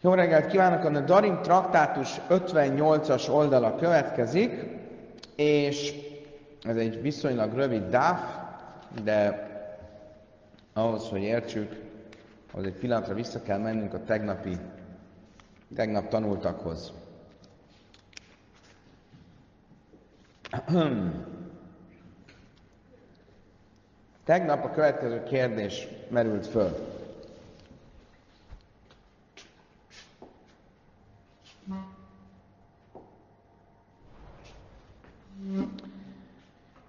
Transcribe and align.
Jó 0.00 0.14
reggelt 0.14 0.46
kívánok! 0.46 0.84
A 0.84 1.00
Darim 1.00 1.42
traktátus 1.42 2.20
58-as 2.28 3.30
oldala 3.30 3.76
következik, 3.76 4.64
és 5.36 5.94
ez 6.62 6.76
egy 6.76 7.02
viszonylag 7.02 7.54
rövid 7.54 7.82
dáf, 7.88 8.20
de 9.02 9.46
ahhoz, 10.72 11.08
hogy 11.08 11.22
értsük, 11.22 11.76
az 12.52 12.64
egy 12.64 12.72
pillanatra 12.72 13.14
vissza 13.14 13.42
kell 13.42 13.58
mennünk 13.58 13.94
a 13.94 14.04
tegnapi, 14.04 14.56
tegnap 15.74 16.08
tanultakhoz. 16.08 16.92
Tegnap 24.24 24.64
a 24.64 24.70
következő 24.70 25.22
kérdés 25.22 25.88
merült 26.10 26.46
föl. 26.46 26.87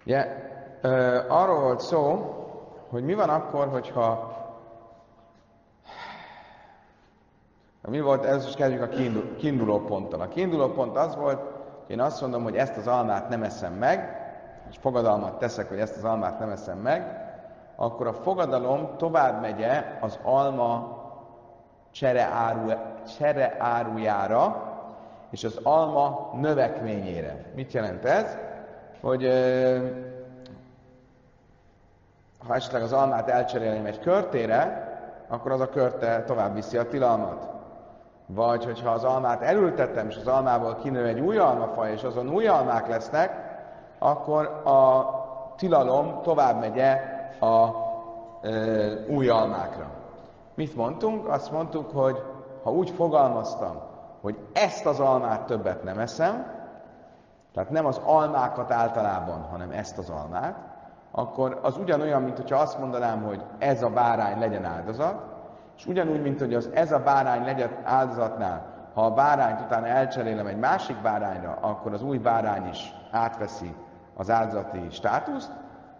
Ugye, 0.05 0.26
yeah. 0.81 1.41
arról 1.41 1.59
volt 1.59 1.80
szó, 1.80 2.34
hogy 2.90 3.03
mi 3.03 3.13
van 3.13 3.30
akkor, 3.30 3.67
hogyha 3.67 4.38
mi 7.81 7.99
volt, 7.99 8.26
ez 8.26 8.48
is 8.48 8.54
kezdjük 8.54 8.81
a 8.81 8.88
kiindul, 8.88 9.35
kiinduló 9.35 9.80
ponttal. 9.80 10.21
A 10.21 10.27
kiinduló 10.27 10.67
pont 10.67 10.98
az 10.98 11.16
volt, 11.16 11.41
én 11.88 11.99
azt 11.99 12.21
mondom, 12.21 12.43
hogy 12.43 12.55
ezt 12.55 12.77
az 12.77 12.88
almát 12.88 13.30
nem 13.30 13.43
eszem 13.43 13.73
meg, 13.73 14.17
és 14.70 14.77
fogadalmat 14.77 15.38
teszek, 15.38 15.70
hogy 15.70 15.79
ezt 15.79 15.98
az 15.98 16.04
almát 16.04 16.40
nem 16.40 16.49
eszem 16.49 16.77
meg, 16.77 17.27
akkor 17.76 18.07
a 18.07 18.13
fogadalom 18.13 18.98
tovább 18.98 19.41
megye 19.41 19.98
az 20.02 20.20
alma 20.23 20.98
csereáru, 21.91 22.71
csereárujára, 23.18 24.68
és 25.29 25.43
az 25.43 25.60
alma 25.63 26.32
növekményére. 26.41 27.51
Mit 27.55 27.73
jelent 27.73 28.05
ez? 28.05 28.38
Hogy 29.01 29.23
ha 32.47 32.55
esetleg 32.55 32.81
az 32.81 32.93
almát 32.93 33.29
elcserélném 33.29 33.85
egy 33.85 33.99
körtére, 33.99 34.87
akkor 35.27 35.51
az 35.51 35.61
a 35.61 35.69
körte 35.69 36.23
tovább 36.23 36.53
viszi 36.53 36.77
a 36.77 36.87
tilalmat. 36.87 37.47
Vagy 38.25 38.65
hogyha 38.65 38.89
az 38.89 39.03
almát 39.03 39.41
elültettem, 39.41 40.07
és 40.07 40.15
az 40.15 40.27
almából 40.27 40.75
kinő 40.75 41.05
egy 41.05 41.20
új 41.20 41.37
almafaj, 41.37 41.91
és 41.91 42.03
azon 42.03 42.29
új 42.29 42.47
almák 42.47 42.87
lesznek, 42.87 43.31
akkor 43.99 44.45
a 44.65 45.05
tilalom 45.55 46.21
tovább 46.21 46.59
megye 46.59 47.01
a 47.39 47.67
e, 48.41 48.49
új 49.09 49.29
almákra. 49.29 49.85
Mit 50.55 50.75
mondtunk? 50.75 51.27
Azt 51.27 51.51
mondtuk, 51.51 51.91
hogy 51.91 52.23
ha 52.63 52.71
úgy 52.71 52.89
fogalmaztam, 52.89 53.81
hogy 54.21 54.37
ezt 54.53 54.85
az 54.85 54.99
almát 54.99 55.45
többet 55.45 55.83
nem 55.83 55.99
eszem, 55.99 56.59
tehát 57.53 57.69
nem 57.69 57.85
az 57.85 58.01
almákat 58.05 58.71
általában, 58.71 59.41
hanem 59.41 59.71
ezt 59.71 59.97
az 59.97 60.09
almát, 60.09 60.55
akkor 61.11 61.59
az 61.61 61.77
ugyanolyan, 61.77 62.21
mint 62.21 62.37
hogyha 62.37 62.57
azt 62.57 62.79
mondanám, 62.79 63.23
hogy 63.23 63.43
ez 63.57 63.83
a 63.83 63.89
bárány 63.89 64.39
legyen 64.39 64.66
áldozat, 64.66 65.23
és 65.77 65.85
ugyanúgy, 65.85 66.22
mint 66.22 66.39
hogy 66.39 66.53
az 66.53 66.69
ez 66.73 66.91
a 66.91 67.00
bárány 67.00 67.44
legyen 67.44 67.77
áldozatnál, 67.83 68.77
ha 68.94 69.05
a 69.05 69.13
bárányt 69.13 69.61
utána 69.61 69.88
elcserélem 69.88 70.47
egy 70.47 70.57
másik 70.57 71.01
bárányra, 71.01 71.57
akkor 71.61 71.94
az 71.94 72.03
új 72.03 72.17
bárány 72.17 72.67
is 72.67 72.95
átveszi 73.11 73.75
az 74.16 74.29
áldozati 74.29 74.89
státuszt, 74.89 75.51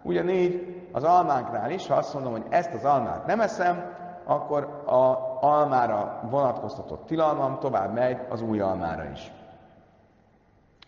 ugyanígy 0.02 0.88
az 0.92 1.04
almánknál 1.04 1.70
is, 1.70 1.86
ha 1.86 1.94
azt 1.94 2.14
mondom, 2.14 2.32
hogy 2.32 2.46
ezt 2.48 2.74
az 2.74 2.84
almát 2.84 3.26
nem 3.26 3.40
eszem, 3.40 3.98
akkor 4.24 4.82
a 4.86 5.28
almára 5.40 6.20
vonatkoztatott 6.30 7.06
tilalmam 7.06 7.58
tovább 7.58 7.92
megy 7.92 8.18
az 8.28 8.42
új 8.42 8.60
almára 8.60 9.04
is. 9.04 9.32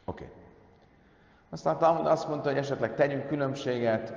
Oké. 0.04 0.24
Okay. 0.24 0.41
Aztán 1.52 1.78
Talmud 1.78 2.06
azt 2.06 2.28
mondta, 2.28 2.48
hogy 2.48 2.58
esetleg 2.58 2.94
tegyünk 2.94 3.26
különbséget, 3.26 4.14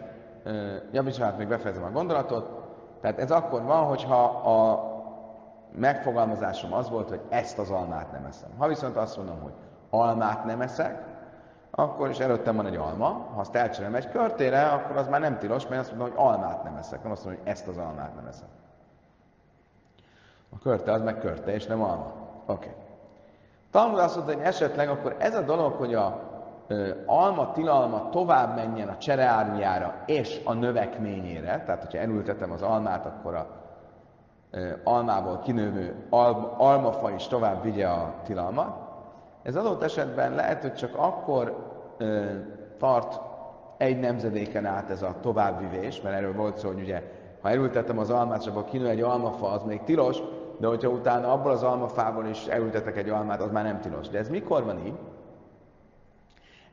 javítsát 0.92 1.38
még 1.38 1.48
befejezem 1.48 1.84
a 1.84 1.92
gondolatot, 1.92 2.50
tehát 3.02 3.20
ez 3.20 3.32
akkor 3.32 3.64
van, 3.64 3.84
hogyha 3.84 4.24
a 4.24 4.84
megfogalmazásom 5.72 6.74
az 6.74 6.90
volt, 6.90 7.10
hogy 7.10 7.22
ezt 7.30 7.58
az 7.58 7.70
almát 7.70 8.12
nem 8.12 8.26
eszem. 8.26 8.50
Ha 8.58 8.68
viszont 8.68 8.96
azt 8.96 9.18
mondom, 9.18 9.42
hogy 9.42 9.54
almát 9.90 10.46
nem 10.46 10.62
eszek, 10.62 11.04
akkor 11.72 12.10
is 12.10 12.20
előttem 12.20 12.56
van 12.56 12.66
egy 12.66 12.76
alma, 12.76 13.08
ha 13.34 13.40
azt 13.40 13.56
elcserélem 13.56 13.96
egy 13.96 14.10
körtére, 14.10 14.68
akkor 14.68 14.98
az 14.98 15.08
már 15.08 15.20
nem 15.20 15.38
tilos, 15.38 15.68
mert 15.68 15.82
azt 15.82 15.90
mondom, 15.90 16.10
hogy 16.10 16.26
almát 16.26 16.64
nem 16.64 16.76
eszek, 16.76 17.04
nem 17.04 17.12
azt 17.12 17.26
mondom, 17.26 17.44
hogy 17.44 17.52
ezt 17.52 17.68
az 17.68 17.78
almát 17.78 18.16
nem 18.16 18.28
eszem. 18.28 18.48
A 20.56 20.60
körte 20.60 20.92
az 20.92 21.02
meg 21.02 21.20
körte, 21.20 21.54
és 21.54 21.66
nem 21.66 21.82
alma. 21.84 22.14
Oké. 22.46 22.70
Okay. 22.70 22.82
Talmud 23.72 24.00
azt 24.00 24.16
mondta, 24.16 24.34
hogy 24.34 24.44
esetleg 24.44 24.90
akkor 24.90 25.16
ez 25.20 25.36
a 25.36 25.42
dolog, 25.42 25.74
hogy 25.74 25.94
a 25.94 26.25
alma 27.06 27.52
tilalma 27.52 28.10
tovább 28.10 28.56
menjen 28.56 28.88
a 28.88 28.98
csereármiára 28.98 29.94
és 30.06 30.42
a 30.44 30.54
növekményére, 30.54 31.64
tehát 31.66 31.82
hogyha 31.82 31.98
elültetem 31.98 32.52
az 32.52 32.62
almát, 32.62 33.06
akkor 33.06 33.36
a 33.36 33.48
almából 34.84 35.40
kinövő 35.40 35.96
al, 36.10 36.56
almafa 36.58 37.12
is 37.12 37.28
tovább 37.28 37.64
vigye 37.64 37.88
a 37.88 38.14
tilalmat. 38.24 38.78
Ez 39.44 39.56
adott 39.56 39.84
esetben 39.84 40.36
lehet, 40.36 40.62
hogy 40.62 40.74
csak 40.74 40.96
akkor 40.96 41.56
ö, 41.98 42.26
tart 42.78 43.20
egy 43.78 44.00
nemzedéken 44.00 44.66
át 44.66 44.90
ez 44.90 45.02
a 45.02 45.16
továbbvivés, 45.22 46.02
mert 46.02 46.16
erről 46.16 46.34
volt 46.34 46.58
szó, 46.58 46.68
hogy 46.68 46.82
ugye, 46.82 47.02
ha 47.42 47.50
elültettem 47.50 47.98
az 47.98 48.10
almát, 48.10 48.42
és 48.42 48.48
abból 48.48 48.64
kinő 48.64 48.88
egy 48.88 49.02
almafa, 49.02 49.48
az 49.48 49.64
még 49.64 49.84
tilos, 49.84 50.18
de 50.58 50.68
hogyha 50.68 50.90
utána 50.90 51.32
abból 51.32 51.52
az 51.52 51.64
almafából 51.64 52.26
is 52.26 52.46
elültetek 52.46 52.98
egy 52.98 53.10
almát, 53.10 53.42
az 53.42 53.52
már 53.52 53.64
nem 53.64 53.80
tilos. 53.80 54.10
De 54.10 54.18
ez 54.18 54.30
mikor 54.30 54.64
van 54.64 54.86
így? 54.86 54.96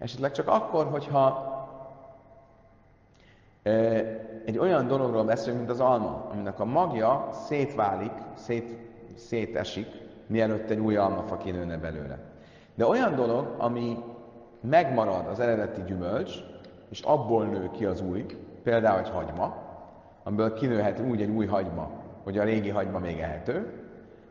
Esetleg 0.03 0.33
csak 0.33 0.49
akkor, 0.49 0.87
hogyha 0.87 1.51
egy 4.45 4.59
olyan 4.59 4.87
dologról 4.87 5.25
beszélünk, 5.25 5.59
mint 5.59 5.71
az 5.71 5.81
alma, 5.81 6.29
aminek 6.33 6.61
a 6.61 6.65
magja 6.65 7.29
szétválik, 7.33 8.13
szét, 8.35 8.77
szétesik, 9.17 9.87
mielőtt 10.27 10.71
egy 10.71 10.79
új 10.79 10.97
almafa 10.97 11.37
kinőne 11.37 11.77
belőle. 11.77 12.19
De 12.75 12.87
olyan 12.87 13.15
dolog, 13.15 13.55
ami 13.59 13.99
megmarad 14.61 15.27
az 15.27 15.41
eredeti 15.41 15.83
gyümölcs, 15.83 16.35
és 16.89 17.01
abból 17.01 17.45
nő 17.45 17.71
ki 17.71 17.85
az 17.85 18.01
új, 18.01 18.27
például 18.63 18.99
egy 18.99 19.11
hagyma, 19.11 19.55
amiből 20.23 20.55
kinőhet 20.55 20.99
úgy 21.01 21.23
egy 21.23 21.31
új 21.31 21.47
hagyma, 21.47 21.91
hogy 22.23 22.39
a 22.39 22.45
régi 22.45 22.71
hagyma 22.71 22.99
még 22.99 23.21
ehető, 23.21 23.73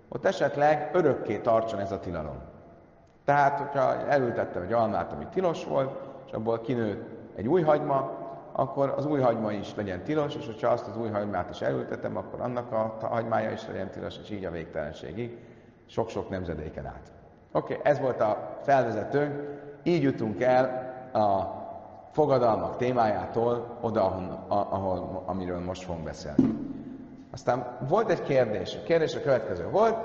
ott 0.10 0.26
esetleg 0.26 0.90
örökké 0.94 1.38
tartson 1.38 1.80
ez 1.80 1.92
a 1.92 2.00
tilalom. 2.00 2.38
Tehát, 3.31 3.59
hogyha 3.59 4.08
elültettem 4.08 4.62
egy 4.62 4.74
almát, 4.74 5.14
ami 5.14 5.28
tilos 5.34 5.66
volt, 5.66 5.92
és 6.25 6.31
abból 6.31 6.62
kinőtt 6.62 7.09
egy 7.36 7.47
új 7.47 7.62
hagyma, 7.62 8.12
akkor 8.52 8.94
az 8.97 9.06
új 9.06 9.19
hagyma 9.19 9.52
is 9.52 9.75
legyen 9.75 10.03
tilos, 10.03 10.36
és 10.36 10.46
hogyha 10.46 10.68
azt 10.68 10.88
az 10.88 10.97
új 10.97 11.09
hagymát 11.09 11.50
is 11.50 11.62
elültetem, 11.62 12.18
akkor 12.18 12.42
annak 12.42 12.72
a 12.72 13.08
hagymája 13.08 13.52
is 13.52 13.68
legyen 13.68 13.90
tilos, 13.90 14.18
és 14.24 14.30
így 14.30 14.46
a 14.46 14.52
végtelenségig, 14.52 15.38
sok-sok 15.86 16.30
nemzedéken 16.30 16.86
át. 16.86 17.12
Oké, 17.52 17.74
okay, 17.74 17.92
ez 17.92 18.00
volt 18.00 18.22
a 18.22 18.58
felvezetőnk, 18.62 19.59
így 19.84 20.03
jutunk 20.03 20.42
el 20.42 20.94
a 21.13 21.42
fogadalmak 22.12 22.78
témájától 22.78 23.78
oda, 23.81 24.03
ahol, 24.06 24.46
ahol, 24.48 25.24
amiről 25.25 25.59
most 25.59 25.84
fogunk 25.84 26.03
beszélni. 26.03 26.53
Aztán 27.31 27.78
volt 27.88 28.09
egy 28.09 28.24
kérdés. 28.24 28.75
A 28.75 28.84
kérdés 28.84 29.16
a 29.16 29.22
következő 29.22 29.69
volt. 29.69 29.96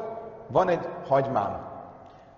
Van 0.46 0.68
egy 0.68 0.88
hagymám. 1.08 1.74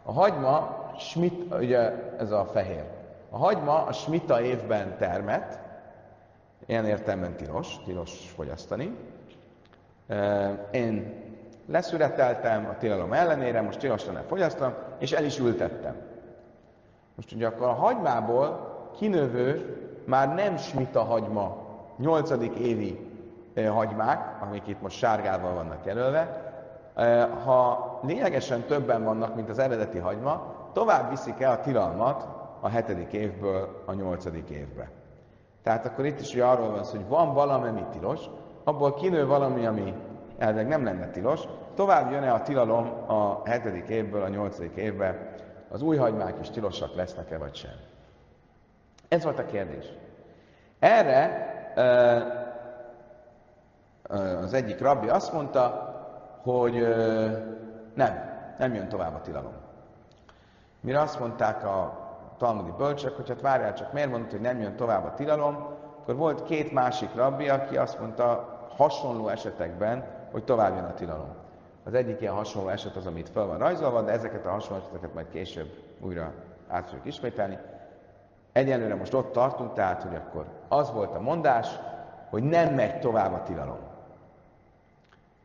A 0.02 0.12
hagyma, 0.12 0.77
schmitt, 0.98 1.54
ugye 1.54 1.92
ez 2.18 2.30
a 2.30 2.44
fehér. 2.44 2.84
A 3.30 3.36
hagyma 3.36 3.84
a 3.84 3.92
smita 3.92 4.40
évben 4.40 4.96
termett, 4.96 5.58
ilyen 6.66 6.84
értelemben 6.86 7.36
tilos, 7.36 7.82
tilos 7.84 8.30
fogyasztani. 8.36 8.96
Én 10.70 11.14
leszüreteltem 11.66 12.66
a 12.66 12.76
tilalom 12.78 13.12
ellenére, 13.12 13.60
most 13.60 13.78
tilos 13.78 14.06
lenne 14.06 14.22
fogyasztom, 14.22 14.74
és 14.98 15.12
el 15.12 15.24
is 15.24 15.38
ültettem. 15.38 15.94
Most 17.14 17.32
ugye 17.32 17.46
akkor 17.46 17.66
a 17.66 17.72
hagymából 17.72 18.76
kinövő 18.98 19.76
már 20.04 20.34
nem 20.34 20.56
smita 20.56 21.02
hagyma, 21.02 21.56
nyolcadik 21.96 22.54
évi 22.54 23.06
hagymák, 23.66 24.42
amik 24.42 24.66
itt 24.66 24.80
most 24.80 24.98
sárgával 24.98 25.54
vannak 25.54 25.84
jelölve, 25.84 26.52
ha 27.44 28.00
lényegesen 28.02 28.62
többen 28.62 29.04
vannak, 29.04 29.34
mint 29.34 29.48
az 29.48 29.58
eredeti 29.58 29.98
hagyma, 29.98 30.54
tovább 30.72 31.10
viszik 31.10 31.40
el 31.40 31.52
a 31.52 31.60
tilalmat 31.60 32.28
a 32.60 32.68
hetedik 32.68 33.12
évből 33.12 33.82
a 33.86 33.92
nyolcadik 33.92 34.48
évbe. 34.48 34.90
Tehát 35.62 35.86
akkor 35.86 36.06
itt 36.06 36.20
is 36.20 36.34
ugye 36.34 36.44
arról 36.44 36.70
van 36.70 36.84
szó, 36.84 36.96
hogy 36.96 37.08
van 37.08 37.34
valami, 37.34 37.68
ami 37.68 37.84
tilos, 37.92 38.20
abból 38.64 38.94
kinő 38.94 39.26
valami, 39.26 39.66
ami 39.66 39.94
elveg 40.38 40.68
nem 40.68 40.84
lenne 40.84 41.10
tilos, 41.10 41.40
tovább 41.74 42.10
jön-e 42.10 42.32
a 42.32 42.42
tilalom 42.42 43.10
a 43.10 43.40
hetedik 43.44 43.88
évből 43.88 44.22
a 44.22 44.28
nyolcadik 44.28 44.76
évbe, 44.76 45.34
az 45.68 45.82
új 45.82 45.96
hagymák 45.96 46.38
is 46.40 46.50
tilosak 46.50 46.94
lesznek-e 46.94 47.38
vagy 47.38 47.54
sem. 47.54 47.72
Ez 49.08 49.24
volt 49.24 49.38
a 49.38 49.44
kérdés. 49.44 49.92
Erre 50.78 51.46
az 54.40 54.52
egyik 54.52 54.80
rabbi 54.80 55.08
azt 55.08 55.32
mondta, 55.32 55.92
hogy 56.42 56.74
nem. 57.94 58.14
nem 58.58 58.74
jön 58.74 58.88
tovább 58.88 59.14
a 59.14 59.20
tilalom. 59.20 59.67
Mire 60.80 61.00
azt 61.00 61.20
mondták 61.20 61.64
a 61.64 62.06
talmudi 62.38 62.72
bölcsök, 62.76 63.16
hogy 63.16 63.28
hát 63.28 63.40
várjál 63.40 63.74
csak, 63.74 63.92
miért 63.92 64.10
mondta, 64.10 64.30
hogy 64.30 64.40
nem 64.40 64.60
jön 64.60 64.76
tovább 64.76 65.04
a 65.04 65.14
tilalom, 65.14 65.54
akkor 66.00 66.16
volt 66.16 66.44
két 66.44 66.72
másik 66.72 67.14
rabbi, 67.14 67.48
aki 67.48 67.76
azt 67.76 68.00
mondta 68.00 68.58
hasonló 68.76 69.28
esetekben, 69.28 70.04
hogy 70.32 70.44
tovább 70.44 70.74
jön 70.74 70.84
a 70.84 70.94
tilalom. 70.94 71.34
Az 71.84 71.94
egyik 71.94 72.20
ilyen 72.20 72.34
hasonló 72.34 72.68
eset 72.68 72.96
az, 72.96 73.06
amit 73.06 73.28
fel 73.28 73.46
van 73.46 73.58
rajzolva, 73.58 74.02
de 74.02 74.12
ezeket 74.12 74.46
a 74.46 74.50
hasonló 74.50 74.82
eseteket 74.82 75.14
majd 75.14 75.28
később 75.28 75.68
újra 76.00 76.32
át 76.68 76.86
fogjuk 76.86 77.06
ismételni. 77.06 77.58
Egyelőre 78.52 78.94
most 78.94 79.14
ott 79.14 79.32
tartunk, 79.32 79.72
tehát, 79.72 80.02
hogy 80.02 80.14
akkor 80.14 80.46
az 80.68 80.92
volt 80.92 81.14
a 81.14 81.20
mondás, 81.20 81.68
hogy 82.30 82.42
nem 82.42 82.74
megy 82.74 82.98
tovább 82.98 83.32
a 83.32 83.42
tilalom. 83.42 83.78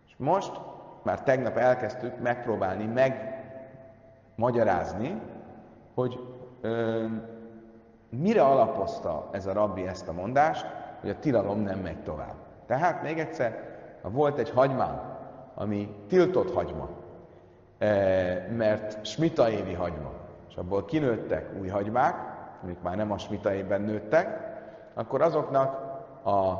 És 0.07 0.13
most, 0.17 0.59
már 1.03 1.23
tegnap 1.23 1.57
elkezdtük 1.57 2.19
megpróbálni 2.19 2.85
megmagyarázni, 4.35 5.21
hogy 5.93 6.19
ö, 6.61 7.05
mire 8.09 8.43
alapozta 8.43 9.29
ez 9.31 9.45
a 9.45 9.53
rabbi 9.53 9.87
ezt 9.87 10.07
a 10.07 10.13
mondást, 10.13 10.65
hogy 11.01 11.09
a 11.09 11.19
tilalom 11.19 11.59
nem 11.59 11.79
megy 11.79 12.03
tovább. 12.03 12.35
Tehát 12.65 13.03
még 13.03 13.19
egyszer, 13.19 13.71
volt 14.01 14.37
egy 14.37 14.49
hagymám, 14.49 15.01
ami 15.55 15.95
tiltott 16.07 16.53
hagyma, 16.53 16.89
mert 18.57 19.05
smita 19.05 19.49
évi 19.49 19.73
hagyma, 19.73 20.11
és 20.49 20.55
abból 20.55 20.85
kinőttek 20.85 21.49
új 21.59 21.67
hagymák, 21.67 22.15
amik 22.63 22.81
már 22.81 22.95
nem 22.95 23.11
a 23.11 23.17
smita 23.17 23.53
évben 23.53 23.81
nőttek, 23.81 24.39
akkor 24.93 25.21
azoknak 25.21 25.73
a 26.25 26.53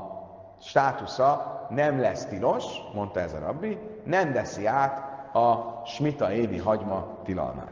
státusza 0.59 1.61
nem 1.69 1.99
lesz 1.99 2.25
tilos, 2.25 2.65
mondta 2.93 3.19
ez 3.19 3.33
a 3.33 3.39
rabbi, 3.39 3.77
nem 4.03 4.33
veszi 4.33 4.65
át 4.65 5.12
a 5.33 5.81
smita 5.85 6.31
évi 6.31 6.57
hagyma 6.57 7.18
tilalmát. 7.24 7.71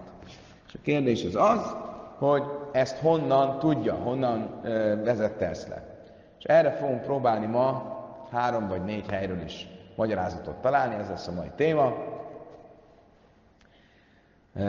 És 0.68 0.74
a 0.74 0.80
kérdés 0.82 1.26
az 1.26 1.36
az, 1.36 1.76
hogy 2.18 2.44
ezt 2.72 2.98
honnan 2.98 3.60
tudja, 3.60 3.94
honnan 3.94 4.60
ö, 4.64 5.02
vezette 5.04 5.48
ezt 5.48 5.68
le. 5.68 5.84
És 6.40 6.46
erre 6.46 6.72
fogunk 6.72 7.02
próbálni 7.02 7.46
ma 7.46 8.00
három 8.32 8.68
vagy 8.68 8.84
négy 8.84 9.10
helyről 9.10 9.42
is 9.42 9.68
magyarázatot 9.96 10.56
találni, 10.56 10.96
ez 10.96 11.10
lesz 11.10 11.28
a 11.28 11.32
mai 11.32 11.52
téma. 11.56 11.94
E, 14.54 14.66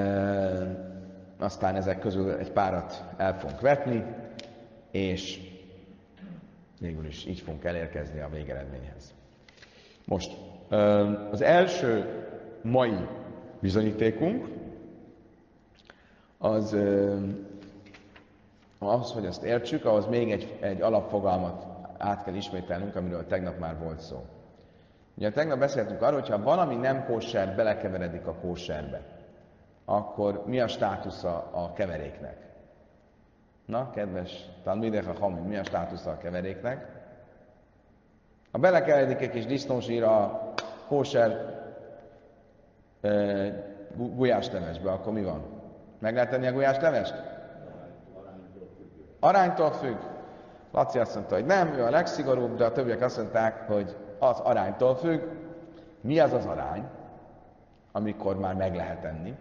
aztán 1.38 1.76
ezek 1.76 1.98
közül 1.98 2.32
egy 2.32 2.52
párat 2.52 3.04
el 3.16 3.38
fogunk 3.38 3.60
vetni, 3.60 4.04
és 4.90 5.40
végül 6.80 7.06
is 7.06 7.26
így 7.26 7.40
fogunk 7.40 7.64
elérkezni 7.64 8.20
a 8.20 8.28
végeredményhez. 8.28 9.14
Most, 10.04 10.36
az 11.30 11.42
első 11.42 12.22
mai 12.62 13.08
bizonyítékunk 13.60 14.48
az 16.38 16.76
ahhoz, 18.78 19.12
hogy 19.12 19.26
azt 19.26 19.42
értsük, 19.42 19.84
ahhoz 19.84 20.06
még 20.06 20.30
egy, 20.30 20.58
egy 20.60 20.80
alapfogalmat 20.80 21.66
át 21.98 22.24
kell 22.24 22.34
ismételnünk, 22.34 22.96
amiről 22.96 23.26
tegnap 23.26 23.58
már 23.58 23.78
volt 23.78 24.00
szó. 24.00 24.24
Ugye 25.14 25.30
tegnap 25.30 25.58
beszéltünk 25.58 26.02
arról, 26.02 26.20
hogyha 26.20 26.42
valami 26.42 26.74
nem 26.74 27.04
kóser 27.04 27.54
belekeveredik 27.56 28.26
a 28.26 28.34
kóserbe, 28.34 29.00
akkor 29.84 30.42
mi 30.46 30.60
a 30.60 30.68
státusza 30.68 31.50
a 31.52 31.72
keveréknek? 31.72 32.36
Na, 33.66 33.90
kedves 33.90 34.48
Talmideh 34.62 35.08
a 35.08 35.12
Hami, 35.18 35.40
mi 35.40 35.56
a 35.56 35.64
státusza 35.64 36.10
a 36.10 36.16
keveréknek? 36.16 37.00
Ha 38.52 38.58
belekeveredik 38.58 39.20
egy 39.20 39.30
kis 39.30 39.46
disznózsír 39.46 40.02
a 40.02 40.52
kóser 40.88 41.61
e, 43.02 43.10
gulyáslevesbe, 43.96 44.90
akkor 44.90 45.12
mi 45.12 45.22
van? 45.22 45.42
Meg 45.98 46.14
lehet 46.14 46.30
tenni 46.30 46.46
a 46.46 46.52
gulyáslevest? 46.52 47.14
Aránytól 49.20 49.72
függ. 49.72 49.98
Laci 50.72 50.98
azt 50.98 51.14
mondta, 51.14 51.34
hogy 51.34 51.44
nem, 51.44 51.72
ő 51.72 51.84
a 51.84 51.90
legszigorúbb, 51.90 52.56
de 52.56 52.64
a 52.64 52.72
többiek 52.72 53.00
azt 53.00 53.16
mondták, 53.16 53.66
hogy 53.66 53.96
az 54.18 54.38
aránytól 54.38 54.96
függ. 54.96 55.20
Mi 56.00 56.18
az 56.18 56.32
az 56.32 56.46
arány, 56.46 56.84
amikor 57.92 58.38
már 58.38 58.54
meg 58.54 58.74
lehet 58.74 59.04
enni? 59.04 59.36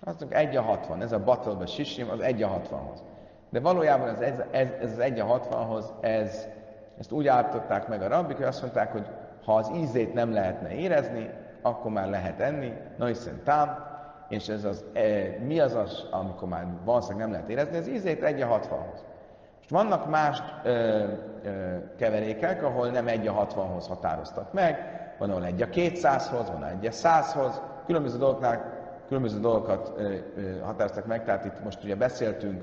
Azt 0.00 0.20
mondjuk 0.20 0.40
1 0.40 0.56
a 0.56 0.62
60, 0.62 1.02
ez 1.02 1.12
a 1.12 1.24
battle 1.24 1.66
sisim, 1.66 2.10
az 2.10 2.20
1 2.20 2.42
a 2.42 2.48
60-hoz. 2.48 3.02
De 3.50 3.60
valójában 3.60 4.08
ez, 4.08 4.20
ez, 4.20 4.38
ez, 4.50 4.68
ez 4.80 4.92
az 4.92 4.98
1 4.98 5.20
a 5.20 5.40
60-hoz, 5.40 5.92
ez, 6.00 6.48
ezt 6.98 7.12
úgy 7.12 7.26
állították 7.26 7.88
meg 7.88 8.02
a 8.02 8.08
rabbik, 8.08 8.36
hogy 8.36 8.46
azt 8.46 8.60
mondták, 8.60 8.92
hogy 8.92 9.06
ha 9.44 9.54
az 9.54 9.70
ízét 9.74 10.14
nem 10.14 10.32
lehetne 10.32 10.74
érezni, 10.74 11.30
akkor 11.62 11.90
már 11.90 12.08
lehet 12.08 12.40
enni, 12.40 12.72
na 12.96 13.06
hiszen 13.06 13.40
tám, 13.44 13.88
és 14.28 14.48
ez 14.48 14.64
az, 14.64 14.84
e, 14.92 15.02
mi 15.46 15.60
az 15.60 15.74
az, 15.74 16.06
amikor 16.10 16.48
már 16.48 16.66
valószínűleg 16.84 17.22
nem 17.22 17.32
lehet 17.32 17.48
érezni, 17.48 17.76
az 17.76 17.88
ízét 17.88 18.22
1 18.22 18.42
a 18.42 18.46
60-hoz. 18.46 19.04
Most 19.56 19.70
vannak 19.70 20.10
más 20.10 20.42
ö, 20.64 21.04
ö, 21.42 21.76
keverékek, 21.96 22.62
ahol 22.62 22.88
nem 22.88 23.08
1 23.08 23.26
a 23.26 23.46
60-hoz 23.46 23.86
határoztak 23.86 24.52
meg, 24.52 24.98
van 25.18 25.30
ahol 25.30 25.44
1 25.44 25.62
a 25.62 25.66
200-hoz, 25.66 26.50
van 26.50 26.64
1 26.64 26.86
a 26.86 26.90
100-hoz, 26.90 27.62
különböző 27.86 28.18
dolgoknál 28.18 28.78
különböző 29.06 29.40
dolgokat 29.40 29.92
ö, 29.96 30.14
ö, 30.36 30.58
határoztak 30.58 31.06
meg, 31.06 31.24
tehát 31.24 31.44
itt 31.44 31.64
most 31.64 31.84
ugye 31.84 31.96
beszéltünk 31.96 32.62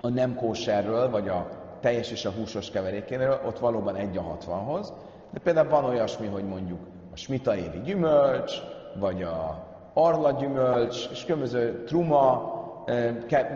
a 0.00 0.08
nem 0.08 0.34
kóserről, 0.34 1.10
vagy 1.10 1.28
a 1.28 1.48
teljes 1.80 2.10
és 2.10 2.24
a 2.24 2.30
húsos 2.30 2.70
keverékéről, 2.70 3.40
ott 3.46 3.58
valóban 3.58 3.96
1 3.96 4.16
a 4.16 4.36
60-hoz, 4.36 4.92
de 5.34 5.40
például 5.40 5.68
van 5.68 5.84
olyasmi, 5.84 6.26
hogy 6.26 6.44
mondjuk 6.44 6.80
a 7.12 7.16
smita 7.16 7.56
évi 7.56 7.80
gyümölcs, 7.80 8.52
vagy 8.98 9.22
a 9.22 9.64
arla 9.92 10.30
gyümölcs, 10.30 11.08
és 11.10 11.24
különböző 11.24 11.84
truma, 11.84 12.52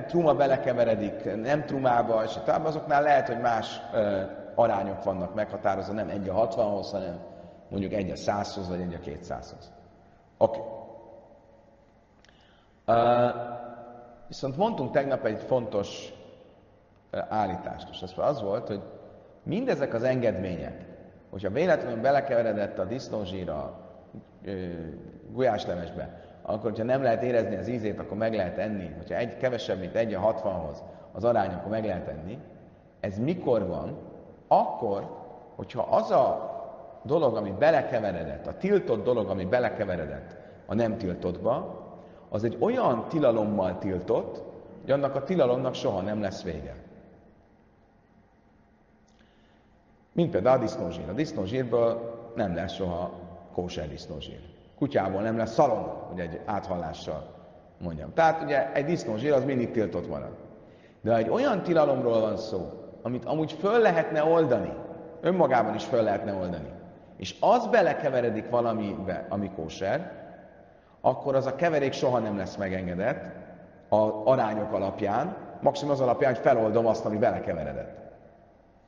truma 0.07 0.35
belekeveredik 0.35 1.43
nem 1.43 1.65
trumába, 1.65 2.25
és 2.25 2.33
tovább 2.33 2.65
azoknál 2.65 3.03
lehet, 3.03 3.27
hogy 3.27 3.41
más 3.41 3.81
arányok 4.55 5.05
vannak 5.05 5.35
meghatározva, 5.35 5.93
nem 5.93 6.09
1 6.09 6.29
a 6.29 6.49
60-hoz, 6.49 6.91
hanem 6.91 7.19
mondjuk 7.69 7.93
1 7.93 8.11
a 8.11 8.15
100-hoz, 8.15 8.69
vagy 8.69 8.81
1 8.81 8.95
a 8.95 9.11
200-hoz. 9.11 9.73
Oké. 10.39 10.59
Okay. 12.87 13.31
Viszont 14.29 14.57
mondtunk 14.57 14.91
tegnap 14.91 15.25
egy 15.25 15.43
fontos 15.43 16.13
állítást, 17.29 17.89
és 17.91 18.03
az 18.17 18.43
volt, 18.43 18.69
hogy 18.69 18.83
mindezek 19.43 19.95
az 19.95 20.03
engedmények, 20.03 20.88
hogyha 21.31 21.51
véletlenül 21.51 22.01
belekeveredett 22.01 22.79
a 22.79 22.85
disznózsír 22.85 23.51
a 23.51 23.79
uh, 24.47 24.53
gulyáslemesbe, 25.33 26.23
akkor, 26.43 26.71
hogyha 26.71 26.85
nem 26.85 27.03
lehet 27.03 27.23
érezni 27.23 27.57
az 27.57 27.69
ízét, 27.69 27.99
akkor 27.99 28.17
meg 28.17 28.35
lehet 28.35 28.59
enni. 28.59 28.95
Hogyha 28.97 29.15
egy 29.15 29.37
kevesebb, 29.37 29.79
mint 29.79 29.95
egy 29.95 30.15
a 30.15 30.35
60-hoz 30.35 30.83
az 31.13 31.25
arány, 31.25 31.51
akkor 31.51 31.71
meg 31.71 31.85
lehet 31.85 32.09
enni. 32.09 32.39
Ez 33.01 33.19
mikor 33.19 33.67
van? 33.67 33.99
Akkor, 34.49 35.17
hogyha 35.57 35.83
az 35.83 36.11
a 36.11 36.57
dolog, 37.03 37.37
ami 37.37 37.55
belekeveredett, 37.59 38.47
a 38.47 38.57
tiltott 38.57 39.05
dolog, 39.05 39.29
ami 39.29 39.45
belekeveredett 39.45 40.37
a 40.67 40.75
nem 40.75 40.97
tiltottba, 40.97 41.87
az 42.29 42.45
egy 42.45 42.57
olyan 42.61 43.09
tilalommal 43.09 43.79
tiltott, 43.79 44.43
hogy 44.81 44.91
annak 44.91 45.15
a 45.15 45.23
tilalomnak 45.23 45.75
soha 45.75 46.01
nem 46.01 46.21
lesz 46.21 46.43
vége. 46.43 46.75
Mint 50.19 50.31
például 50.31 50.57
a 50.59 50.61
disznózsír. 50.61 51.09
A 51.09 51.13
disznózsírből 51.13 52.15
nem 52.35 52.55
lesz 52.55 52.73
soha 52.73 53.11
kóser 53.53 53.89
disznózsír 53.89 54.41
kutyából 54.79 55.23
nem 55.23 55.37
lesz 55.37 55.53
szalon, 55.53 55.83
hogy 56.09 56.21
egy 56.21 56.41
áthallással 56.45 57.27
mondjam. 57.79 58.13
Tehát 58.15 58.43
ugye 58.43 58.73
egy 58.73 58.85
disznózsír 58.85 59.33
az 59.33 59.45
mindig 59.45 59.71
tiltott 59.71 60.09
marad. 60.09 60.37
De 61.01 61.17
egy 61.17 61.29
olyan 61.29 61.63
tilalomról 61.63 62.21
van 62.21 62.37
szó, 62.37 62.71
amit 63.03 63.25
amúgy 63.25 63.53
föl 63.53 63.79
lehetne 63.79 64.25
oldani, 64.25 64.73
önmagában 65.21 65.75
is 65.75 65.85
föl 65.85 66.03
lehetne 66.03 66.35
oldani, 66.35 66.71
és 67.17 67.37
az 67.41 67.67
belekeveredik 67.67 68.51
valamibe, 68.51 69.27
ami 69.29 69.51
kóser, 69.57 70.13
akkor 71.01 71.35
az 71.35 71.47
a 71.47 71.55
keverék 71.55 71.93
soha 71.93 72.19
nem 72.19 72.37
lesz 72.37 72.57
megengedett 72.57 73.25
a 73.89 74.31
arányok 74.31 74.73
alapján, 74.73 75.37
maximum 75.61 75.93
az 75.93 76.01
alapján, 76.01 76.35
hogy 76.35 76.43
feloldom 76.43 76.87
azt, 76.87 77.05
ami 77.05 77.17
belekeveredett. 77.17 78.08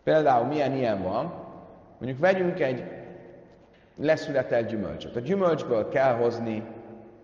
Például 0.04 0.46
milyen 0.46 0.72
ilyen 0.72 1.02
van, 1.02 1.32
mondjuk 1.98 2.20
vegyünk 2.20 2.60
egy 2.60 2.84
leszületett 3.96 4.68
gyümölcsöt. 4.68 5.16
A 5.16 5.20
gyümölcsből 5.20 5.88
kell 5.88 6.14
hozni 6.14 6.62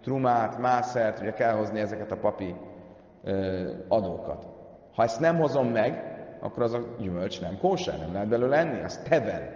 trumát, 0.02 0.59
mászert, 0.59 1.21
ugye 1.21 1.33
kell 1.33 1.52
hozni 1.52 1.80
ezeket 1.80 2.11
a 2.11 2.16
papi 2.16 2.54
ö, 3.25 3.71
adókat. 3.88 4.47
Ha 4.95 5.02
ezt 5.02 5.21
nem 5.21 5.37
hozom 5.37 5.68
meg, 5.68 6.14
akkor 6.40 6.62
az 6.62 6.73
a 6.73 6.95
gyümölcs 6.99 7.40
nem 7.40 7.59
kóser, 7.59 7.99
nem 7.99 8.12
lehet 8.12 8.28
belőle 8.28 8.56
enni, 8.56 8.83
az 8.83 8.97
teven. 9.09 9.50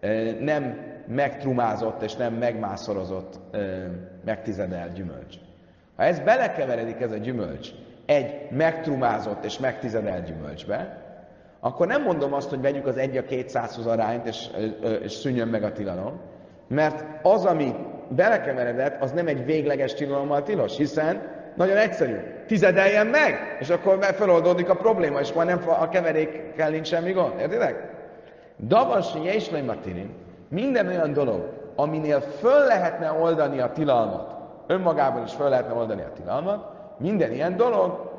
Ö, 0.00 0.30
nem 0.40 0.78
megtrumázott 1.06 2.02
és 2.02 2.14
nem 2.14 2.34
megmászorozott, 2.34 3.38
ö, 3.50 3.84
megtizedelt 4.24 4.92
gyümölcs. 4.92 5.36
Ha 5.96 6.02
ez 6.02 6.20
belekeveredik 6.20 7.00
ez 7.00 7.12
a 7.12 7.16
gyümölcs 7.16 7.70
egy 8.06 8.50
megtrumázott 8.50 9.44
és 9.44 9.58
megtizedelt 9.58 10.26
gyümölcsbe, 10.26 11.05
akkor 11.66 11.86
nem 11.86 12.02
mondom 12.02 12.32
azt, 12.32 12.48
hogy 12.48 12.60
vegyük 12.60 12.86
az 12.86 12.96
1 12.96 13.16
a 13.16 13.22
200-hoz 13.22 13.86
arányt, 13.86 14.26
és, 14.26 14.46
és 15.02 15.12
szűnjön 15.12 15.48
meg 15.48 15.62
a 15.64 15.72
tilalom, 15.72 16.20
Mert 16.68 17.04
az, 17.22 17.44
ami 17.44 17.74
belekeveredett, 18.08 19.02
az 19.02 19.12
nem 19.12 19.26
egy 19.26 19.44
végleges 19.44 19.94
tilalommal 19.94 20.42
tilos, 20.42 20.76
hiszen 20.76 21.22
nagyon 21.56 21.76
egyszerű. 21.76 22.16
Tizedeljen 22.46 23.06
meg, 23.06 23.56
és 23.60 23.70
akkor 23.70 24.04
feloldódik 24.04 24.68
a 24.68 24.74
probléma, 24.74 25.20
és 25.20 25.32
már 25.32 25.46
nem 25.46 25.60
a 25.80 25.88
keverékkel 25.88 26.70
nincs 26.70 26.86
semmi 26.86 27.12
gond. 27.12 27.40
Értitek? 27.40 27.94
Davasi 28.66 29.22
és 29.22 29.50
minden 30.48 30.86
olyan 30.86 31.12
dolog, 31.12 31.48
aminél 31.76 32.20
föl 32.20 32.66
lehetne 32.66 33.12
oldani 33.12 33.60
a 33.60 33.72
tilalmat, 33.72 34.36
önmagában 34.66 35.22
is 35.22 35.32
föl 35.32 35.48
lehetne 35.48 35.74
oldani 35.74 36.02
a 36.02 36.12
tilalmat, 36.16 36.72
minden 36.98 37.32
ilyen 37.32 37.56
dolog, 37.56 38.10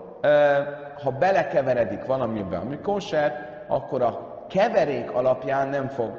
ha 1.02 1.12
belekeveredik 1.12 2.06
valamiben, 2.06 2.62
ami 2.62 2.78
kóser, 2.78 3.64
akkor 3.68 4.02
a 4.02 4.46
keverék 4.50 5.12
alapján 5.12 5.68
nem 5.68 5.88
fog, 5.88 6.12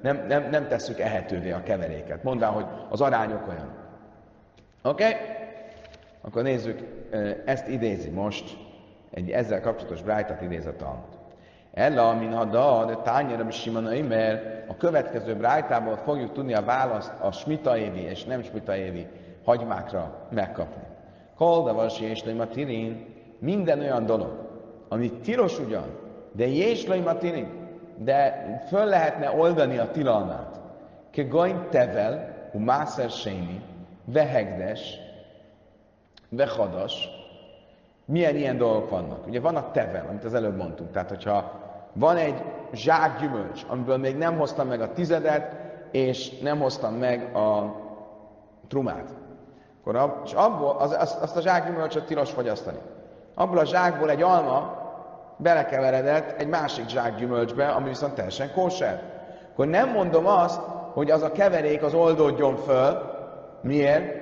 nem, 0.00 0.24
nem, 0.28 0.48
nem 0.50 0.68
tesszük 0.68 0.98
ehetővé 0.98 1.50
a 1.50 1.62
keveréket. 1.62 2.22
Mondván, 2.22 2.52
hogy 2.52 2.64
az 2.88 3.00
arányok 3.00 3.48
olyan. 3.48 3.74
Oké? 4.82 5.04
Okay? 5.04 5.16
Akkor 6.20 6.42
nézzük, 6.42 6.80
ezt 7.44 7.68
idézi 7.68 8.10
most, 8.10 8.56
egy 9.10 9.30
ezzel 9.30 9.60
kapcsolatos 9.60 10.02
Brájtat 10.02 10.42
idéz 10.42 10.66
a 10.66 10.76
Talmud. 10.76 11.18
Ella, 11.74 12.14
min 12.14 12.32
a 12.32 12.44
da, 12.44 12.84
de 12.84 12.94
tányéra 12.94 13.46
is 13.48 13.60
simanai, 13.60 14.02
mert 14.02 14.68
a 14.70 14.76
következő 14.76 15.36
brájtából 15.36 15.96
fogjuk 15.96 16.32
tudni 16.32 16.54
a 16.54 16.62
választ 16.62 17.12
a 17.20 17.32
smitaévi 17.32 18.00
és 18.00 18.24
nem 18.24 18.42
smitaévi 18.42 19.06
hagymákra 19.44 20.26
megkapni. 20.30 20.82
Koldavasi 21.36 22.04
és 22.04 22.22
tirin, 22.52 23.09
minden 23.40 23.80
olyan 23.80 24.06
dolog, 24.06 24.48
ami 24.88 25.10
tilos 25.10 25.58
ugyan, 25.58 25.98
de 26.32 26.48
és 26.48 26.88
tirin, 27.18 27.48
de 27.96 28.44
föl 28.68 28.84
lehetne 28.84 29.30
oldani 29.30 29.78
a 29.78 29.90
tilalmát. 29.90 30.60
Ke 31.10 31.22
goin 31.22 31.66
tevel, 31.70 32.34
u 32.52 32.58
mászer 32.58 33.10
séni, 33.10 33.62
vehegdes, 34.04 34.98
vehadas, 36.28 37.08
milyen 38.04 38.36
ilyen 38.36 38.56
dolgok 38.56 38.90
vannak? 38.90 39.26
Ugye 39.26 39.40
vannak 39.40 39.72
tevel, 39.72 40.06
amit 40.08 40.24
az 40.24 40.34
előbb 40.34 40.56
mondtunk. 40.56 40.90
Tehát, 40.90 41.08
hogyha 41.08 41.60
van 41.92 42.16
egy 42.16 42.42
zsák 42.72 43.20
gyümölcs, 43.20 43.64
amiből 43.68 43.96
még 43.96 44.16
nem 44.16 44.36
hoztam 44.36 44.66
meg 44.66 44.80
a 44.80 44.92
tizedet, 44.92 45.56
és 45.90 46.38
nem 46.38 46.58
hoztam 46.58 46.94
meg 46.94 47.34
a 47.34 47.76
trumát. 48.68 49.14
Akkor 49.80 50.22
és 50.24 50.32
abból, 50.32 50.76
az, 50.76 50.96
azt, 51.20 51.36
a 51.36 51.40
zsákgyümölcsöt 51.40 52.06
tilos 52.06 52.30
fogyasztani. 52.30 52.78
Abból 53.40 53.58
a 53.58 53.64
zsákból 53.64 54.10
egy 54.10 54.22
alma 54.22 54.78
belekeveredett 55.36 56.40
egy 56.40 56.48
másik 56.48 56.88
zsákgyümölcsbe, 56.88 57.68
ami 57.68 57.88
viszont 57.88 58.14
teljesen 58.14 58.52
kóser. 58.52 59.02
Akkor 59.52 59.66
nem 59.66 59.90
mondom 59.90 60.26
azt, 60.26 60.60
hogy 60.92 61.10
az 61.10 61.22
a 61.22 61.32
keverék 61.32 61.82
az 61.82 61.94
oldódjon 61.94 62.56
föl. 62.56 63.02
Miért? 63.62 64.14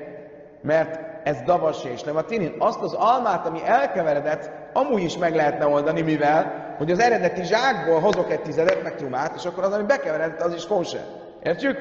Mert 0.62 1.00
ez 1.26 1.42
davasi 1.42 1.88
és 1.88 2.02
nem 2.02 2.16
a 2.16 2.22
tinin. 2.22 2.54
Azt 2.58 2.82
az 2.82 2.94
almát, 2.94 3.46
ami 3.46 3.58
elkeveredett, 3.64 4.50
amúgy 4.72 5.02
is 5.02 5.18
meg 5.18 5.34
lehetne 5.34 5.66
oldani, 5.66 6.00
mivel, 6.00 6.74
hogy 6.76 6.90
az 6.90 7.00
eredeti 7.00 7.42
zsákból 7.44 8.00
hozok 8.00 8.30
egy 8.30 8.42
tizedet, 8.42 8.82
meg 8.82 8.94
trumát, 8.94 9.34
és 9.36 9.44
akkor 9.44 9.64
az, 9.64 9.72
ami 9.72 9.84
bekeveredett, 9.84 10.40
az 10.40 10.54
is 10.54 10.66
kóser. 10.66 11.04
Értjük? 11.42 11.78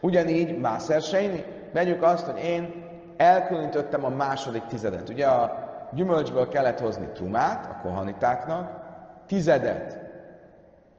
Ugyanígy 0.00 0.58
Mászer 0.58 1.00
Sejni. 1.00 1.44
Vegyük 1.72 2.02
azt, 2.02 2.26
hogy 2.26 2.44
én 2.44 2.84
elkülönítöttem 3.16 4.04
a 4.04 4.08
második 4.08 4.62
tizedet. 4.66 5.08
Ugye 5.08 5.26
a 5.26 5.68
gyümölcsből 5.92 6.48
kellett 6.48 6.78
hozni 6.78 7.06
trumát 7.06 7.66
a 7.66 7.80
kohanitáknak, 7.82 8.80
tizedet 9.26 9.98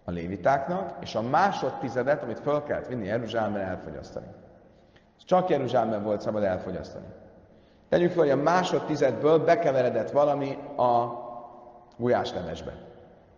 a 0.06 0.12
lévitáknak, 0.12 0.94
és 1.00 1.16
a 1.16 1.22
másodtizedet, 1.22 2.24
amit 2.24 2.40
föl 2.40 2.64
kellett 2.64 2.88
vinni 2.88 3.06
Jeruzsálemben 3.06 3.62
elfogyasztani. 3.62 4.28
Csak 5.26 5.50
Jeruzsálemben 5.50 6.04
volt 6.04 6.22
szabad 6.22 6.44
elfogyasztani. 6.44 7.06
Tegyük 7.90 8.12
fel, 8.12 8.20
hogy 8.20 8.32
a 8.32 8.36
másodtizedből 8.36 9.40
bekeveredett 9.40 10.12
valami 10.12 10.58
a 10.78 11.20
gulyáslevesbe. 11.98 12.74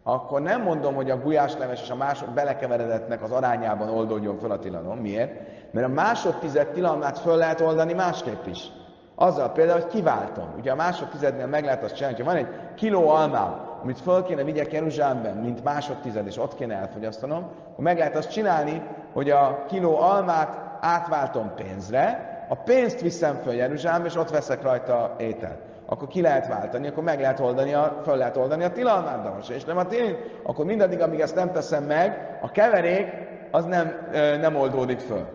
Akkor 0.03 0.41
nem 0.41 0.61
mondom, 0.61 0.95
hogy 0.95 1.09
a 1.09 1.19
gulyásleves 1.19 1.81
és 1.81 1.89
a 1.89 1.95
másod 1.95 2.29
belekeveredetnek 2.29 3.23
az 3.23 3.31
arányában 3.31 3.89
oldódjon 3.89 4.37
fel 4.37 4.51
a 4.51 4.59
tilalom. 4.59 4.97
Miért? 4.97 5.31
Mert 5.71 5.87
a 5.87 5.89
másodtized 5.89 6.67
tilalmát 6.67 7.19
föl 7.19 7.35
lehet 7.35 7.61
oldani 7.61 7.93
másképp 7.93 8.45
is. 8.45 8.71
Azzal 9.15 9.51
például, 9.51 9.81
hogy 9.81 9.91
kiváltom. 9.91 10.53
Ugye 10.57 10.71
a 10.71 10.75
másodtizednél 10.75 11.47
meg 11.47 11.63
lehet 11.63 11.83
azt 11.83 11.95
csinálni, 11.95 12.15
hogy 12.15 12.25
van 12.25 12.35
egy 12.35 12.47
kiló 12.75 13.09
almám, 13.09 13.71
amit 13.81 13.99
föl 13.99 14.23
kéne 14.23 14.43
vigyek 14.43 14.71
Jeruzsálemben, 14.71 15.37
mint 15.37 15.63
másodtized, 15.63 16.27
és 16.27 16.37
ott 16.37 16.55
kéne 16.55 16.75
elfogyasztanom, 16.75 17.49
akkor 17.71 17.83
meg 17.83 17.97
lehet 17.97 18.15
azt 18.15 18.31
csinálni, 18.31 18.81
hogy 19.13 19.29
a 19.29 19.65
kiló 19.67 19.99
almát 19.99 20.59
átváltom 20.79 21.51
pénzre, 21.55 22.31
a 22.49 22.55
pénzt 22.55 23.01
viszem 23.01 23.35
föl 23.35 23.53
Jeruzsálembe, 23.53 24.07
és 24.07 24.15
ott 24.15 24.29
veszek 24.29 24.61
rajta 24.61 25.15
ételt. 25.17 25.59
Akkor 25.85 26.07
ki 26.07 26.21
lehet 26.21 26.47
váltani, 26.47 26.87
akkor 26.87 27.03
meg 27.03 27.19
lehet 27.19 27.39
oldani 27.39 27.73
a, 27.73 28.01
föl 28.03 28.17
lehet 28.17 28.37
oldani 28.37 28.63
a 28.63 28.71
tilalmát, 28.71 29.23
de 29.23 29.53
és 29.53 29.63
nem 29.63 29.77
a 29.77 29.85
tény, 29.85 30.17
akkor 30.43 30.65
mindaddig, 30.65 31.01
amíg 31.01 31.19
ezt 31.19 31.35
nem 31.35 31.51
teszem 31.51 31.83
meg, 31.83 32.37
a 32.41 32.51
keverék 32.51 33.07
az 33.51 33.65
nem, 33.65 34.09
nem 34.39 34.55
oldódik 34.55 34.99
föl. 34.99 35.25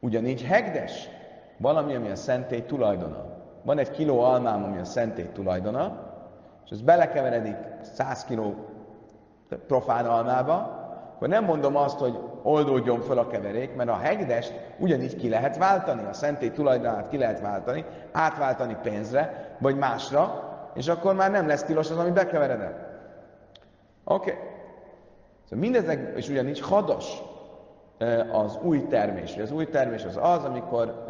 Ugyanígy 0.00 0.44
hegdes, 0.44 1.08
valami, 1.58 1.94
ami 1.94 2.10
a 2.10 2.16
szentély 2.16 2.62
tulajdona. 2.62 3.24
Van 3.62 3.78
egy 3.78 3.90
kiló 3.90 4.20
almám, 4.20 4.64
ami 4.64 4.78
a 4.78 4.84
szentély 4.84 5.28
tulajdona, 5.32 6.06
és 6.64 6.70
ez 6.70 6.80
belekeveredik 6.80 7.56
100 7.82 8.24
kiló 8.24 8.54
profán 9.66 10.06
almába, 10.06 10.76
akkor 11.14 11.28
nem 11.28 11.44
mondom 11.44 11.76
azt, 11.76 11.98
hogy 11.98 12.18
oldódjon 12.42 13.00
föl 13.00 13.18
a 13.18 13.26
keverék, 13.26 13.74
mert 13.74 13.88
a 13.88 13.96
hegdest 13.96 14.52
ugyanígy 14.78 15.16
ki 15.16 15.28
lehet 15.28 15.56
váltani, 15.56 16.04
a 16.04 16.12
szentély 16.12 16.50
tulajdonát 16.50 17.08
ki 17.08 17.18
lehet 17.18 17.40
váltani, 17.40 17.84
átváltani 18.12 18.76
pénzre, 18.82 19.56
vagy 19.58 19.76
másra, 19.76 20.42
és 20.74 20.88
akkor 20.88 21.14
már 21.14 21.30
nem 21.30 21.46
lesz 21.46 21.62
tilos 21.62 21.90
az, 21.90 21.98
ami 21.98 22.10
bekeveredett. 22.10 22.88
Oké. 24.04 24.30
Okay. 24.30 24.42
Szóval 25.44 25.58
mindezek, 25.58 26.12
és 26.16 26.28
ugyanígy 26.28 26.60
hadas 26.60 27.22
az 28.32 28.58
új 28.62 28.86
termés. 28.86 29.36
Az 29.36 29.52
új 29.52 29.66
termés 29.68 30.04
az 30.04 30.18
az, 30.22 30.44
amikor 30.44 31.06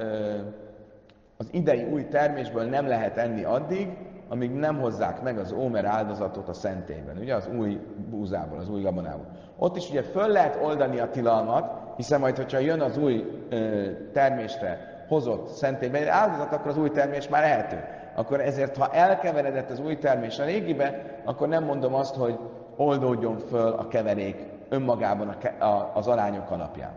az 1.36 1.48
idei 1.50 1.84
új 1.84 2.08
termésből 2.08 2.64
nem 2.64 2.86
lehet 2.86 3.16
enni 3.16 3.44
addig, 3.44 3.96
amíg 4.28 4.50
nem 4.50 4.80
hozzák 4.80 5.22
meg 5.22 5.38
az 5.38 5.52
ómer 5.52 5.84
áldozatot 5.84 6.48
a 6.48 6.52
szentélyben, 6.52 7.16
ugye 7.16 7.34
az 7.34 7.48
új 7.58 7.80
búzából, 8.10 8.58
az 8.58 8.68
új 8.68 8.82
gabonából. 8.82 9.26
Ott 9.58 9.76
is 9.76 9.90
ugye 9.90 10.02
föl 10.02 10.28
lehet 10.28 10.58
oldani 10.62 10.98
a 10.98 11.10
tilalmat, 11.10 11.72
hiszen 11.96 12.20
majd, 12.20 12.36
hogyha 12.36 12.58
jön 12.58 12.80
az 12.80 12.98
új 12.98 13.44
ö, 13.50 13.86
termésre 14.12 15.04
hozott 15.08 15.48
szentélyben 15.48 16.02
egy 16.02 16.08
áldozat, 16.08 16.52
akkor 16.52 16.70
az 16.70 16.78
új 16.78 16.90
termés 16.90 17.28
már 17.28 17.44
ehető. 17.44 17.84
Akkor 18.14 18.40
ezért, 18.40 18.76
ha 18.76 18.90
elkeveredett 18.92 19.70
az 19.70 19.80
új 19.80 19.98
termés 19.98 20.38
a 20.38 20.44
régibe, 20.44 21.20
akkor 21.24 21.48
nem 21.48 21.64
mondom 21.64 21.94
azt, 21.94 22.14
hogy 22.14 22.38
oldódjon 22.76 23.38
föl 23.38 23.72
a 23.72 23.88
keverék 23.88 24.57
önmagában 24.68 25.28
a, 25.28 25.64
a, 25.64 25.92
az 25.94 26.06
arányok 26.06 26.50
alapján. 26.50 26.92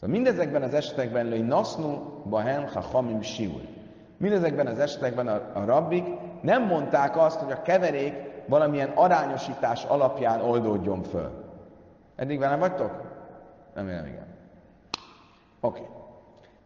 Szóval 0.00 0.16
mindezekben 0.16 0.62
az 0.62 0.74
esetekben, 0.74 1.30
hogy 1.30 1.46
nasnu 1.46 1.98
bahen 2.28 2.68
ha 2.68 2.80
hamim 2.80 3.20
siul. 3.20 3.62
Mindezekben 4.16 4.66
az 4.66 4.78
esetekben 4.78 5.28
a, 5.28 5.40
a 5.54 5.64
rabbik 5.64 6.04
nem 6.40 6.62
mondták 6.62 7.16
azt, 7.16 7.40
hogy 7.40 7.52
a 7.52 7.62
keverék 7.62 8.14
valamilyen 8.46 8.92
arányosítás 8.94 9.84
alapján 9.84 10.40
oldódjon 10.40 11.02
föl. 11.02 11.30
Eddig 12.16 12.38
velem 12.38 12.58
vagytok? 12.58 13.02
Remélem, 13.74 14.06
igen. 14.06 14.26
Oké. 15.60 15.80
Okay. 15.80 15.92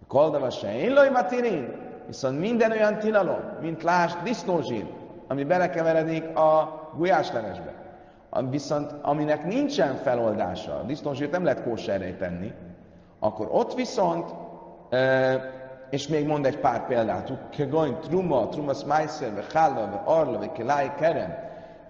Koldava 0.08 0.50
se 0.50 0.78
én 0.78 1.12
matirin, 1.12 1.76
viszont 2.06 2.38
minden 2.38 2.70
olyan 2.70 2.98
tilalom, 2.98 3.40
mint 3.60 3.82
lásd 3.82 4.22
disznózsír, 4.22 4.86
ami 5.28 5.44
belekeveredik 5.44 6.36
a 6.36 6.80
gulyáslevesbe, 6.96 7.81
viszont 8.50 8.94
aminek 9.02 9.44
nincsen 9.44 9.94
feloldása, 9.94 10.78
a 10.78 10.82
disznózsírt 10.82 11.30
nem 11.30 11.44
lehet 11.44 11.62
kóserre 11.62 12.14
tenni, 12.14 12.52
akkor 13.18 13.48
ott 13.50 13.74
viszont 13.74 14.34
és 15.90 16.08
még 16.08 16.26
mond 16.26 16.46
egy 16.46 16.58
pár 16.58 16.86
példát. 16.86 17.32
Kegoin 17.50 17.96
truma, 18.00 18.48
truma 18.48 18.72
smajszer, 18.72 19.34
ve 19.34 19.42
chálla, 19.46 19.86
ve 19.90 20.02
arla, 20.04 20.38
ve 20.38 20.52
kelái 20.52 20.90
kerem. 20.98 21.34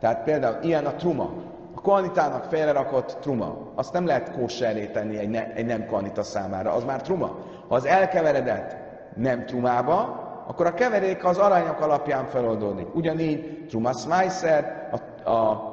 Tehát 0.01 0.23
például 0.25 0.63
ilyen 0.63 0.87
a 0.87 0.95
truma. 0.95 1.31
A 1.75 1.81
koanitának 1.81 2.45
félrerakott 2.45 3.17
truma. 3.21 3.57
Azt 3.75 3.93
nem 3.93 4.07
lehet 4.07 4.33
kóserré 4.33 4.87
tenni 4.87 5.19
egy, 5.19 5.29
ne, 5.29 5.53
egy 5.53 5.67
nem 5.67 5.87
koanita 5.87 6.23
számára. 6.23 6.73
Az 6.73 6.85
már 6.85 7.03
truma. 7.03 7.37
Ha 7.69 7.75
az 7.75 7.85
elkeveredett 7.85 8.77
nem 9.17 9.47
trumába, 9.47 10.21
akkor 10.47 10.67
a 10.67 10.75
keverék 10.75 11.25
az 11.25 11.39
arányok 11.39 11.81
alapján 11.81 12.27
feloldódik. 12.27 12.95
Ugyanígy 12.95 13.67
truma 13.69 13.93
smajszer, 13.93 14.89
a, 15.25 15.31
a 15.31 15.72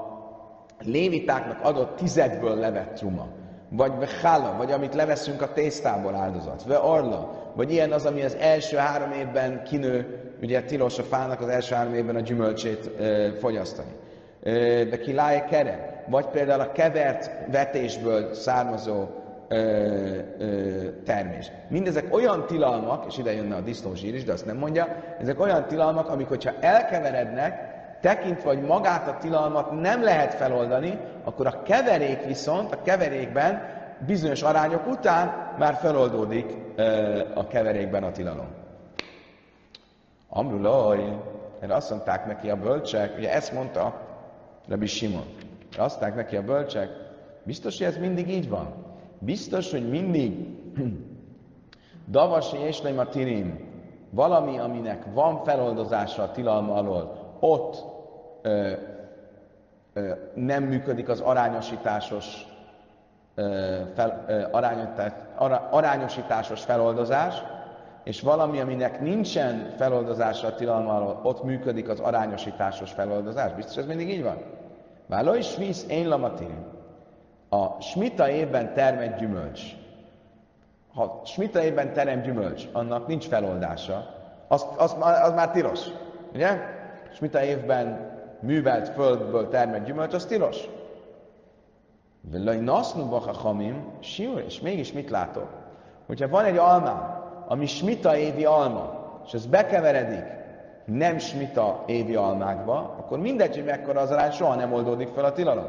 lévitáknak 0.83 1.59
adott 1.61 1.95
tizedből 1.97 2.55
levett 2.55 2.93
truma 2.93 3.27
vagy 3.69 3.91
chala, 4.21 4.55
vagy 4.57 4.71
amit 4.71 4.95
leveszünk 4.95 5.41
a 5.41 5.53
tésztából 5.53 6.15
áldozat, 6.15 6.63
ve 6.63 6.75
arla, 6.75 7.51
vagy 7.55 7.71
ilyen 7.71 7.91
az, 7.91 8.05
ami 8.05 8.23
az 8.23 8.35
első 8.35 8.77
három 8.77 9.11
évben 9.11 9.63
kinő, 9.63 10.19
ugye 10.41 10.61
tilos 10.61 10.99
a 10.99 11.03
fának 11.03 11.41
az 11.41 11.47
első 11.47 11.75
három 11.75 11.93
évben 11.93 12.15
a 12.15 12.19
gyümölcsét 12.19 12.89
e, 12.99 13.31
fogyasztani. 13.31 13.91
de 14.89 14.97
kiláje 14.97 15.45
kere, 15.45 16.03
vagy 16.07 16.25
például 16.25 16.61
a 16.61 16.71
kevert 16.71 17.31
vetésből 17.51 18.33
származó 18.33 19.07
ö, 19.47 19.55
ö, 20.37 20.45
termés. 21.05 21.51
Mindezek 21.69 22.13
olyan 22.13 22.45
tilalmak, 22.47 23.05
és 23.07 23.17
ide 23.17 23.33
jönne 23.33 23.55
a 23.55 23.61
disznózsír 23.61 24.15
is, 24.15 24.23
de 24.23 24.31
azt 24.31 24.45
nem 24.45 24.57
mondja, 24.57 24.87
ezek 25.19 25.39
olyan 25.39 25.65
tilalmak, 25.67 26.09
amik, 26.09 26.27
hogyha 26.27 26.53
elkeverednek, 26.59 27.68
tekintve, 28.01 28.53
vagy 28.53 28.61
magát 28.61 29.07
a 29.07 29.17
tilalmat 29.17 29.81
nem 29.81 30.03
lehet 30.03 30.33
feloldani, 30.33 30.99
akkor 31.23 31.47
a 31.47 31.61
keverék 31.61 32.25
viszont, 32.25 32.73
a 32.73 32.81
keverékben 32.81 33.77
bizonyos 34.05 34.41
arányok 34.41 34.87
után 34.87 35.53
már 35.57 35.73
feloldódik 35.73 36.57
a 37.33 37.47
keverékben 37.47 38.03
a 38.03 38.11
tilalom. 38.11 38.47
Amrulaj, 40.29 41.17
erre 41.59 41.75
azt 41.75 41.89
mondták 41.89 42.25
neki 42.25 42.49
a 42.49 42.55
bölcsek, 42.55 43.17
ugye 43.17 43.33
ezt 43.33 43.53
mondta 43.53 44.01
Rabbi 44.67 44.85
Simon, 44.85 45.25
azt 45.77 45.99
mondták 45.99 46.15
neki 46.15 46.35
a 46.35 46.43
bölcsek, 46.43 46.89
biztos, 47.43 47.77
hogy 47.77 47.87
ez 47.87 47.97
mindig 47.97 48.29
így 48.29 48.49
van? 48.49 48.73
Biztos, 49.19 49.71
hogy 49.71 49.89
mindig 49.89 50.47
Davasi 52.11 52.57
és 52.57 52.81
a 52.97 53.07
tirim, 53.07 53.67
valami, 54.09 54.57
aminek 54.57 55.03
van 55.13 55.43
feloldozása 55.43 56.23
a 56.23 56.31
tilalma 56.31 56.73
alól, 56.73 57.18
ott 57.39 57.85
ö, 58.41 58.71
ö, 59.93 60.11
nem 60.33 60.63
működik 60.63 61.09
az 61.09 61.19
arányosításos 61.19 62.47
ö, 63.35 63.77
fel, 63.95 64.25
ö, 64.27 64.45
arányosításos 65.69 66.63
feloldozás, 66.63 67.43
és 68.03 68.21
valami, 68.21 68.59
aminek 68.59 69.01
nincsen 69.01 69.73
feloldozása 69.77 70.47
a 70.47 70.55
tilalma 70.55 71.19
ott 71.23 71.43
működik 71.43 71.89
az 71.89 71.99
arányosításos 71.99 72.91
feloldozás. 72.91 73.53
Biztos, 73.53 73.77
ez 73.77 73.85
mindig 73.85 74.09
így 74.09 74.23
van? 74.23 74.37
Váló 75.07 75.33
is 75.33 75.55
víz, 75.55 75.85
én 75.89 76.07
lamatin. 76.07 76.65
A 77.49 77.81
smita 77.81 78.29
évben 78.29 78.73
termett 78.73 79.17
gyümölcs. 79.17 79.61
Ha 80.93 81.21
smita 81.25 81.63
évben 81.63 81.93
terem 81.93 82.21
gyümölcs, 82.21 82.67
annak 82.71 83.07
nincs 83.07 83.27
feloldása, 83.27 84.15
az, 84.47 84.65
az, 84.77 84.95
az 85.23 85.33
már 85.33 85.51
tilos. 85.51 85.79
Ugye? 86.33 86.59
Smita 87.13 87.43
évben 87.43 88.17
művelt 88.41 88.89
földből 88.89 89.49
termett 89.49 89.85
gyümölcs, 89.85 90.13
az 90.13 90.25
tilos. 90.25 90.57
Villai 92.21 92.59
nasznu 92.59 93.09
hamim, 93.09 93.91
és 94.45 94.59
mégis 94.61 94.93
mit 94.93 95.09
látok? 95.09 95.47
Hogyha 96.07 96.27
van 96.27 96.45
egy 96.45 96.57
almám, 96.57 97.23
ami 97.47 97.65
smita 97.65 98.17
évi 98.17 98.45
alma, 98.45 98.97
és 99.25 99.33
ez 99.33 99.45
bekeveredik 99.45 100.37
nem 100.85 101.17
smita 101.17 101.83
évi 101.85 102.15
almákba, 102.15 102.95
akkor 102.99 103.19
mindegy, 103.19 103.55
hogy 103.55 103.65
mekkora 103.65 103.99
az 103.99 104.11
arány, 104.11 104.31
soha 104.31 104.55
nem 104.55 104.73
oldódik 104.73 105.07
fel 105.07 105.25
a 105.25 105.31
tilalom. 105.31 105.67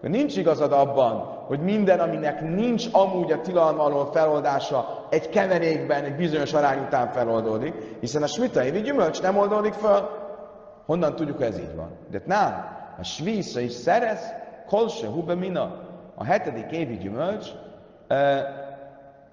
Nincs 0.00 0.36
igazad 0.36 0.72
abban, 0.72 1.16
hogy 1.46 1.60
minden, 1.60 2.00
aminek 2.00 2.40
nincs 2.40 2.86
amúgy 2.92 3.32
a 3.32 3.40
tilalma 3.40 3.82
alól 3.82 4.10
feloldása, 4.12 5.06
egy 5.10 5.28
keverékben, 5.28 6.04
egy 6.04 6.16
bizonyos 6.16 6.52
arány 6.52 6.78
után 6.78 7.12
feloldódik, 7.12 7.74
hiszen 8.00 8.22
a 8.22 8.26
smita 8.26 8.64
évi 8.64 8.80
gyümölcs 8.80 9.22
nem 9.22 9.38
oldódik 9.38 9.72
fel. 9.72 10.21
Honnan 10.86 11.14
tudjuk, 11.14 11.36
hogy 11.36 11.46
ez 11.46 11.58
így 11.58 11.74
van? 11.74 11.90
De 12.10 12.22
nem, 12.26 12.66
a 12.98 13.02
svísza 13.02 13.60
is 13.60 13.72
szerez, 13.72 14.32
kolse 14.66 15.06
hube 15.06 15.34
mina. 15.34 15.90
A 16.14 16.24
hetedik 16.24 16.70
évi 16.70 16.96
gyümölcs 16.96 17.48
ö, 18.06 18.38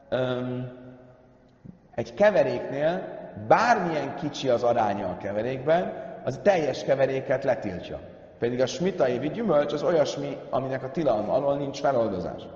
ö, 0.09 0.57
egy 1.95 2.13
keveréknél 2.13 3.17
bármilyen 3.47 4.15
kicsi 4.15 4.49
az 4.49 4.63
aránya 4.63 5.07
a 5.07 5.17
keverékben, 5.17 5.93
az 6.23 6.39
teljes 6.43 6.83
keveréket 6.83 7.43
letiltja. 7.43 7.99
Pedig 8.39 8.61
a 8.61 8.65
smita 8.65 9.07
évi 9.07 9.29
gyümölcs 9.29 9.73
az 9.73 9.83
olyasmi, 9.83 10.37
aminek 10.49 10.83
a 10.83 10.91
tilalma 10.91 11.33
alól 11.33 11.57
nincs 11.57 11.79
feloldozás. 11.79 12.47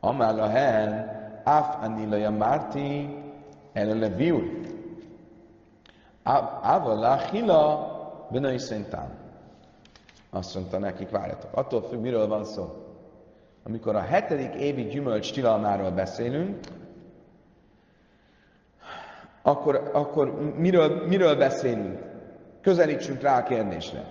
Amála 0.00 0.48
hen, 0.48 1.10
af 1.44 1.76
anilaja 1.82 2.30
márti, 2.30 3.22
elele 3.72 4.08
viul. 4.08 4.60
Avala 6.62 7.16
hila, 7.16 7.95
benai 8.30 8.58
szintán. 8.58 9.10
Azt 10.30 10.54
mondta 10.54 10.78
nekik, 10.78 11.10
várjatok, 11.10 11.50
attól 11.56 11.82
függ, 11.82 12.00
miről 12.00 12.26
van 12.26 12.44
szó. 12.44 12.86
Amikor 13.64 13.96
a 13.96 14.00
hetedik 14.00 14.54
évi 14.54 14.82
gyümölcs 14.82 15.32
tilalmáról 15.32 15.90
beszélünk, 15.90 16.58
akkor, 19.42 19.90
akkor 19.92 20.54
miről, 20.56 21.06
miről 21.06 21.36
beszélünk? 21.36 22.00
Közelítsünk 22.60 23.20
rá 23.20 23.38
a 23.38 23.42
kérdésre. 23.42 24.04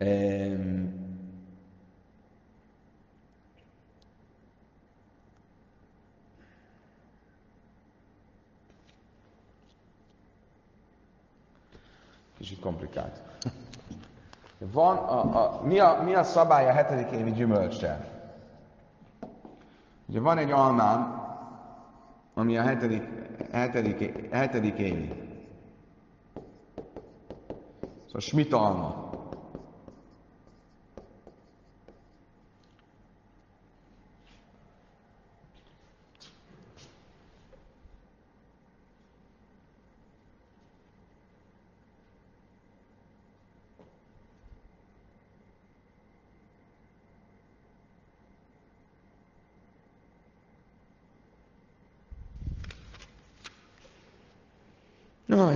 Um, 0.00 0.99
Kicsit 12.40 12.60
komplikált. 12.60 13.22
Van 14.58 14.96
a, 14.96 15.18
a, 15.20 15.62
mi, 15.62 15.78
a, 15.78 16.02
mi 16.04 16.14
a 16.14 16.22
szabály 16.22 16.68
a 16.68 16.72
hetedik 16.72 17.10
évi 17.10 17.32
gyümölcsel? 17.32 18.04
Ugye 20.06 20.20
van 20.20 20.38
egy 20.38 20.50
almám, 20.50 21.24
ami 22.34 22.56
a 22.56 22.62
hetedik, 22.62 23.02
hetedik, 23.52 24.28
hetedik 24.32 24.78
évi. 24.78 25.12
Szóval 28.04 28.20
smitalma. 28.20 28.88
Na, 28.88 29.19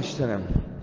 اجتنبه 0.04 0.73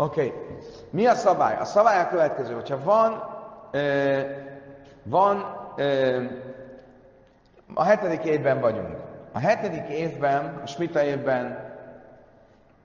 Oké. 0.00 0.26
Okay. 0.26 0.32
Mi 0.90 1.06
a 1.06 1.14
szabály? 1.14 1.56
A 1.56 1.64
szabály 1.64 2.00
a 2.00 2.08
következő, 2.08 2.54
hogyha 2.54 2.82
van, 2.82 3.22
ö, 3.70 4.20
van, 5.02 5.56
ö, 5.76 6.24
a 7.74 7.82
hetedik 7.82 8.24
évben 8.24 8.60
vagyunk. 8.60 8.96
A 9.32 9.38
hetedik 9.38 9.88
évben, 9.88 10.60
a 10.62 10.66
smita 10.66 11.02
évben 11.02 11.74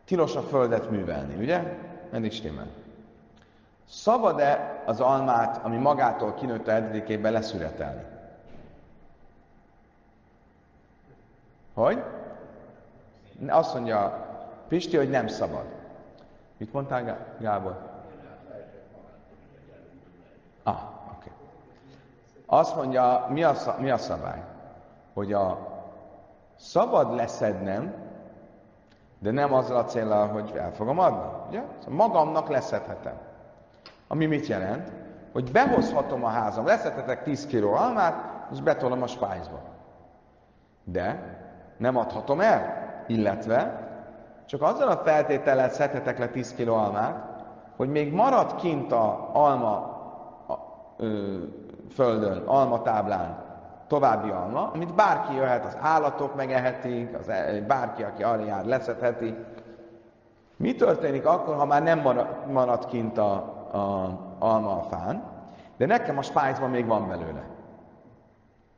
tilos 0.06 0.36
a 0.36 0.41
földet 0.41 0.89
művelni, 0.89 1.36
ugye? 1.36 1.63
Eddig 2.12 2.32
stimmel. 2.32 2.67
Szabad-e 3.89 4.84
az 4.86 4.99
almát, 4.99 5.60
ami 5.63 5.78
magától 5.78 6.34
kinőtt 6.34 6.67
a 6.67 6.71
hetedik 6.71 7.10
évben 7.10 7.32
leszüretelni? 7.32 8.04
Hogy? 11.73 12.04
Azt 13.47 13.73
mondja 13.73 14.28
Pisti, 14.67 14.97
hogy 14.97 15.10
nem 15.10 15.28
szabad. 15.28 15.74
Mit 16.57 16.73
mondtál, 16.73 17.35
Gábor? 17.39 17.77
Ah, 20.63 20.77
oké. 21.05 21.15
Okay. 21.17 21.31
Azt 22.45 22.75
mondja, 22.75 23.25
mi 23.29 23.43
a, 23.43 23.53
mi 23.79 23.89
a 23.89 23.97
szabály? 23.97 24.43
Hogy 25.13 25.33
a 25.33 25.57
szabad 26.55 27.15
leszednem, 27.15 27.93
de 29.19 29.31
nem 29.31 29.53
azzal 29.53 29.77
a 29.77 29.85
célral, 29.85 30.27
hogy 30.27 30.51
el 30.55 30.71
fogom 30.71 30.99
adni. 30.99 31.29
Ugye? 31.47 31.63
Szóval 31.79 32.07
magamnak 32.07 32.47
leszedhetem. 32.47 33.17
Ami 34.07 34.25
mit 34.25 34.47
jelent? 34.47 34.91
Hogy 35.33 35.51
behozhatom 35.51 36.23
a 36.23 36.27
házam, 36.27 36.65
leszedhetek 36.65 37.23
10 37.23 37.45
kiló 37.45 37.73
almát, 37.73 38.47
és 38.51 38.61
betolom 38.61 39.01
a 39.01 39.07
spájzba. 39.07 39.59
De 40.83 41.37
nem 41.77 41.97
adhatom 41.97 42.39
el. 42.39 42.83
Illetve 43.07 43.84
csak 44.45 44.62
azzal 44.62 44.88
a 44.88 44.97
feltétellel 44.97 45.69
szedhetek 45.69 46.17
le 46.17 46.27
10 46.27 46.55
kg 46.55 46.67
almát, 46.67 47.43
hogy 47.75 47.89
még 47.89 48.13
marad 48.13 48.55
kint 48.55 48.91
a 48.91 49.29
alma 49.34 49.73
a, 50.47 50.53
ö, 50.97 51.38
földön, 51.93 52.43
alma 52.45 52.81
táblán 52.81 53.43
további 53.88 54.29
alma, 54.29 54.71
amit 54.73 54.93
bárki 54.93 55.36
jöhet, 55.36 55.65
az 55.65 55.77
állatok 55.81 56.36
megehetik, 56.36 57.17
az, 57.17 57.29
e, 57.29 57.62
bárki, 57.62 58.03
aki 58.03 58.23
arra 58.23 58.43
jár, 58.43 58.65
leszedheti. 58.65 59.36
Mi 60.58 60.75
történik 60.75 61.25
akkor, 61.25 61.55
ha 61.55 61.65
már 61.65 61.84
nem 61.84 61.99
marad, 61.99 62.27
marad 62.51 62.86
kint 62.86 63.17
a, 63.17 63.34
a 63.71 64.10
alma 64.39 64.71
a 64.71 64.81
fán, 64.81 65.23
de 65.77 65.86
nekem 65.86 66.17
a 66.17 66.21
spájzban 66.21 66.69
még 66.69 66.86
van 66.86 67.08
belőle? 67.08 67.43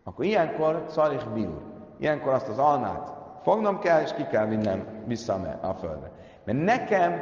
Akkor 0.03 0.25
ilyenkor 0.25 0.85
szarich 0.87 1.27
biur. 1.27 1.61
Ilyenkor 1.97 2.33
azt 2.33 2.47
az 2.47 2.57
almát 2.57 3.16
fognom 3.47 3.79
kell, 3.79 4.01
és 4.01 4.13
ki 4.13 4.27
kell 4.31 4.45
vinnem 4.45 4.83
vissza 5.05 5.33
a 5.61 5.73
földre. 5.73 6.11
Mert 6.45 6.63
nekem 6.63 7.21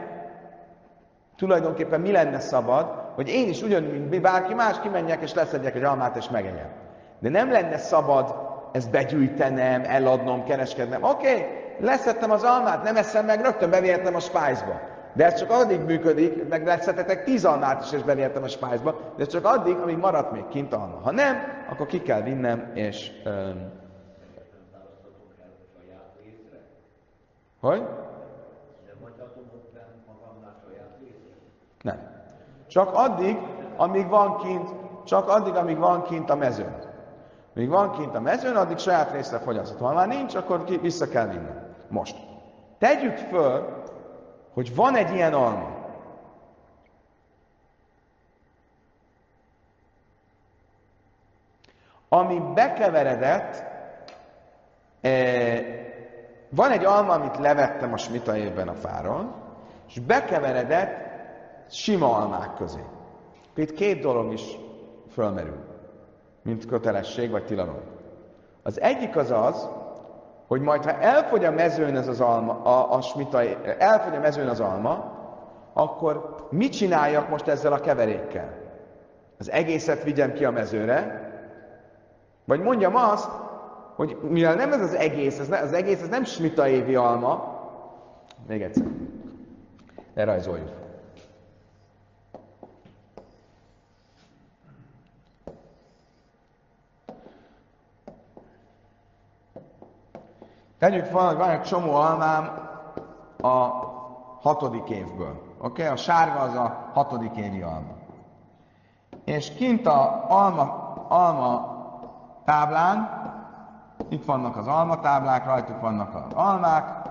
tulajdonképpen 1.38 2.02
mi 2.02 2.12
lenne 2.12 2.40
szabad, 2.40 2.86
hogy 3.16 3.30
én 3.30 3.50
is 3.50 3.62
ugyanúgy, 3.62 4.10
mint 4.10 4.22
bárki 4.22 4.54
más 4.54 4.80
kimenjek, 4.80 5.22
és 5.22 5.34
leszedjek 5.34 5.76
egy 5.76 5.84
almát, 5.84 6.16
és 6.16 6.30
megegyem. 6.30 6.70
De 7.20 7.30
nem 7.30 7.52
lenne 7.52 7.78
szabad 7.78 8.36
ezt 8.72 8.92
begyűjtenem, 8.92 9.84
eladnom, 9.84 10.44
kereskednem. 10.44 11.04
Oké, 11.04 11.32
okay, 11.32 11.46
leszettem 11.80 12.32
az 12.32 12.44
almát, 12.44 12.84
nem 12.84 12.96
eszem 12.96 13.26
meg, 13.26 13.42
rögtön 13.42 13.70
bevihetem 13.70 14.16
a 14.16 14.20
spájzba. 14.20 14.80
De 15.14 15.26
ez 15.26 15.40
csak 15.40 15.52
addig 15.52 15.80
működik, 15.82 16.48
meg 16.50 16.66
leszettetek 16.66 17.24
tíz 17.24 17.46
almát 17.46 17.84
is, 17.84 17.92
és 17.92 18.02
bevihetem 18.02 18.44
a 18.44 18.48
spájzba, 18.48 18.96
de 19.18 19.24
ez 19.24 19.30
csak 19.30 19.46
addig, 19.46 19.76
amíg 19.76 19.98
maradt 19.98 20.32
még 20.32 20.48
kint 20.48 20.74
alma. 20.74 21.00
Ha 21.04 21.12
nem, 21.12 21.36
akkor 21.70 21.86
ki 21.86 22.02
kell 22.02 22.22
vinnem, 22.22 22.72
és... 22.74 23.12
Um, 23.26 23.84
hogy? 27.66 27.88
Nem. 31.82 32.00
Csak 32.68 32.94
addig, 32.94 33.38
amíg 33.76 34.08
van 34.08 34.38
kint, 34.38 34.70
csak 35.06 35.28
addig, 35.30 35.56
amíg 35.56 35.78
van 35.78 36.04
kint 36.04 36.30
a 36.30 36.36
mezőn. 36.36 36.76
Míg 37.54 37.70
van 37.70 37.92
kint 37.92 38.16
a 38.16 38.20
mezőn, 38.20 38.56
addig 38.56 38.78
saját 38.78 39.12
részre 39.12 39.38
fogyasztott. 39.40 39.80
Ha 39.80 39.94
már 39.94 40.08
nincs, 40.08 40.36
akkor 40.36 40.64
ki, 40.64 40.78
vissza 40.78 41.08
kell 41.08 41.28
vinni. 41.28 41.50
Most. 41.88 42.18
Tegyük 42.78 43.18
föl, 43.18 43.84
hogy 44.54 44.76
van 44.76 44.96
egy 44.96 45.14
ilyen 45.14 45.34
alma. 45.34 45.84
Ami 52.10 52.42
bekeveredett, 52.54 53.64
eh, 55.02 55.86
van 56.50 56.72
egy 56.72 56.86
alma, 56.86 57.14
amit 57.14 57.38
levettem 57.38 57.94
a 57.94 57.98
smita 57.98 58.38
évben 58.38 58.68
a 58.68 58.74
fáron, 58.74 59.32
és 59.88 60.00
bekeveredett 60.00 61.06
sima 61.70 62.16
almák 62.16 62.54
közé. 62.58 62.84
Itt 63.56 63.74
két 63.74 64.02
dolog 64.02 64.34
is 64.34 64.58
fölmerül, 65.12 65.58
mint 66.42 66.66
kötelesség 66.66 67.32
vagy 67.32 67.46
tilalom. 67.46 67.80
Az 68.64 68.82
egyik 68.82 69.16
az 69.16 69.32
az, 69.32 69.70
hogy 70.48 70.62
majd 70.62 70.84
ha 70.84 71.00
elfogy 71.00 71.46
a 71.46 71.52
mezőn 71.52 71.96
ez 71.96 72.08
az 72.08 72.22
alma, 72.22 72.62
a, 72.64 72.94
a 72.94 73.02
smita, 73.02 73.42
elfogy 73.78 74.16
a 74.16 74.20
mezőn 74.20 74.48
az 74.48 74.60
alma, 74.60 75.14
akkor 75.74 76.36
mit 76.50 76.72
csináljak 76.72 77.30
most 77.30 77.48
ezzel 77.48 77.74
a 77.74 77.80
keverékkel? 77.80 78.54
Az 79.40 79.52
egészet 79.52 80.04
vigyem 80.04 80.34
ki 80.34 80.46
a 80.46 80.52
mezőre, 80.52 81.30
vagy 82.46 82.62
mondjam 82.62 82.96
azt, 82.96 83.30
hogy 83.96 84.18
mivel 84.22 84.56
nem 84.56 84.72
ez 84.72 84.82
az 84.82 84.94
egész, 84.94 85.40
ez 85.40 85.48
ne, 85.48 85.60
az 85.60 85.74
egész 85.74 86.02
ez 86.02 86.10
nem 86.10 86.24
smita 86.24 86.68
évi 86.68 86.96
alma, 86.96 87.60
még 88.48 88.62
egyszer, 88.62 88.86
lerajzoljuk. 90.14 90.70
Tegyük 100.80 101.06
fel, 101.06 101.28
hogy 101.28 101.38
van 101.38 101.50
egy 101.50 101.62
csomó 101.62 101.94
almám 101.94 102.70
a 103.42 103.70
hatodik 104.42 104.90
évből. 104.90 105.42
Oké? 105.58 105.82
Okay? 105.82 105.86
A 105.86 105.96
sárga 105.96 106.40
az 106.40 106.56
a 106.56 106.92
hatodik 106.94 107.36
évi 107.36 107.62
alma. 107.62 107.94
És 109.24 109.54
kint 109.54 109.88
a 109.88 110.26
alma, 110.28 110.96
alma 111.08 111.74
táblán, 112.46 113.25
itt 114.10 114.26
vannak 114.26 114.58
az 114.58 114.68
alma 114.68 115.00
táblák, 115.00 115.46
rajtuk 115.46 115.82
vannak 115.82 116.16
az 116.16 116.34
almák, 116.34 117.10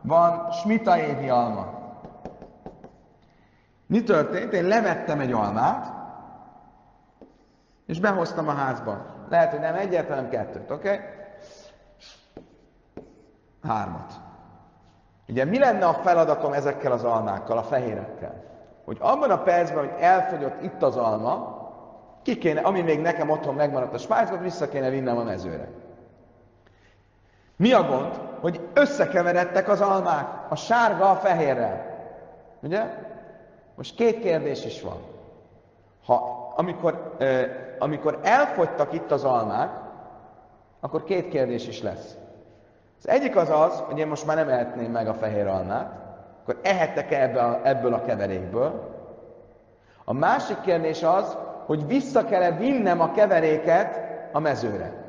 van 0.00 0.50
smita 0.50 0.98
évi 0.98 1.28
alma. 1.28 1.66
Mi 3.86 4.02
történt? 4.02 4.52
Én 4.52 4.64
levettem 4.64 5.20
egy 5.20 5.32
almát, 5.32 5.92
és 7.86 8.00
behoztam 8.00 8.48
a 8.48 8.52
házba. 8.52 9.06
Lehet, 9.28 9.50
hogy 9.50 9.60
nem 9.60 9.74
egyet, 9.74 10.08
hanem 10.08 10.28
kettőt, 10.28 10.70
oké? 10.70 10.92
Okay? 10.92 11.04
Hármat. 13.62 14.12
Ugye 15.28 15.44
mi 15.44 15.58
lenne 15.58 15.86
a 15.86 15.94
feladatom 15.94 16.52
ezekkel 16.52 16.92
az 16.92 17.04
almákkal, 17.04 17.58
a 17.58 17.62
fehérekkel? 17.62 18.44
Hogy 18.84 18.96
abban 19.00 19.30
a 19.30 19.42
percben, 19.42 19.78
hogy 19.78 20.00
elfogyott 20.00 20.62
itt 20.62 20.82
az 20.82 20.96
alma, 20.96 21.54
ki 22.22 22.38
kéne, 22.38 22.60
ami 22.60 22.80
még 22.80 23.00
nekem 23.00 23.30
otthon 23.30 23.54
megmaradt 23.54 23.94
a 23.94 23.98
spájzban, 23.98 24.42
vissza 24.42 24.68
kéne 24.68 24.90
vinnem 24.90 25.16
a 25.16 25.22
mezőre. 25.22 25.68
Mi 27.56 27.72
a 27.72 27.82
gond? 27.82 28.20
Hogy 28.40 28.68
összekeveredtek 28.74 29.68
az 29.68 29.80
almák, 29.80 30.26
a 30.48 30.56
sárga 30.56 31.10
a 31.10 31.14
fehérrel. 31.14 31.96
Ugye? 32.62 32.82
Most 33.74 33.94
két 33.94 34.20
kérdés 34.20 34.64
is 34.64 34.82
van. 34.82 34.98
Ha, 36.04 36.36
amikor, 36.56 37.14
eh, 37.18 37.50
amikor 37.78 38.18
elfogytak 38.22 38.92
itt 38.92 39.10
az 39.10 39.24
almák, 39.24 39.70
akkor 40.80 41.04
két 41.04 41.28
kérdés 41.28 41.68
is 41.68 41.82
lesz. 41.82 42.16
Az 42.98 43.08
egyik 43.08 43.36
az 43.36 43.50
az, 43.50 43.80
hogy 43.80 43.98
én 43.98 44.06
most 44.06 44.26
már 44.26 44.36
nem 44.36 44.48
ehetném 44.48 44.90
meg 44.90 45.08
a 45.08 45.14
fehér 45.14 45.46
almát, 45.46 45.92
akkor 46.42 46.60
ehettek-e 46.62 47.22
ebből 47.62 47.94
a, 47.94 48.04
keverékből? 48.04 48.94
A 50.04 50.12
másik 50.12 50.60
kérdés 50.60 51.02
az, 51.02 51.36
hogy 51.66 51.86
vissza 51.86 52.24
kell-e 52.24 52.50
vinnem 52.50 53.00
a 53.00 53.12
keveréket 53.12 54.00
a 54.32 54.38
mezőre. 54.38 55.05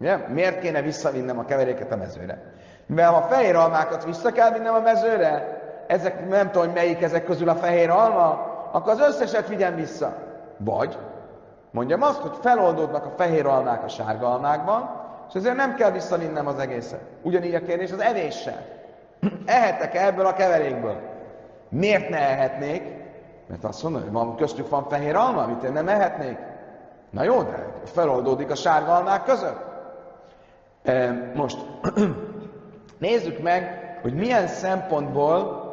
Ugye? 0.00 0.16
Miért 0.16 0.60
kéne 0.60 0.82
visszavinnem 0.82 1.38
a 1.38 1.44
keveréket 1.44 1.92
a 1.92 1.96
mezőre? 1.96 2.42
Mert 2.86 3.12
ha 3.12 3.22
fehér 3.22 3.56
almákat 3.56 4.04
vissza 4.04 4.32
kell 4.32 4.52
vinnem 4.52 4.74
a 4.74 4.80
mezőre, 4.80 5.60
ezek, 5.86 6.28
nem 6.28 6.50
tudom, 6.50 6.66
hogy 6.66 6.74
melyik 6.74 7.02
ezek 7.02 7.24
közül 7.24 7.48
a 7.48 7.54
fehér 7.54 7.90
alma, 7.90 8.48
akkor 8.72 8.92
az 8.92 9.00
összeset 9.00 9.48
vigyem 9.48 9.74
vissza. 9.74 10.16
Vagy 10.56 10.98
mondjam 11.70 12.02
azt, 12.02 12.20
hogy 12.20 12.36
feloldódnak 12.40 13.04
a 13.04 13.12
fehér 13.16 13.46
almák 13.46 13.84
a 13.84 13.88
sárga 13.88 14.32
almákban, 14.32 14.90
és 15.28 15.34
ezért 15.34 15.56
nem 15.56 15.74
kell 15.74 15.90
visszavinnem 15.90 16.46
az 16.46 16.58
egészet. 16.58 17.00
Ugyanígy 17.22 17.54
a 17.54 17.62
kérdés 17.62 17.92
az 17.92 18.00
evéssel. 18.00 18.66
Ehetek 19.46 19.94
ebből 19.94 20.26
a 20.26 20.32
keverékből? 20.32 20.96
Miért 21.68 22.08
ne 22.08 22.18
ehetnék? 22.18 22.82
Mert 23.46 23.64
azt 23.64 23.82
mondom, 23.82 24.02
hogy 24.02 24.12
van, 24.12 24.36
köztük 24.36 24.68
van 24.68 24.88
fehér 24.88 25.16
alma, 25.16 25.42
amit 25.42 25.62
én 25.62 25.72
nem 25.72 25.88
ehetnék. 25.88 26.38
Na 27.10 27.22
jó, 27.22 27.42
de 27.42 27.72
feloldódik 27.84 28.50
a 28.50 28.54
sárga 28.54 28.94
almák 28.94 29.24
között. 29.24 29.69
Most 31.34 31.58
nézzük 32.98 33.42
meg, 33.42 33.78
hogy 34.02 34.14
milyen 34.14 34.46
szempontból 34.46 35.68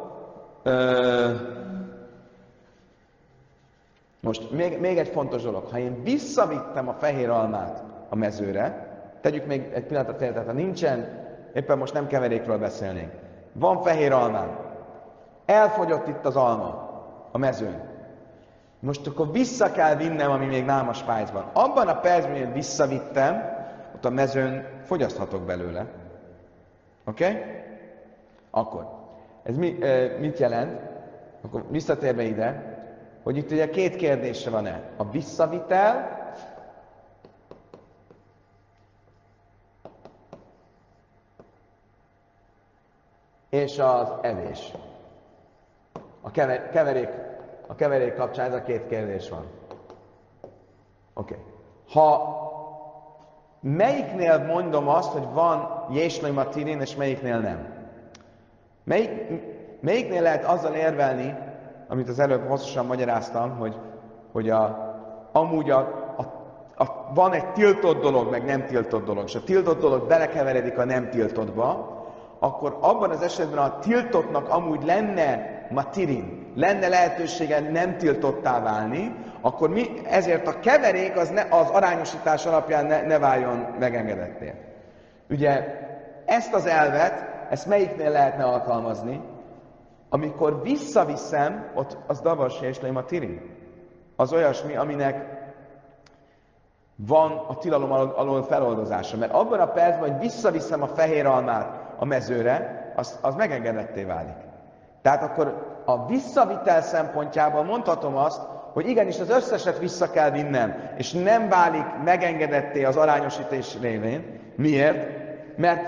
most 4.20 4.50
még, 4.50 4.80
még 4.80 4.98
egy 4.98 5.08
fontos 5.08 5.42
dolog. 5.42 5.64
Ha 5.70 5.78
én 5.78 6.02
visszavittem 6.02 6.88
a 6.88 6.92
fehér 6.92 7.30
almát 7.30 7.82
a 8.08 8.16
mezőre, 8.16 8.86
tegyük 9.20 9.46
még 9.46 9.70
egy 9.74 9.84
pillanatot 9.84 10.16
tehát 10.16 10.46
ha 10.46 10.52
nincsen, 10.52 11.26
éppen 11.54 11.78
most 11.78 11.92
nem 11.92 12.06
keverékről 12.06 12.58
beszélnénk. 12.58 13.12
Van 13.52 13.82
fehér 13.82 14.12
almám. 14.12 14.58
Elfogyott 15.46 16.08
itt 16.08 16.24
az 16.24 16.36
alma 16.36 16.90
a 17.32 17.38
mezőn. 17.38 17.80
Most 18.80 19.06
akkor 19.06 19.32
vissza 19.32 19.72
kell 19.72 19.96
vinnem, 19.96 20.30
ami 20.30 20.46
még 20.46 20.64
nálam 20.64 20.88
a 20.88 20.92
spájzban. 20.92 21.44
Abban 21.52 21.88
a 21.88 22.00
percben, 22.00 22.44
hogy 22.44 22.52
visszavittem, 22.52 23.42
ott 23.94 24.04
a 24.04 24.10
mezőn 24.10 24.66
fogyaszthatok 24.88 25.42
belőle. 25.42 25.86
Oké? 27.04 27.28
Okay? 27.28 27.42
Akkor. 28.50 28.86
Ez 29.42 29.56
mi, 29.56 29.82
e, 29.82 30.18
mit 30.18 30.38
jelent? 30.38 30.80
Akkor 31.40 31.64
visszatérve 31.70 32.22
ide, 32.22 32.76
hogy 33.22 33.36
itt 33.36 33.50
ugye 33.50 33.70
két 33.70 33.96
kérdése 33.96 34.50
van-e. 34.50 34.90
A 34.96 35.10
visszavitel 35.10 36.18
és 43.48 43.78
az 43.78 44.12
evés. 44.20 44.72
A 46.20 46.30
keverék, 46.30 47.08
a 47.66 47.74
keverék 47.74 48.14
kapcsán 48.14 48.46
ez 48.46 48.54
a 48.54 48.62
két 48.62 48.86
kérdés 48.86 49.28
van. 49.28 49.46
Oké. 51.14 51.34
Okay. 51.34 51.44
Ha 51.88 52.46
melyiknél 53.76 54.38
mondom 54.38 54.88
azt, 54.88 55.12
hogy 55.12 55.26
van 55.32 55.86
jéslőim 55.90 56.38
a 56.38 56.48
tirin, 56.48 56.80
és 56.80 56.96
melyiknél 56.96 57.38
nem. 57.38 57.66
Melyik, 58.84 59.10
melyiknél 59.80 60.22
lehet 60.22 60.44
azzal 60.44 60.74
érvelni, 60.74 61.34
amit 61.88 62.08
az 62.08 62.18
előbb 62.18 62.48
hosszasan 62.48 62.86
magyaráztam, 62.86 63.56
hogy, 63.58 63.76
hogy 64.32 64.50
a, 64.50 64.86
amúgy 65.32 65.70
a, 65.70 65.78
a, 66.16 66.22
a, 66.82 67.12
van 67.14 67.32
egy 67.32 67.52
tiltott 67.52 68.02
dolog, 68.02 68.30
meg 68.30 68.44
nem 68.44 68.66
tiltott 68.66 69.04
dolog, 69.04 69.24
és 69.26 69.34
a 69.34 69.44
tiltott 69.44 69.80
dolog 69.80 70.06
belekeveredik 70.06 70.78
a 70.78 70.84
nem 70.84 71.10
tiltottba, 71.10 71.96
akkor 72.38 72.78
abban 72.80 73.10
az 73.10 73.22
esetben 73.22 73.58
a 73.58 73.78
tiltottnak 73.78 74.48
amúgy 74.48 74.84
lenne 74.84 75.66
matirin, 75.70 76.47
lenne 76.58 76.88
lehetősége 76.88 77.60
nem 77.60 77.96
tiltottá 77.96 78.60
válni, 78.60 79.14
akkor 79.40 79.68
mi, 79.68 79.86
ezért 80.04 80.46
a 80.46 80.60
keverék 80.60 81.16
az, 81.16 81.28
ne, 81.28 81.42
az 81.50 81.68
arányosítás 81.70 82.46
alapján 82.46 82.86
ne, 82.86 83.02
ne 83.02 83.18
váljon 83.18 83.66
megengedetté. 83.78 84.54
Ugye 85.30 85.64
ezt 86.24 86.54
az 86.54 86.66
elvet, 86.66 87.24
ezt 87.50 87.66
melyiknél 87.66 88.10
lehetne 88.10 88.44
alkalmazni? 88.44 89.20
Amikor 90.08 90.62
visszaviszem, 90.62 91.70
ott 91.74 91.96
az 92.06 92.20
davas 92.20 92.60
és 92.60 92.78
a 92.94 93.04
tirin. 93.04 93.56
Az 94.16 94.32
olyasmi, 94.32 94.76
aminek 94.76 95.38
van 96.96 97.32
a 97.48 97.58
tilalom 97.58 97.92
alól 97.92 98.42
feloldozása. 98.42 99.16
Mert 99.16 99.32
abban 99.32 99.60
a 99.60 99.66
percben, 99.66 100.10
hogy 100.10 100.20
visszaviszem 100.20 100.82
a 100.82 100.86
fehér 100.86 101.26
almát 101.26 101.80
a 101.98 102.04
mezőre, 102.04 102.92
az, 102.96 103.18
az 103.22 103.34
megengedetté 103.34 104.04
válik. 104.04 104.36
Tehát 105.02 105.22
akkor 105.22 105.67
a 105.88 106.06
visszavitel 106.06 106.82
szempontjából 106.82 107.62
mondhatom 107.62 108.16
azt, 108.16 108.40
hogy 108.72 108.88
igenis 108.88 109.18
az 109.18 109.30
összeset 109.30 109.78
vissza 109.78 110.10
kell 110.10 110.30
vinnem, 110.30 110.90
és 110.96 111.12
nem 111.12 111.48
válik 111.48 111.84
megengedetté 112.04 112.84
az 112.84 112.96
arányosítás 112.96 113.76
révén. 113.80 114.40
Miért? 114.56 115.08
Mert 115.56 115.82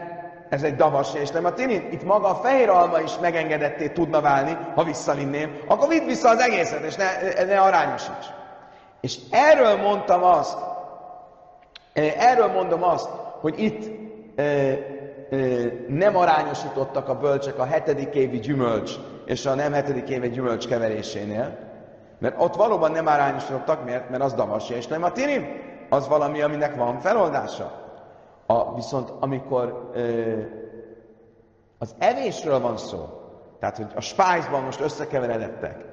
ez 0.49 0.63
egy 0.63 0.77
davas 0.77 1.15
és 1.15 1.31
nem 1.31 1.45
a 1.45 1.53
tinin. 1.53 1.89
Itt 1.91 2.05
maga 2.05 2.29
a 2.29 2.35
fehér 2.35 2.69
alma 2.69 3.01
is 3.01 3.19
megengedetté 3.19 3.89
tudna 3.89 4.21
válni, 4.21 4.57
ha 4.75 4.85
visszavinném, 4.85 5.59
akkor 5.67 5.89
vidd 5.89 6.05
vissza 6.05 6.29
az 6.29 6.39
egészet, 6.39 6.85
és 6.85 6.95
ne, 6.95 7.45
ne 7.45 7.61
arányosíts. 7.61 8.27
És 9.01 9.19
erről 9.31 9.77
mondtam 9.77 10.25
azt, 10.25 10.59
erről 12.19 12.49
mondom 12.49 12.83
azt, 12.83 13.09
hogy 13.41 13.63
itt 13.63 13.99
nem 15.89 16.17
arányosítottak 16.17 17.09
a 17.09 17.19
bölcsek 17.19 17.59
a 17.59 17.65
hetedik 17.65 18.15
évi 18.15 18.39
gyümölcs 18.39 18.93
és 19.31 19.47
a 19.47 19.55
nem 19.55 19.73
hetedik 19.73 20.09
évi 20.09 20.29
gyümölcs 20.29 20.69
keverésénél, 20.69 21.57
mert 22.19 22.35
ott 22.39 22.55
valóban 22.55 22.91
nem 22.93 23.07
arányosítottak, 23.07 23.85
miért? 23.85 24.11
Mert 24.11 24.23
az 24.23 24.35
davasja, 24.35 24.77
és 24.77 24.87
nem 24.87 25.03
a 25.03 25.13
tinim. 25.13 25.47
Az 25.89 26.09
valami, 26.09 26.43
aminek 26.43 26.77
van 26.77 26.99
feloldása. 26.99 27.73
A, 28.47 28.75
viszont 28.75 29.13
amikor 29.21 29.91
ö, 29.95 30.33
az 31.79 31.95
evésről 31.99 32.61
van 32.61 32.77
szó, 32.77 33.09
tehát 33.61 33.77
hogy 33.77 33.87
a 33.95 34.01
spájzban 34.01 34.63
most 34.63 34.81
összekeveredettek, 34.81 35.85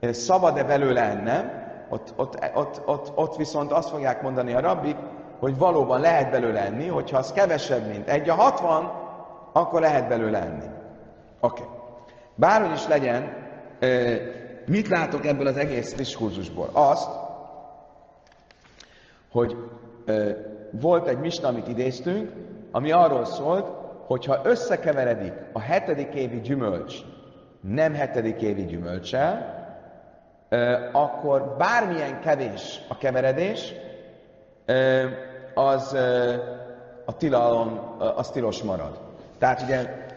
szabad-e 0.00 0.64
belőle 0.64 1.02
ennem, 1.02 1.68
ott, 1.88 2.12
ott, 2.16 2.38
ott, 2.54 2.82
ott, 2.86 3.12
ott 3.14 3.36
viszont 3.36 3.72
azt 3.72 3.88
fogják 3.88 4.22
mondani 4.22 4.54
a 4.54 4.60
rabbik, 4.60 4.96
hogy 5.38 5.58
valóban 5.58 6.00
lehet 6.00 6.30
belőle 6.30 6.60
enni, 6.60 6.86
hogyha 6.86 7.18
az 7.18 7.32
kevesebb, 7.32 7.88
mint 7.88 8.08
egy 8.08 8.28
a 8.28 8.34
60, 8.34 8.92
akkor 9.52 9.80
lehet 9.80 10.08
belőle 10.08 10.38
enni. 10.38 10.66
Oké. 11.40 11.62
Okay. 11.62 11.78
Bárhogy 12.40 12.72
is 12.72 12.86
legyen, 12.86 13.32
mit 14.66 14.88
látok 14.88 15.26
ebből 15.26 15.46
az 15.46 15.56
egész 15.56 15.94
diskurzusból? 15.94 16.68
Azt, 16.72 17.10
hogy 19.30 19.56
volt 20.70 21.06
egy 21.08 21.18
misna, 21.18 21.48
amit 21.48 21.68
idéztünk, 21.68 22.32
ami 22.70 22.90
arról 22.90 23.24
szólt, 23.24 23.66
hogyha 24.06 24.40
összekeveredik 24.44 25.32
a 25.52 25.60
hetedik 25.60 26.14
évi 26.14 26.40
gyümölcs 26.40 26.94
nem 27.60 27.94
hetedik 27.94 28.40
évi 28.40 28.64
gyümölcsel, 28.64 29.58
akkor 30.92 31.56
bármilyen 31.58 32.20
kevés 32.20 32.80
a 32.88 32.98
keveredés, 32.98 33.72
az 35.54 35.92
a 37.04 37.16
tilalom, 37.16 37.96
az 38.16 38.30
tilos 38.30 38.62
marad. 38.62 38.98
Tehát 39.38 39.62
ugye, 39.62 40.08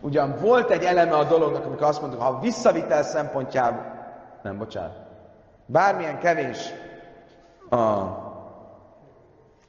ugyan 0.00 0.36
volt 0.40 0.70
egy 0.70 0.82
eleme 0.82 1.16
a 1.16 1.24
dolognak, 1.24 1.64
amikor 1.64 1.86
azt 1.86 2.00
mondtuk, 2.00 2.22
ha 2.22 2.40
visszavitel 2.40 3.02
szempontjából, 3.02 3.84
nem, 4.42 4.58
bocsánat, 4.58 4.96
bármilyen 5.66 6.18
kevés 6.18 6.72
a, 7.68 7.76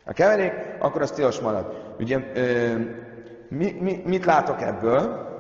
a 0.05 0.13
keverék, 0.13 0.53
akkor 0.79 1.01
az 1.01 1.11
tilos 1.11 1.39
marad. 1.39 1.93
Ugye, 1.99 2.19
ö, 2.33 2.75
mi, 3.49 3.71
mi, 3.71 4.01
mit 4.05 4.25
látok 4.25 4.61
ebből? 4.61 5.30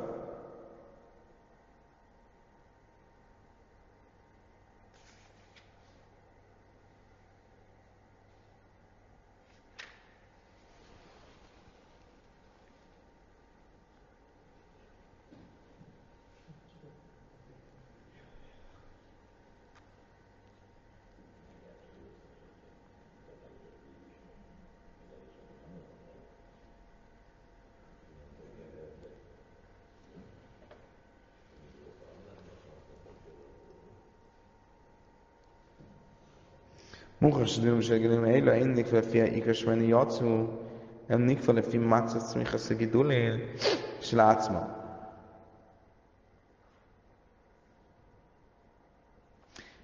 מוחש 37.20 37.58
דום 37.58 37.82
שגלים 37.82 38.26
אלו 38.26 38.52
אין 38.52 38.74
נקפה 38.74 38.98
לפי 38.98 39.22
העיקש 39.22 39.64
ואני 39.64 39.84
יוצאו 39.84 40.26
הם 41.08 41.26
נקפה 41.26 41.52
לפי 41.52 41.78
מצה 41.78 42.20
צמיחה 42.20 42.58
סגידולי 42.58 43.30
של 44.00 44.20
עצמו. 44.20 44.60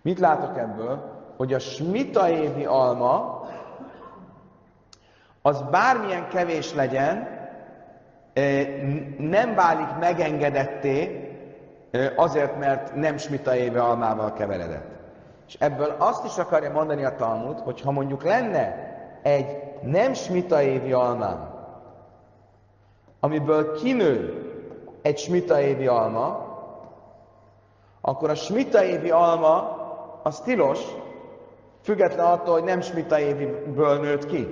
Mit 0.04 0.18
látok 0.18 0.56
ebből? 0.56 1.20
Hogy 1.36 1.52
a 1.52 1.58
smita 1.58 2.28
évi 2.28 2.64
alma 2.64 3.48
az 5.42 5.62
bármilyen 5.70 6.28
kevés 6.28 6.74
legyen, 6.74 7.28
nem 9.18 9.54
válik 9.54 9.98
megengedetté 10.00 11.28
azért, 12.16 12.58
mert 12.58 12.94
nem 12.94 13.16
smita 13.16 13.56
évi 13.56 13.76
almával 13.76 14.32
keveredett. 14.32 14.95
És 15.47 15.55
ebből 15.59 15.95
azt 15.97 16.25
is 16.25 16.37
akarja 16.37 16.71
mondani 16.71 17.03
a 17.03 17.15
Talmud, 17.15 17.59
hogy 17.59 17.81
ha 17.81 17.91
mondjuk 17.91 18.23
lenne 18.23 18.95
egy 19.21 19.63
nem 19.81 20.13
smita 20.13 20.61
évi 20.61 20.91
almám, 20.91 21.55
amiből 23.19 23.73
kinő 23.73 24.41
egy 25.01 25.17
smita 25.17 25.59
évi 25.61 25.87
alma, 25.87 26.45
akkor 28.01 28.29
a 28.29 28.35
smita 28.35 28.83
évi 28.83 29.09
alma 29.09 29.75
az 30.23 30.39
tilos, 30.39 30.79
független 31.81 32.25
attól, 32.25 32.53
hogy 32.53 32.63
nem 32.63 32.81
smita 32.81 33.19
éviből 33.19 33.99
nőtt 33.99 34.25
ki. 34.25 34.47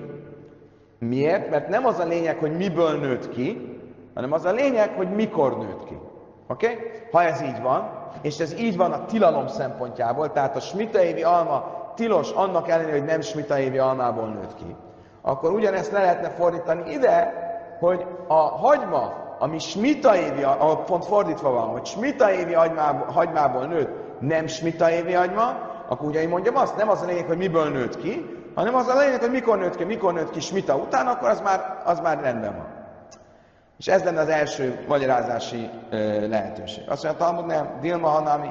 Miért? 1.00 1.50
Mert 1.50 1.68
nem 1.68 1.86
az 1.86 2.00
a 2.00 2.06
lényeg, 2.06 2.38
hogy 2.38 2.56
miből 2.56 3.00
nőtt 3.00 3.30
ki, 3.30 3.80
hanem 4.14 4.32
az 4.32 4.46
a 4.46 4.52
lényeg, 4.52 4.90
hogy 4.96 5.10
mikor 5.10 5.58
nőtt 5.58 5.86
ki. 5.86 6.00
Oké? 6.48 6.72
Okay? 6.72 6.86
Ha 7.12 7.24
ez 7.24 7.42
így 7.42 7.62
van, 7.62 8.05
és 8.22 8.40
ez 8.40 8.54
így 8.54 8.78
van 8.78 8.92
a 8.92 9.06
tilalom 9.06 9.48
szempontjából, 9.48 10.32
tehát 10.32 10.56
a 10.56 10.60
smitaévi 10.60 11.24
alma 11.24 11.64
tilos 11.96 12.32
annak 12.32 12.70
ellenére, 12.70 12.98
hogy 12.98 13.06
nem 13.06 13.22
smitaévi 13.22 13.78
almából 13.78 14.28
nőtt 14.28 14.56
ki, 14.56 14.76
akkor 15.22 15.52
ugyanezt 15.52 15.92
le 15.92 16.00
lehetne 16.00 16.30
fordítani 16.30 16.92
ide, 16.92 17.44
hogy 17.80 18.06
a 18.28 18.34
hagyma, 18.34 19.14
ami 19.40 19.60
smitaévi, 19.60 20.46
pont 20.86 21.06
fordítva 21.06 21.52
van, 21.52 21.68
hogy 21.68 21.86
smitaévi 21.86 22.54
hagymából, 22.54 23.08
hagymából 23.08 23.66
nőtt, 23.66 24.20
nem 24.20 24.48
smitaévi 24.48 25.14
hagyma, 25.14 25.58
akkor 25.88 26.08
ugye 26.08 26.22
én 26.22 26.30
mondjam 26.30 26.56
azt, 26.56 26.78
nem 26.78 26.90
az 26.90 27.02
a 27.02 27.06
lényeg, 27.06 27.26
hogy 27.26 27.38
miből 27.38 27.70
nőtt 27.70 27.98
ki, 27.98 28.36
hanem 28.56 28.76
az 28.76 28.88
a 28.88 29.00
lényeg, 29.00 29.20
hogy 29.20 29.32
mikor 29.32 29.58
nőtt 29.58 29.76
ki, 29.76 29.84
mikor 29.84 30.14
nőtt 30.14 30.30
ki 30.32 30.40
smita 30.40 30.76
után, 30.76 31.08
akkor 31.08 31.30
az 31.30 31.42
már, 31.42 31.82
az 31.86 32.00
már 32.00 32.20
rendben 32.22 32.56
van. 32.56 32.75
És 33.78 33.88
ez 33.88 34.04
lenne 34.04 34.20
az 34.20 34.28
első 34.30 34.80
magyarázási 34.88 35.70
lehetőség. 36.30 36.84
Azt 36.88 37.04
mondja, 37.04 37.26
Talmud 37.26 37.46
nem, 37.46 37.70
Dilma 37.82 38.08
Hanami, 38.08 38.50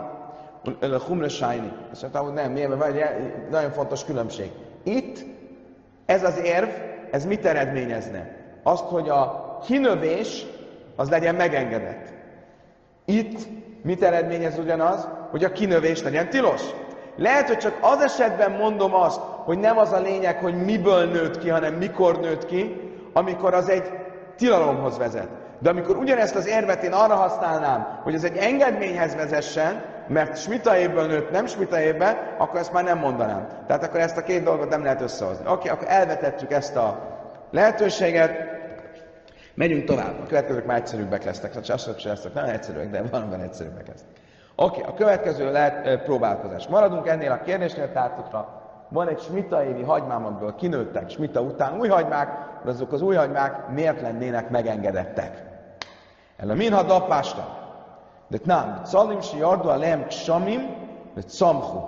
Humre 1.07 1.29
Sájni. 1.29 1.73
Azt 1.93 2.03
mondja, 2.03 2.21
Talmud 2.21 2.35
nem, 2.35 2.53
miért? 2.53 2.77
Vagy 2.77 3.05
nagyon 3.51 3.71
fontos 3.71 4.05
különbség. 4.05 4.51
Itt 4.83 5.19
ez 6.07 6.25
az 6.25 6.41
érv, 6.45 6.69
ez 7.11 7.25
mit 7.25 7.47
eredményezne? 7.47 8.37
Azt, 8.63 8.85
hogy 8.85 9.09
a 9.09 9.59
kinövés 9.67 10.47
az 10.97 11.11
legyen 11.11 11.35
megengedett. 11.35 12.13
Itt 13.05 13.47
mit 13.83 14.03
eredményez 14.03 14.59
ugyanaz? 14.59 15.09
Hogy 15.31 15.45
a 15.45 15.53
kinövés 15.53 16.03
legyen 16.03 16.31
tilos. 16.31 16.63
Lehet, 17.17 17.47
hogy 17.47 17.57
csak 17.59 17.79
az 17.81 18.01
esetben 18.01 18.51
mondom 18.51 18.95
azt, 18.95 19.21
hogy 19.21 19.59
nem 19.59 19.79
az 19.79 19.93
a 19.93 20.01
lényeg, 20.01 20.39
hogy 20.39 20.65
miből 20.65 21.05
nőtt 21.05 21.39
ki, 21.39 21.49
hanem 21.49 21.75
mikor 21.75 22.21
nőtt 22.21 22.47
ki, 22.47 22.93
amikor 23.13 23.55
az 23.55 23.69
egy 23.69 23.91
tilalomhoz 24.37 24.99
vezet. 24.99 25.29
De 25.59 25.71
amikor 25.71 25.97
ugyanezt 25.97 26.35
az 26.35 26.47
érvet 26.47 26.83
én 26.83 26.93
arra 26.93 27.15
használnám, 27.15 28.01
hogy 28.03 28.15
ez 28.15 28.25
egy 28.25 28.37
engedményhez 28.37 29.15
vezessen, 29.15 29.83
mert 30.09 30.37
smita 30.37 30.77
évből 30.77 31.07
nőtt, 31.07 31.31
nem 31.31 31.47
smita 31.47 31.81
évben, 31.81 32.17
akkor 32.39 32.61
ezt 32.61 32.73
már 32.73 32.85
nem 32.85 32.99
mondanám. 32.99 33.49
Tehát 33.67 33.83
akkor 33.83 34.01
ezt 34.01 34.17
a 34.17 34.23
két 34.23 34.43
dolgot 34.43 34.69
nem 34.69 34.83
lehet 34.83 35.01
összehozni. 35.01 35.45
Oké, 35.49 35.69
akkor 35.69 35.87
elvetettük 35.91 36.53
ezt 36.53 36.77
a 36.77 36.99
lehetőséget, 37.51 38.33
megyünk 39.55 39.85
tovább. 39.85 40.21
A 40.23 40.27
következők 40.27 40.67
már 40.67 40.77
egyszerűbbek 40.77 41.25
lesznek, 41.25 41.57
a 41.57 41.61
csaszok 41.61 41.99
se 41.99 42.09
lesznek, 42.09 42.35
nem 42.35 42.45
egyszerűek, 42.45 42.91
de 42.91 43.03
valamiben 43.11 43.41
egyszerűbbek 43.41 43.87
lesznek. 43.87 44.11
Oké, 44.57 44.81
a 44.81 44.95
következő 44.95 45.53
lehet 45.53 46.03
próbálkozás. 46.03 46.67
Maradunk 46.67 47.09
ennél 47.09 47.33
a 47.33 47.41
kérdésnél, 47.45 47.93
tehát 47.93 48.19
van 48.95 49.09
egy 49.09 49.21
smita 49.21 49.65
évi 49.65 49.83
hagymám, 49.83 50.25
amiből 50.25 50.55
kinőttek 50.55 51.11
smita 51.11 51.41
után 51.41 51.79
új 51.79 51.89
hagymák, 51.89 52.61
de 52.65 52.71
azok 52.71 52.93
az 52.93 53.03
új 53.03 53.15
hagymák 53.15 53.69
miért 53.69 54.01
lennének 54.01 54.51
megengedettek? 54.51 55.43
El 56.37 56.51
a 56.51 56.55
minha 56.55 56.83
dapásta. 56.83 57.63
De 58.29 58.39
nem, 58.45 58.81
calim 58.85 59.21
si 59.21 59.37
yardu 59.37 59.69
alem 59.69 60.07
ksamim, 60.07 60.61
de 61.15 61.23
camhu. 61.23 61.79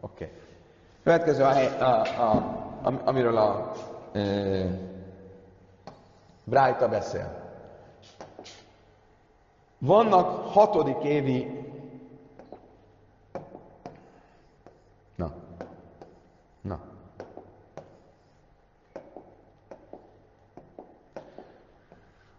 Oké. 0.00 0.24
Okay. 0.24 0.32
Következő, 1.04 1.42
a, 1.44 1.84
a, 1.84 2.00
a, 2.82 2.92
amiről 3.04 3.36
a 3.36 3.72
e, 4.12 4.20
Brájta 6.44 6.88
beszél. 6.88 7.38
Vannak 9.78 10.52
hatodik 10.52 11.02
évi 11.02 11.59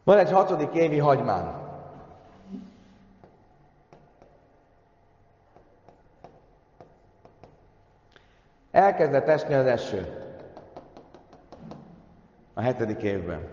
Van 0.03 0.17
egy 0.17 0.31
hatodik 0.31 0.73
évi 0.73 0.97
hagymán. 0.97 1.59
Elkezdett 8.71 9.27
esni 9.27 9.53
az 9.53 9.65
eső. 9.65 10.25
A 12.53 12.61
hetedik 12.61 13.01
évben. 13.01 13.47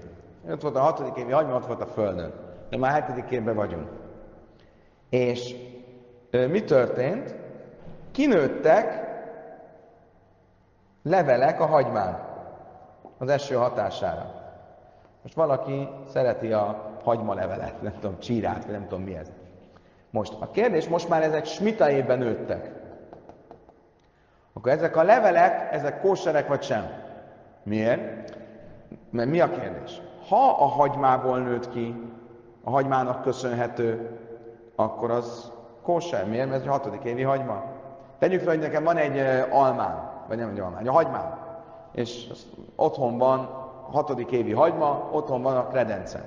Ott 0.51 0.63
volt 0.63 0.77
a 0.77 0.81
hatodik 0.81 1.17
évi 1.17 1.33
hagyma, 1.33 1.55
ott 1.55 1.67
volt 1.67 1.81
a 1.81 1.87
földön. 1.87 2.33
De 2.71 2.77
már 2.77 2.91
a 2.91 2.95
hetedik 2.95 3.31
évben 3.31 3.55
vagyunk. 3.55 3.89
És 5.09 5.55
mi 6.31 6.65
történt? 6.65 7.35
Kinőttek 8.11 9.07
levelek 11.03 11.61
a 11.61 11.67
hagymán 11.67 12.27
az 13.19 13.29
eső 13.29 13.55
hatására. 13.55 14.38
Most 15.29 15.41
valaki 15.41 15.89
szereti 16.13 16.53
a 16.53 16.93
hagymalevelet, 17.05 17.83
nem 17.83 17.93
tudom, 18.01 18.19
csírát, 18.19 18.65
vagy 18.65 18.73
nem 18.73 18.87
tudom 18.89 19.05
mi 19.05 19.17
ez. 19.17 19.33
Most 20.11 20.37
a 20.41 20.51
kérdés, 20.51 20.89
most 20.89 21.09
már 21.09 21.23
ezek 21.23 21.45
smita 21.45 21.91
évben 21.91 22.19
nőttek. 22.19 22.71
Akkor 24.53 24.73
ezek 24.73 24.97
a 24.97 25.03
levelek, 25.03 25.73
ezek 25.73 26.01
kóserek 26.01 26.49
vagy 26.49 26.63
sem? 26.63 26.85
Miért? 27.63 28.37
Mert 29.11 29.31
mi 29.31 29.41
a 29.41 29.51
kérdés? 29.51 30.01
Ha 30.29 30.51
a 30.51 30.67
hagymából 30.67 31.39
nőtt 31.39 31.71
ki, 31.71 32.11
a 32.65 32.71
hagymának 32.71 33.23
köszönhető, 33.23 34.19
akkor 34.77 35.11
az 35.11 35.53
kóser. 35.83 36.29
Miért? 36.29 36.49
Mert 36.49 36.61
ez 36.61 36.67
a 36.67 36.71
hatodik 36.71 37.05
évi 37.05 37.23
hagyma. 37.23 37.65
Tegyük 38.19 38.41
fel, 38.41 38.49
hogy 38.49 38.63
nekem 38.63 38.85
van 38.85 38.97
egy 38.97 39.47
almám, 39.51 40.11
vagy 40.29 40.39
nem 40.39 40.49
egy 40.49 40.61
almám, 40.61 40.81
egy 40.81 40.89
hagymám, 40.89 41.39
és 41.93 42.27
otthon 42.77 43.19
van 43.19 43.67
hatodik 43.91 44.31
évi 44.31 44.53
hagyma, 44.53 45.09
otthon 45.13 45.43
van 45.43 45.57
a 45.57 45.67
kredencen. 45.67 46.23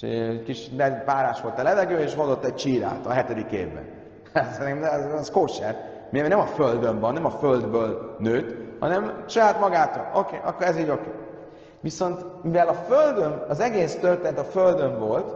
És 0.00 0.06
kis 0.44 0.70
párás 1.04 1.40
volt 1.40 1.58
a 1.58 1.62
levegő, 1.62 1.98
és 1.98 2.14
hozott 2.14 2.44
egy 2.44 2.54
csírát 2.54 3.06
a 3.06 3.12
hetedik 3.12 3.50
évben. 3.50 3.84
Ez, 4.32 4.58
ez, 4.58 5.04
ez 5.04 5.30
kóser. 5.30 5.76
Miért 6.10 6.28
nem 6.28 6.38
a 6.38 6.46
földön 6.46 7.00
van, 7.00 7.12
nem 7.12 7.24
a 7.24 7.30
földből 7.30 8.16
nőtt, 8.18 8.80
hanem 8.80 9.24
saját 9.26 9.60
magától. 9.60 10.10
Oké, 10.14 10.36
okay, 10.36 10.48
akkor 10.48 10.66
ez 10.66 10.78
így 10.78 10.90
oké. 10.90 11.00
Okay. 11.00 11.12
Viszont 11.80 12.42
mivel 12.42 12.68
a 12.68 12.72
földön, 12.72 13.44
az 13.48 13.60
egész 13.60 13.98
történet 13.98 14.38
a 14.38 14.44
földön 14.44 14.98
volt, 14.98 15.34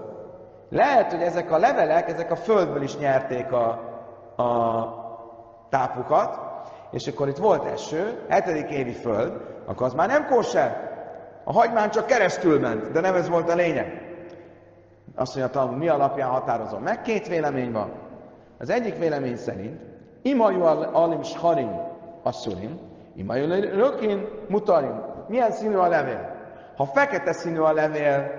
lehet, 0.70 1.12
hogy 1.12 1.22
ezek 1.22 1.50
a 1.50 1.58
levelek, 1.58 2.08
ezek 2.08 2.30
a 2.30 2.36
földből 2.36 2.82
is 2.82 2.96
nyerték 2.96 3.52
a, 3.52 3.68
a 4.36 4.84
tápukat, 5.70 6.38
és 6.90 7.06
akkor 7.06 7.28
itt 7.28 7.36
volt 7.36 7.64
eső, 7.64 8.24
hetedik 8.28 8.70
évi 8.70 8.92
föld, 8.92 9.32
akkor 9.66 9.86
az 9.86 9.94
már 9.94 10.08
nem 10.08 10.26
kóser. 10.26 10.89
A 11.44 11.52
hagymán 11.52 11.90
csak 11.90 12.06
keresztül 12.06 12.60
ment, 12.60 12.90
de 12.90 13.00
nem 13.00 13.14
ez 13.14 13.28
volt 13.28 13.50
a 13.50 13.54
lényeg. 13.54 14.08
Azt 15.14 15.36
mondja, 15.36 15.62
mi 15.64 15.88
alapján 15.88 16.28
határozom 16.28 16.82
meg? 16.82 17.02
Két 17.02 17.28
vélemény 17.28 17.72
van. 17.72 17.90
Az 18.58 18.70
egyik 18.70 18.98
vélemény 18.98 19.36
szerint, 19.36 19.80
Imaju 20.22 20.62
alim 20.92 21.22
sharim 21.22 21.70
asszurim, 22.22 22.78
imaju 23.16 23.46
rökin 23.76 24.28
mutarim. 24.48 25.02
Milyen 25.28 25.52
színű 25.52 25.74
a 25.74 25.88
levél? 25.88 26.36
Ha 26.76 26.84
fekete 26.84 27.32
színű 27.32 27.58
a 27.58 27.72
levél, 27.72 28.30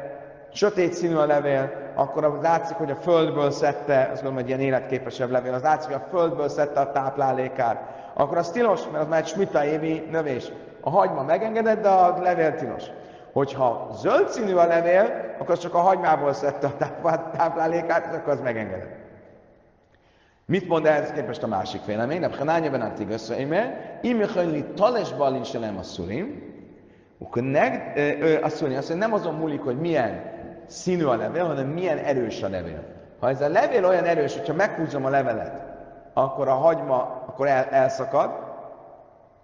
sötét 0.54 0.94
színű 0.94 1.16
a 1.16 1.26
levél, 1.26 1.72
akkor 1.96 2.24
az 2.24 2.34
látszik, 2.42 2.76
hogy 2.76 2.92
a 2.92 2.96
földből 2.96 3.52
szedte, 3.52 4.00
azt 4.02 4.24
gondolom, 4.24 4.36
hogy 4.36 4.48
ilyen 4.48 4.60
életképesebb 4.60 5.30
levél, 5.30 5.54
az 5.54 5.62
látszik, 5.62 5.92
hogy 5.92 6.02
a 6.06 6.10
földből 6.10 6.50
szedte 6.50 6.80
a 6.80 6.92
táplálékát. 6.92 7.84
Akkor 8.14 8.38
az 8.38 8.52
tilos, 8.52 8.82
mert 8.92 9.04
az 9.04 9.10
már 9.10 9.20
egy 9.20 9.28
smita 9.28 9.66
évi 9.66 10.08
növés. 10.12 10.52
A 10.82 10.90
hagyma 10.90 11.24
megengedett, 11.24 11.82
de 11.82 11.90
a 11.90 12.22
levél 12.22 12.56
tilos. 12.56 12.84
Hogyha 13.34 13.90
zöld 13.94 14.30
színű 14.30 14.54
a 14.54 14.66
levél, 14.66 15.36
akkor 15.40 15.58
csak 15.58 15.74
a 15.74 15.80
hagymából 15.80 16.34
szedte 16.34 16.68
a 17.02 17.32
táplálékát, 17.32 18.16
akkor 18.16 18.34
az 18.34 18.42
megengedett. 18.42 19.00
Mit 20.46 20.68
mond 20.68 20.86
ehhez 20.86 21.12
képest 21.12 21.44
a 21.44 21.48
másik 21.48 21.86
vélemény? 21.86 22.20
Nebchanánya 22.20 22.70
ben 22.70 22.82
Antig 22.82 23.10
összeime, 23.10 23.74
ime 24.02 24.28
hajli 24.28 24.66
tales 24.76 25.14
balin 25.14 25.44
selem 25.44 25.78
a 25.78 25.84
szurim, 25.84 26.50
akkor 27.24 27.42
neg, 27.42 28.00
azt 28.42 28.62
mondja, 28.62 28.78
azt 28.78 28.90
mondja, 28.90 29.08
nem 29.08 29.14
azon 29.14 29.36
múlik, 29.36 29.62
hogy 29.62 29.80
milyen 29.80 30.22
színű 30.66 31.04
a 31.04 31.16
levél, 31.16 31.46
hanem 31.46 31.68
milyen 31.68 31.98
erős 31.98 32.44
a 32.44 32.50
levél. 32.50 32.84
Ha 33.20 33.30
ez 33.30 33.42
a 33.42 33.50
levél 33.50 33.86
olyan 33.86 34.06
erős, 34.06 34.38
hogyha 34.38 34.54
meghúzom 34.54 35.06
a 35.06 35.10
levelet, 35.10 35.62
akkor 36.14 36.48
a 36.48 36.54
hagyma 36.54 37.24
akkor 37.28 37.48
el, 37.48 37.64
elszakad, 37.64 38.51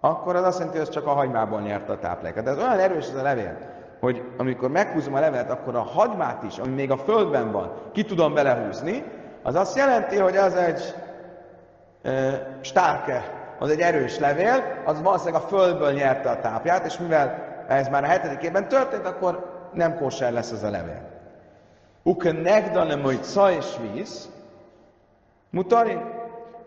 akkor 0.00 0.36
az 0.36 0.44
azt 0.44 0.58
jelenti, 0.58 0.78
hogy 0.78 0.86
ez 0.86 0.94
csak 0.94 1.06
a 1.06 1.12
hagymából 1.12 1.60
nyerte 1.60 1.92
a 1.92 1.98
táplálékot. 1.98 2.44
De 2.44 2.50
ez 2.50 2.56
olyan 2.56 2.78
erős 2.78 3.08
ez 3.08 3.14
a 3.14 3.22
levél, 3.22 3.56
hogy 4.00 4.22
amikor 4.36 4.70
meghúzom 4.70 5.14
a 5.14 5.20
levelet, 5.20 5.50
akkor 5.50 5.74
a 5.74 5.82
hagymát 5.82 6.42
is, 6.42 6.58
ami 6.58 6.74
még 6.74 6.90
a 6.90 6.96
földben 6.96 7.52
van, 7.52 7.72
ki 7.92 8.04
tudom 8.04 8.34
belehúzni, 8.34 9.04
az 9.42 9.54
azt 9.54 9.76
jelenti, 9.76 10.16
hogy 10.16 10.36
az 10.36 10.54
egy 10.54 10.94
e, 12.02 12.58
stárke, 12.60 13.22
az 13.58 13.70
egy 13.70 13.80
erős 13.80 14.18
levél, 14.18 14.82
az 14.84 15.02
valószínűleg 15.02 15.42
a 15.42 15.46
földből 15.46 15.92
nyerte 15.92 16.30
a 16.30 16.40
tápját, 16.40 16.86
és 16.86 16.98
mivel 16.98 17.46
ez 17.68 17.88
már 17.88 18.04
a 18.04 18.06
hetedik 18.06 18.42
évben 18.42 18.68
történt, 18.68 19.06
akkor 19.06 19.56
nem 19.72 19.96
kóser 19.96 20.32
lesz 20.32 20.50
ez 20.50 20.62
a 20.62 20.70
levél. 20.70 21.02
Uke 22.02 22.32
negdane 22.32 22.94
majd 22.94 23.24
ca 23.24 23.50
és 23.50 23.66
víz, 23.80 24.30
mutari, 25.50 25.98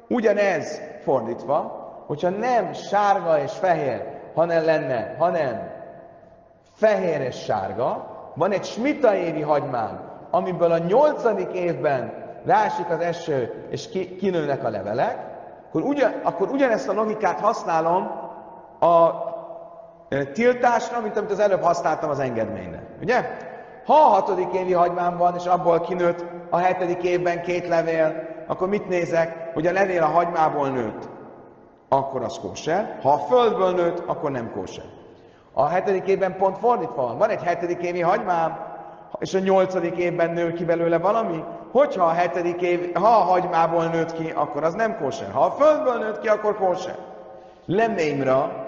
ugyanez 0.07 0.81
fordítva, 1.03 1.80
hogyha 2.11 2.29
nem 2.29 2.73
sárga 2.73 3.39
és 3.39 3.51
fehér, 3.51 4.03
hanem 4.35 4.65
lenne, 4.65 5.15
hanem 5.19 5.71
fehér 6.75 7.21
és 7.21 7.35
sárga, 7.35 8.07
van 8.35 8.51
egy 8.51 8.63
smita 8.63 9.15
évi 9.15 9.41
hagymán, 9.41 9.99
amiből 10.29 10.71
a 10.71 10.77
nyolcadik 10.77 11.51
évben 11.53 12.13
rásik 12.45 12.89
az 12.89 12.99
eső, 12.99 13.65
és 13.69 13.89
ki, 13.89 14.15
kinőnek 14.15 14.63
a 14.63 14.69
levelek, 14.69 15.17
akkor, 15.67 15.81
ugyan, 15.81 16.11
akkor 16.23 16.49
ugyanezt 16.49 16.89
a 16.89 16.93
logikát 16.93 17.39
használom 17.39 18.11
a 18.79 19.09
e, 20.09 20.25
tiltásra, 20.25 20.99
mint 20.99 21.17
amit 21.17 21.31
az 21.31 21.39
előbb 21.39 21.61
használtam 21.61 22.09
az 22.09 22.19
engedményre. 22.19 22.83
Ugye? 23.01 23.37
Ha 23.85 23.93
a 23.93 24.13
hatodik 24.13 24.53
évi 24.53 24.73
hagymám 24.73 25.17
van, 25.17 25.35
és 25.35 25.45
abból 25.45 25.81
kinőtt 25.81 26.25
a 26.49 26.57
hetedik 26.57 27.03
évben 27.03 27.41
két 27.41 27.67
levél, 27.67 28.27
akkor 28.47 28.67
mit 28.67 28.87
nézek, 28.87 29.53
hogy 29.53 29.67
a 29.67 29.71
levél 29.71 30.03
a 30.03 30.07
hagymából 30.07 30.69
nőtt, 30.69 31.19
akkor 31.93 32.23
az 32.23 32.39
kóser. 32.39 32.99
Ha 33.01 33.11
a 33.11 33.17
földből 33.17 33.71
nőtt, 33.71 34.03
akkor 34.05 34.31
nem 34.31 34.51
kóser. 34.51 34.85
A 35.53 35.65
hetedik 35.65 36.07
évben 36.07 36.37
pont 36.37 36.57
fordítva 36.57 37.01
van. 37.01 37.17
Van 37.17 37.29
egy 37.29 37.43
hetedik 37.43 37.81
évi 37.81 38.01
hagymám, 38.01 38.59
és 39.19 39.33
a 39.33 39.39
nyolcadik 39.39 39.97
évben 39.97 40.31
nő 40.31 40.53
ki 40.53 40.65
belőle 40.65 40.97
valami, 40.97 41.43
hogyha 41.71 42.05
a 42.05 42.11
hetedik 42.11 42.61
év, 42.61 42.93
ha 42.93 43.07
a 43.07 43.23
hagymából 43.23 43.85
nőtt 43.85 44.13
ki, 44.13 44.31
akkor 44.35 44.63
az 44.63 44.73
nem 44.73 44.97
kóser. 44.97 45.31
Ha 45.31 45.45
a 45.45 45.51
földből 45.51 45.97
nőtt 45.97 46.19
ki, 46.19 46.27
akkor 46.27 46.55
kóser. 46.55 46.97
Lemémra, 47.65 48.65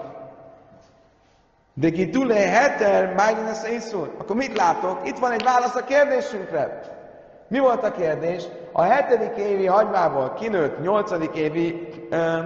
de 1.74 1.90
ki 1.90 2.08
tule 2.08 2.34
heter, 2.34 3.14
májnesz 3.14 3.64
észul. 3.64 4.10
Akkor 4.18 4.36
mit 4.36 4.56
látok? 4.56 5.00
Itt 5.04 5.18
van 5.18 5.32
egy 5.32 5.42
válasz 5.44 5.74
a 5.74 5.84
kérdésünkre. 5.84 6.80
Mi 7.48 7.58
volt 7.58 7.84
a 7.84 7.92
kérdés? 7.92 8.44
A 8.72 8.82
hetedik 8.82 9.36
évi 9.36 9.66
hagymából 9.66 10.32
kinőtt 10.32 10.80
nyolcadik 10.80 11.34
évi 11.34 11.88
ö, 12.10 12.38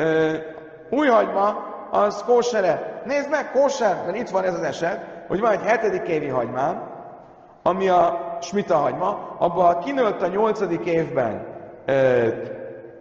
ö, 0.00 0.34
új 0.90 1.06
hagyma, 1.06 1.68
az 1.90 2.22
kósere. 2.26 3.02
Nézd 3.04 3.30
meg, 3.30 3.50
kóser, 3.50 4.02
mert 4.04 4.16
itt 4.16 4.28
van 4.28 4.44
ez 4.44 4.54
az 4.54 4.62
eset, 4.62 5.04
hogy 5.28 5.40
van 5.40 5.50
egy 5.50 5.62
hetedik 5.62 6.08
évi 6.08 6.28
hagymám, 6.28 6.82
ami 7.62 7.88
a 7.88 8.38
smita 8.40 8.76
hagyma, 8.76 9.36
abban 9.38 9.78
kinőtt 9.78 10.22
a 10.22 10.26
nyolcadik 10.26 10.84
évben 10.84 11.46
ö, 11.84 12.28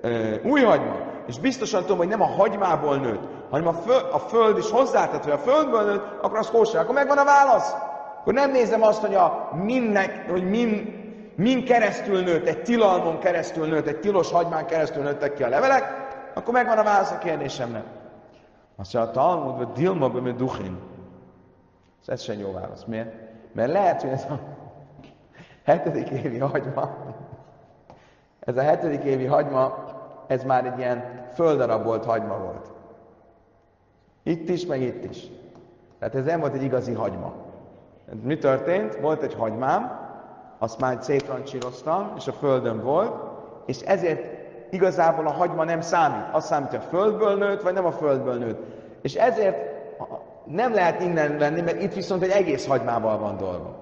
ö, 0.01 0.35
új 0.43 0.61
hagyma, 0.61 0.95
és 1.27 1.39
biztosan 1.39 1.81
tudom, 1.81 1.97
hogy 1.97 2.07
nem 2.07 2.21
a 2.21 2.25
hagymából 2.25 2.97
nőtt, 2.97 3.21
hanem 3.49 3.67
a 3.67 3.73
föld, 3.73 4.05
a 4.11 4.19
föld 4.19 4.57
is 4.57 4.71
hozzátett, 4.71 5.23
hogy 5.23 5.33
a 5.33 5.37
földből 5.37 5.83
nőtt, 5.83 6.03
akkor 6.21 6.37
az 6.37 6.49
kóser. 6.49 6.81
Akkor 6.81 6.93
megvan 6.93 7.17
a 7.17 7.23
válasz. 7.23 7.73
Akkor 8.19 8.33
nem 8.33 8.51
nézem 8.51 8.81
azt, 8.81 9.01
hogy, 9.01 9.15
a 9.15 9.49
minnek, 9.63 10.29
hogy 10.29 10.49
min, 10.49 10.97
min 11.35 11.65
keresztül 11.65 12.21
nőtt, 12.21 12.47
egy 12.47 12.61
tilalmon 12.61 13.19
keresztül 13.19 13.65
nőtt, 13.67 13.87
egy 13.87 13.99
tilos 13.99 14.31
hagymán 14.31 14.65
keresztül 14.65 15.03
nőttek 15.03 15.33
ki 15.33 15.43
a 15.43 15.49
levelek, 15.49 16.08
akkor 16.39 16.53
megvan 16.53 16.77
a 16.77 16.83
válasz 16.83 17.11
a 17.11 17.17
kérdésemnek. 17.17 17.83
Azt 18.75 18.93
mondja, 18.93 19.11
a 19.11 19.13
Talmud, 19.13 19.57
vagy 19.57 19.71
Dilma 19.71 20.09
be 20.09 20.31
duchin. 20.31 20.79
Ez 22.05 22.21
sem 22.21 22.39
jó 22.39 22.51
válasz. 22.51 22.83
Miért? 22.83 23.13
Mert 23.51 23.71
lehet, 23.71 24.01
hogy 24.01 24.09
ez 24.09 24.25
a 24.29 24.39
hetedik 25.63 26.09
évi 26.09 26.37
hagyma, 26.37 26.95
ez 28.39 28.57
a 28.57 28.61
hetedik 28.61 29.03
évi 29.03 29.25
hagyma, 29.25 29.83
ez 30.27 30.43
már 30.43 30.65
egy 30.65 30.77
ilyen 30.77 31.27
földarabolt 31.33 32.05
hagyma 32.05 32.37
volt. 32.37 32.71
Itt 34.23 34.49
is, 34.49 34.65
meg 34.65 34.81
itt 34.81 35.03
is. 35.03 35.27
Tehát 35.99 36.15
ez 36.15 36.25
nem 36.25 36.39
volt 36.39 36.53
egy 36.53 36.63
igazi 36.63 36.93
hagyma. 36.93 37.33
Mi 38.23 38.37
történt? 38.37 38.95
Volt 38.95 39.21
egy 39.21 39.33
hagymám, 39.33 40.07
azt 40.57 40.79
már 40.79 40.97
szétrancsíroztam, 41.01 42.13
és 42.17 42.27
a 42.27 42.31
földön 42.31 42.83
volt, 42.83 43.13
és 43.65 43.81
ezért 43.81 44.38
igazából 44.69 45.27
a 45.27 45.31
hagyma 45.31 45.63
nem 45.63 45.81
számít. 45.81 46.25
Azt 46.31 46.47
számít, 46.47 46.69
hogy 46.69 46.79
a 46.79 46.89
földből 46.89 47.37
nőtt, 47.37 47.61
vagy 47.61 47.73
nem 47.73 47.85
a 47.85 47.91
földből 47.91 48.37
nőtt. 48.37 48.59
És 49.01 49.15
ezért 49.15 49.57
nem 50.45 50.73
lehet 50.73 51.01
innen 51.01 51.37
venni, 51.37 51.61
mert 51.61 51.81
itt 51.81 51.93
viszont 51.93 52.23
egy 52.23 52.29
egész 52.29 52.67
hagymával 52.67 53.17
van 53.17 53.37
dolga. 53.37 53.77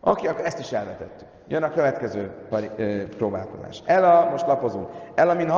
Oké, 0.00 0.26
akkor 0.26 0.44
ezt 0.44 0.58
is 0.58 0.72
elvetettük. 0.72 1.28
Jön 1.48 1.62
a 1.62 1.70
következő 1.70 2.30
próbálkozás. 3.16 3.82
a, 3.86 4.28
most 4.30 4.46
lapozunk. 4.46 4.88
a 5.16 5.34
min, 5.34 5.48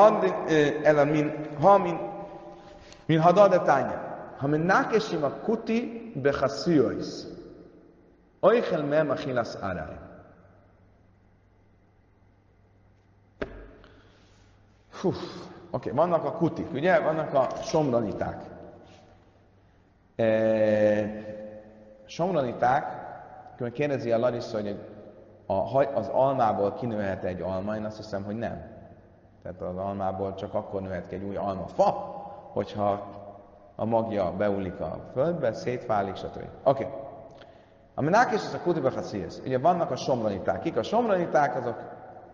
a 0.99 1.05
min, 1.05 1.47
ha 1.61 1.79
min, 1.79 1.99
min 3.07 3.21
hadadetánya. 3.21 4.11
Ha 4.37 4.47
min 4.47 4.61
nákesim 4.61 5.25
a 5.25 5.31
kuti 5.31 6.13
bechaszióis. 6.15 7.07
Oichel 8.41 8.85
mem 8.85 9.11
achilas 9.11 9.55
arály. 15.05 15.21
Oké, 15.71 15.91
okay, 15.91 15.93
vannak 15.93 16.25
a 16.25 16.33
kutik, 16.33 16.73
ugye? 16.73 17.01
Vannak 17.01 17.35
a 17.35 17.47
somraniták. 17.63 18.43
E, 20.17 20.25
somraniták, 22.05 22.85
akkor 23.53 23.71
kérdezi 23.71 24.13
a 24.13 24.19
Larissa, 24.19 24.61
hogy 24.61 24.79
a, 25.47 25.85
az 25.95 26.09
almából 26.09 26.73
kinőhet 26.73 27.25
egy 27.25 27.41
alma, 27.41 27.77
én 27.77 27.85
azt 27.85 27.97
hiszem, 27.97 28.25
hogy 28.25 28.37
nem. 28.37 28.71
Tehát 29.43 29.61
az 29.61 29.77
almából 29.77 30.35
csak 30.35 30.55
akkor 30.55 30.81
nőhet 30.81 31.09
ki 31.09 31.15
egy 31.15 31.23
új 31.23 31.37
almafa, 31.37 31.91
hogyha 32.53 33.07
a 33.77 33.85
magja 33.85 34.33
beúlik 34.37 34.81
a 34.81 34.99
földbe, 35.13 35.53
szétválik, 35.53 36.17
stb. 36.17 36.45
Oké. 36.65 36.85
Okay. 36.85 37.01
A 37.95 38.03
menák 38.03 38.33
és 38.33 38.41
az 38.41 38.55
a 38.55 38.61
kutiba 38.63 38.91
haszísz. 38.91 39.41
Ugye 39.45 39.59
vannak 39.59 39.91
a 39.91 39.97
somraniták. 39.97 40.61
Kik 40.61 40.77
a 40.77 40.83
somraniták? 40.83 41.57
Azok 41.57 41.77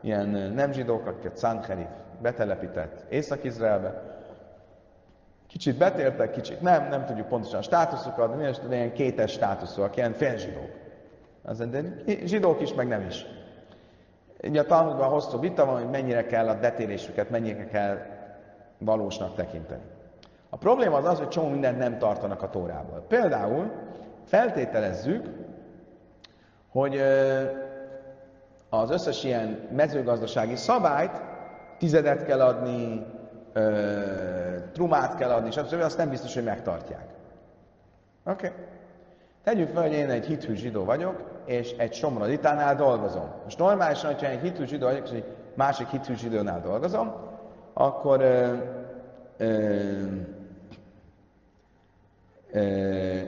ilyen 0.00 0.28
nem 0.28 0.72
zsidók, 0.72 1.06
akiket 1.06 1.38
Sancherif 1.38 1.88
betelepített 2.20 3.04
Észak-Izraelbe. 3.08 4.02
Kicsit 5.46 5.78
betértek, 5.78 6.30
kicsit 6.30 6.60
nem, 6.60 6.88
nem 6.88 7.04
tudjuk 7.04 7.28
pontosan 7.28 7.58
a 7.58 7.62
státuszukat, 7.62 8.30
de 8.30 8.36
minden 8.36 8.72
ilyen 8.72 8.92
kétes 8.92 9.32
státuszúak, 9.32 9.96
ilyen 9.96 10.12
félzsidók. 10.12 10.70
De 11.70 11.82
zsidók 12.24 12.60
is, 12.60 12.74
meg 12.74 12.88
nem 12.88 13.06
is. 13.06 13.26
Ugye 14.42 14.60
a 14.60 14.64
Talmudban 14.64 15.08
hosszú 15.08 15.38
vita 15.38 15.64
van, 15.64 15.74
hogy 15.74 15.90
mennyire 15.90 16.26
kell 16.26 16.48
a 16.48 16.54
detélésüket, 16.54 17.30
mennyire 17.30 17.66
kell 17.66 17.98
valósnak 18.78 19.34
tekinteni. 19.34 19.82
A 20.48 20.56
probléma 20.56 20.96
az 20.96 21.04
az, 21.04 21.18
hogy 21.18 21.28
csomó 21.28 21.48
mindent 21.48 21.78
nem 21.78 21.98
tartanak 21.98 22.42
a 22.42 22.50
tórából. 22.50 23.04
Például 23.08 23.70
feltételezzük, 24.24 25.26
hogy 26.68 27.02
az 28.68 28.90
összes 28.90 29.24
ilyen 29.24 29.68
mezőgazdasági 29.72 30.56
szabályt 30.56 31.22
tizedet 31.79 32.24
kell 32.24 32.41
adni, 32.41 33.07
trumát 34.72 35.14
kell 35.16 35.31
adni, 35.31 35.51
stb. 35.51 35.81
azt 35.81 35.99
nem 35.99 36.11
biztos, 36.11 36.35
hogy 36.35 36.45
megtartják. 36.45 37.07
Oké. 38.24 38.47
Okay. 38.47 38.59
Tegyük 39.45 39.68
fel, 39.68 39.83
hogy 39.83 39.93
én 39.93 40.11
egy 40.11 40.26
hithű 40.26 40.55
zsidó 40.55 40.85
vagyok, 40.85 41.22
és 41.45 41.72
egy 41.72 41.95
somroditánál 41.95 42.76
dolgozom. 42.76 43.31
Most 43.45 43.59
normálisan, 43.59 44.12
hogyha 44.12 44.31
egy 44.31 44.41
hithű 44.41 44.64
zsidó 44.64 44.87
vagyok, 44.87 45.07
és 45.07 45.11
egy 45.11 45.24
másik 45.55 45.89
hithű 45.89 46.14
zsidónál 46.14 46.61
dolgozom, 46.61 47.14
akkor 47.72 48.20
ö, 48.20 48.55
ö, 49.37 49.81
ö, 52.53 53.20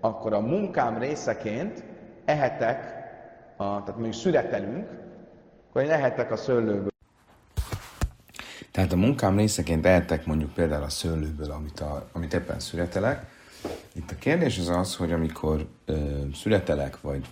akkor 0.00 0.32
a 0.32 0.40
munkám 0.40 0.98
részeként 0.98 1.84
ehetek, 2.24 2.78
a, 3.56 3.64
tehát 3.64 3.94
mondjuk 3.94 4.14
születelünk, 4.14 4.88
akkor 5.68 5.82
én 5.82 5.90
ehetek 5.90 6.30
a 6.30 6.36
szőlőből. 6.36 6.89
Tehát 8.80 8.94
a 8.94 9.00
munkám 9.06 9.36
részeként 9.36 9.86
ehetek 9.86 10.26
mondjuk 10.26 10.52
például 10.52 10.82
a 10.82 10.88
szőlőből, 10.88 11.50
amit, 11.50 11.80
a, 11.80 12.08
amit 12.12 12.34
éppen 12.34 12.60
születelek. 12.60 13.26
Itt 13.92 14.10
a 14.10 14.14
kérdés 14.14 14.58
az 14.58 14.68
az, 14.68 14.96
hogy 14.96 15.12
amikor 15.12 15.66
ö, 15.84 16.20
születelek, 16.34 17.00
vagy 17.00 17.26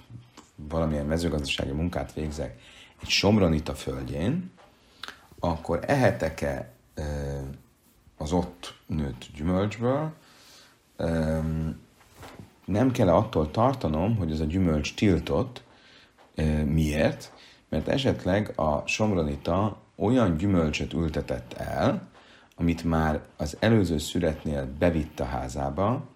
valamilyen 0.55 1.07
mezőgazdasági 1.07 1.71
munkát 1.71 2.13
végzek 2.13 2.59
egy 3.03 3.09
somronita 3.09 3.75
földjén, 3.75 4.51
akkor 5.39 5.81
ehetek-e 5.87 6.73
az 8.17 8.33
ott 8.33 8.75
nőtt 8.87 9.27
gyümölcsből, 9.35 10.13
nem 12.65 12.91
kell 12.93 13.09
attól 13.09 13.51
tartanom, 13.51 14.17
hogy 14.17 14.31
ez 14.31 14.41
a 14.41 14.45
gyümölcs 14.45 14.95
tiltott. 14.95 15.63
Miért? 16.65 17.33
Mert 17.69 17.89
esetleg 17.89 18.59
a 18.59 18.83
somronita 18.87 19.87
olyan 19.99 20.37
gyümölcsöt 20.37 20.93
ültetett 20.93 21.53
el, 21.53 22.09
amit 22.57 22.85
már 22.85 23.21
az 23.37 23.57
előző 23.61 23.99
születnél 23.99 24.69
bevitt 24.79 25.21
a 25.21 25.25
házába, 25.25 26.07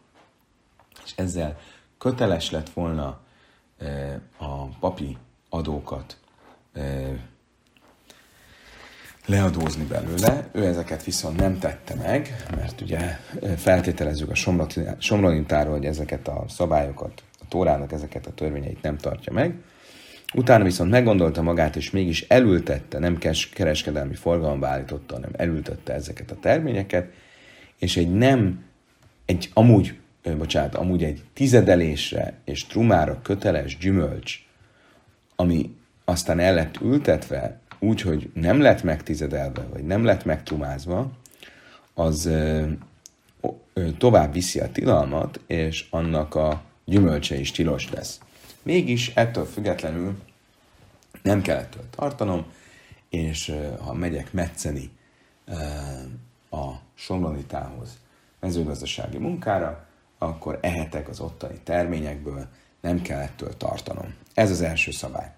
és 1.04 1.12
ezzel 1.16 1.58
köteles 1.98 2.50
lett 2.50 2.70
volna 2.70 3.20
a 4.38 4.64
papi 4.64 5.16
adókat 5.48 6.16
leadózni 9.26 9.84
belőle. 9.84 10.48
Ő 10.52 10.66
ezeket 10.66 11.04
viszont 11.04 11.36
nem 11.36 11.58
tette 11.58 11.94
meg, 11.94 12.44
mert 12.56 12.80
ugye 12.80 13.18
feltételezzük 13.56 14.30
a 14.30 14.34
somronitáról, 14.98 15.72
hogy 15.72 15.84
ezeket 15.86 16.28
a 16.28 16.44
szabályokat, 16.48 17.22
a 17.40 17.44
Tórának 17.48 17.92
ezeket 17.92 18.26
a 18.26 18.34
törvényeit 18.34 18.82
nem 18.82 18.96
tartja 18.96 19.32
meg. 19.32 19.62
Utána 20.34 20.64
viszont 20.64 20.90
meggondolta 20.90 21.42
magát, 21.42 21.76
és 21.76 21.90
mégis 21.90 22.24
elültette, 22.28 22.98
nem 22.98 23.18
kereskedelmi 23.54 24.14
forgalomba 24.14 24.66
állította, 24.66 25.14
hanem 25.14 25.30
elültette 25.36 25.92
ezeket 25.92 26.30
a 26.30 26.38
terményeket, 26.40 27.12
és 27.78 27.96
egy 27.96 28.12
nem, 28.12 28.64
egy 29.24 29.50
amúgy 29.54 29.94
bocsánat, 30.38 30.74
amúgy 30.74 31.04
egy 31.04 31.22
tizedelésre 31.32 32.34
és 32.44 32.66
trumára 32.66 33.20
köteles 33.22 33.78
gyümölcs, 33.78 34.46
ami 35.36 35.76
aztán 36.04 36.38
el 36.38 36.54
lett 36.54 36.80
ültetve, 36.80 37.60
úgy, 37.78 38.00
hogy 38.00 38.30
nem 38.34 38.60
lett 38.60 38.82
megtizedelve, 38.82 39.66
vagy 39.72 39.84
nem 39.84 40.04
lett 40.04 40.24
megtrumázva, 40.24 41.10
az 41.94 42.30
tovább 43.98 44.32
viszi 44.32 44.60
a 44.60 44.72
tilalmat, 44.72 45.40
és 45.46 45.86
annak 45.90 46.34
a 46.34 46.62
gyümölcse 46.84 47.38
is 47.38 47.50
tilos 47.50 47.90
lesz. 47.90 48.20
Mégis 48.62 49.14
ettől 49.14 49.44
függetlenül 49.44 50.22
nem 51.22 51.42
kell 51.42 51.56
ettől 51.56 51.84
tartanom, 51.90 52.44
és 53.08 53.54
ha 53.84 53.92
megyek 53.92 54.32
metszeni 54.32 54.90
a 56.50 56.70
somlanitához 56.94 57.98
mezőgazdasági 58.40 59.18
munkára, 59.18 59.86
akkor 60.18 60.58
ehetek 60.62 61.08
az 61.08 61.20
ottani 61.20 61.58
terményekből, 61.64 62.46
nem 62.80 63.02
kell 63.02 63.20
ettől 63.20 63.56
tartanom. 63.56 64.14
Ez 64.34 64.50
az 64.50 64.60
első 64.60 64.90
szabály. 64.90 65.30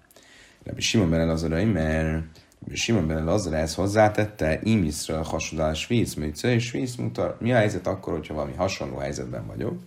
Rabbi 0.63 0.81
Simon 0.81 1.09
ben 1.09 1.19
Elazarai, 1.19 1.65
mert 1.65 2.25
Rabbi 2.61 2.75
Simon 2.75 3.07
ben 3.07 3.17
Elazar 3.17 3.53
ezt 3.53 3.75
hozzátette, 3.75 4.59
imiszra 4.63 5.23
hasonlál 5.23 5.73
svíz, 5.73 6.13
műce, 6.13 6.53
és 6.53 6.65
svíz 6.65 6.95
mutar. 6.95 7.37
Mi 7.39 7.51
a 7.51 7.55
helyzet 7.55 7.87
akkor, 7.87 8.13
hogyha 8.13 8.33
valami 8.33 8.53
hasonló 8.53 8.97
helyzetben 8.97 9.47
vagyok? 9.47 9.79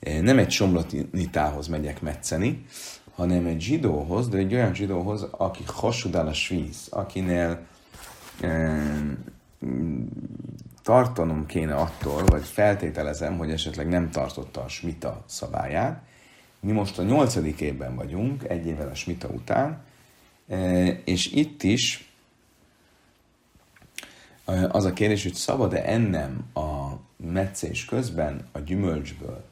Nem 0.00 0.38
egy 0.38 0.50
somlotnitához 0.50 1.66
megyek 1.66 2.00
metszeni, 2.00 2.64
hanem 3.14 3.46
egy 3.46 3.60
zsidóhoz, 3.60 4.28
de 4.28 4.38
egy 4.38 4.54
olyan 4.54 4.74
zsidóhoz, 4.74 5.26
aki 5.30 5.62
hasudál 5.66 6.26
a 6.26 6.32
svíz, 6.32 6.86
akinél 6.90 7.66
tartanom 10.82 11.46
kéne 11.46 11.74
attól, 11.74 12.24
vagy 12.24 12.44
feltételezem, 12.44 13.38
hogy 13.38 13.50
esetleg 13.50 13.88
nem 13.88 14.10
tartotta 14.10 14.62
a 14.62 14.68
smita 14.68 15.24
szabályát, 15.26 16.02
Mi 16.60 16.72
most 16.72 16.98
a 16.98 17.02
nyolcadik 17.02 17.60
évben 17.60 17.94
vagyunk, 17.94 18.44
egy 18.48 18.66
évvel 18.66 18.88
a 18.88 18.94
smita 18.94 19.28
után, 19.28 19.82
és 21.04 21.32
itt 21.32 21.62
is 21.62 22.12
az 24.68 24.84
a 24.84 24.92
kérdés, 24.92 25.22
hogy 25.22 25.34
szabad-e 25.34 25.82
ennem 25.84 26.44
a 26.54 26.90
meccés 27.16 27.84
közben 27.84 28.48
a 28.52 28.58
gyümölcsből, 28.58 29.44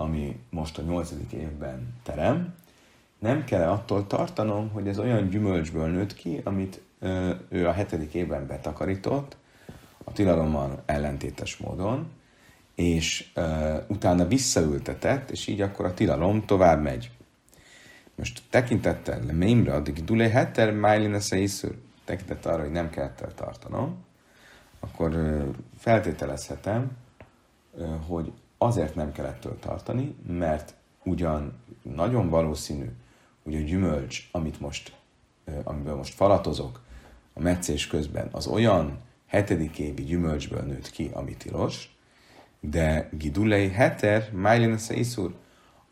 ami 0.00 0.40
most 0.50 0.78
a 0.78 0.82
nyolcadik 0.82 1.32
évben 1.32 1.94
terem, 2.02 2.54
nem 3.18 3.44
kell 3.44 3.68
attól 3.68 4.06
tartanom, 4.06 4.70
hogy 4.70 4.88
ez 4.88 4.98
olyan 4.98 5.28
gyümölcsből 5.28 5.86
nőtt 5.86 6.14
ki, 6.14 6.40
amit 6.44 6.80
ö, 6.98 7.34
ő 7.48 7.66
a 7.66 7.72
hetedik 7.72 8.14
évben 8.14 8.46
betakarított, 8.46 9.36
a 10.04 10.12
tilalommal 10.12 10.82
ellentétes 10.86 11.56
módon, 11.56 12.10
és 12.74 13.30
ö, 13.34 13.76
utána 13.88 14.26
visszaültetett, 14.26 15.30
és 15.30 15.46
így 15.46 15.60
akkor 15.60 15.84
a 15.84 15.94
tilalom 15.94 16.44
tovább 16.46 16.82
megy. 16.82 17.10
Most 18.14 18.42
tekintettel 18.50 19.20
mémre 19.32 19.74
addig 19.74 20.04
dulé 20.04 20.28
heter 20.28 20.72
májlinesz 20.72 21.30
iszur, 21.30 21.74
tekintettel 22.04 22.52
arra, 22.52 22.62
hogy 22.62 22.72
nem 22.72 22.90
kell 22.90 23.12
tartanom, 23.34 24.04
akkor 24.80 25.12
feltételezhetem, 25.78 26.90
hogy 28.06 28.32
azért 28.58 28.94
nem 28.94 29.12
kell 29.12 29.24
ettől 29.24 29.58
tartani, 29.58 30.14
mert 30.26 30.74
ugyan 31.04 31.52
nagyon 31.82 32.28
valószínű, 32.28 32.90
hogy 33.42 33.54
a 33.54 33.60
gyümölcs, 33.60 34.28
amit 34.32 34.60
most, 34.60 34.96
amiből 35.64 35.96
most 35.96 36.14
falatozok 36.14 36.80
a 37.32 37.40
meccés 37.40 37.86
közben, 37.86 38.28
az 38.32 38.46
olyan 38.46 38.98
hetedik 39.26 39.78
évi 39.78 40.04
gyümölcsből 40.04 40.60
nőtt 40.60 40.90
ki, 40.90 41.10
ami 41.12 41.36
tilos, 41.36 41.96
de 42.60 43.08
gidulei 43.12 43.68
heter, 43.68 44.30
májlenesze 44.32 44.94
iszur, 44.94 45.34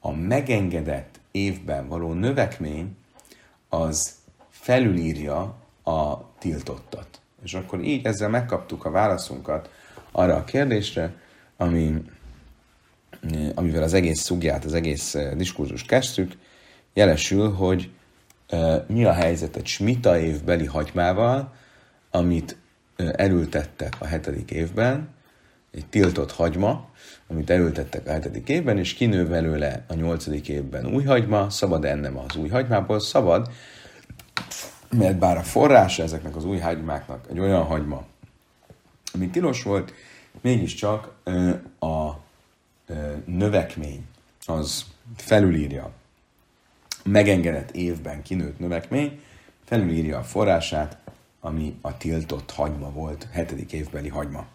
a 0.01 0.13
megengedett 0.13 1.21
évben 1.31 1.89
való 1.89 2.13
növekmény, 2.13 2.97
az 3.69 4.15
felülírja 4.49 5.55
a 5.85 6.33
tiltottat. 6.39 7.21
És 7.43 7.55
akkor 7.55 7.81
így 7.81 8.07
ezzel 8.07 8.29
megkaptuk 8.29 8.85
a 8.85 8.91
válaszunkat 8.91 9.71
arra 10.13 10.37
a 10.37 10.45
kérdésre, 10.45 11.15
ami, 11.57 12.03
amivel 13.55 13.83
az 13.83 13.95
egész 13.95 14.21
szugját, 14.21 14.65
az 14.65 14.75
egész 14.75 15.17
diskurzus 15.37 15.83
kezdtük, 15.83 16.33
jelesül, 16.95 17.53
hogy 17.53 17.91
e, 18.47 18.85
mi 18.89 19.05
a 19.05 19.13
helyzet 19.13 19.57
egy 19.57 19.67
smita 19.67 20.19
évbeli 20.19 20.65
hagymával, 20.65 21.55
amit 22.11 22.57
e, 22.97 23.15
elültettek 23.17 23.97
a 23.99 24.07
hetedik 24.07 24.51
évben, 24.51 25.15
egy 25.73 25.87
tiltott 25.87 26.33
hagyma, 26.33 26.89
amit 27.29 27.51
elültettek 27.51 28.07
a 28.07 28.11
hetedik 28.11 28.49
évben, 28.49 28.79
és 28.79 28.95
kinő 28.95 29.27
belőle 29.27 29.85
a 29.89 29.95
nyolcadik 29.95 30.49
évben 30.49 30.87
új 30.87 31.05
hagyma, 31.05 31.51
szabad 31.51 31.85
ennem 31.85 32.19
az 32.19 32.37
új 32.37 32.49
hagymából, 32.49 33.01
szabad, 33.01 33.51
mert 34.91 35.19
bár 35.19 35.37
a 35.37 35.43
forrása 35.43 36.03
ezeknek 36.03 36.37
az 36.37 36.45
új 36.45 36.59
hagymáknak 36.59 37.27
egy 37.31 37.39
olyan 37.39 37.63
hagyma, 37.63 38.05
ami 39.15 39.29
tilos 39.29 39.63
volt, 39.63 39.93
mégiscsak 40.41 41.13
a 41.79 42.26
növekmény 43.25 44.07
az 44.47 44.85
felülírja 45.17 45.93
megengedett 47.05 47.71
évben 47.71 48.23
kinőtt 48.23 48.59
növekmény, 48.59 49.21
felülírja 49.65 50.19
a 50.19 50.23
forrását, 50.23 50.99
ami 51.41 51.79
a 51.81 51.97
tiltott 51.97 52.51
hagyma 52.51 52.91
volt, 52.91 53.29
hetedik 53.33 53.73
évbeli 53.73 54.09
hagyma. 54.09 54.47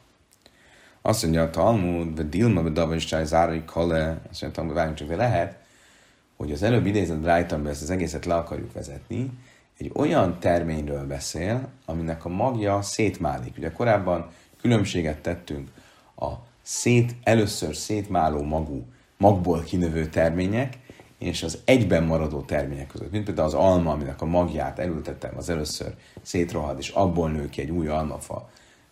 Azt 1.01 1.23
mondja 1.23 1.43
a 1.43 1.49
Talmud, 1.49 2.13
de 2.13 2.23
Dilma, 2.23 2.61
de 2.61 2.69
Davastály, 2.69 3.25
Zárai, 3.25 3.63
Kale, 3.65 4.21
azt 4.29 4.41
mondja, 4.41 4.63
hogy 4.63 4.73
várjunk 4.73 4.97
csak, 4.97 5.07
de 5.07 5.15
lehet, 5.15 5.59
hogy 6.37 6.51
az 6.51 6.63
előbb 6.63 6.85
idézett 6.85 7.17
Brightonban 7.17 7.71
ezt 7.71 7.81
az 7.81 7.89
egészet 7.89 8.25
le 8.25 8.35
akarjuk 8.35 8.73
vezetni, 8.73 9.31
egy 9.77 9.91
olyan 9.93 10.39
terményről 10.39 11.07
beszél, 11.07 11.67
aminek 11.85 12.25
a 12.25 12.29
magja 12.29 12.81
szétmálik. 12.81 13.57
Ugye 13.57 13.71
korábban 13.71 14.31
különbséget 14.61 15.21
tettünk 15.21 15.69
a 16.15 16.31
szét, 16.71 17.15
először 17.23 17.75
szétmáló 17.75 18.41
magú, 18.41 18.85
magból 19.17 19.63
kinövő 19.63 20.05
termények, 20.05 20.77
és 21.17 21.43
az 21.43 21.59
egyben 21.65 22.03
maradó 22.03 22.41
termények 22.41 22.87
között, 22.87 23.11
mint 23.11 23.25
például 23.25 23.47
az 23.47 23.53
alma, 23.53 23.91
aminek 23.91 24.21
a 24.21 24.25
magját 24.25 24.79
elültettem, 24.79 25.37
az 25.37 25.49
először 25.49 25.95
szétrohad, 26.21 26.77
és 26.77 26.89
abból 26.89 27.29
nő 27.29 27.49
ki 27.49 27.61
egy 27.61 27.69
új 27.69 27.87
almafa 27.87 28.49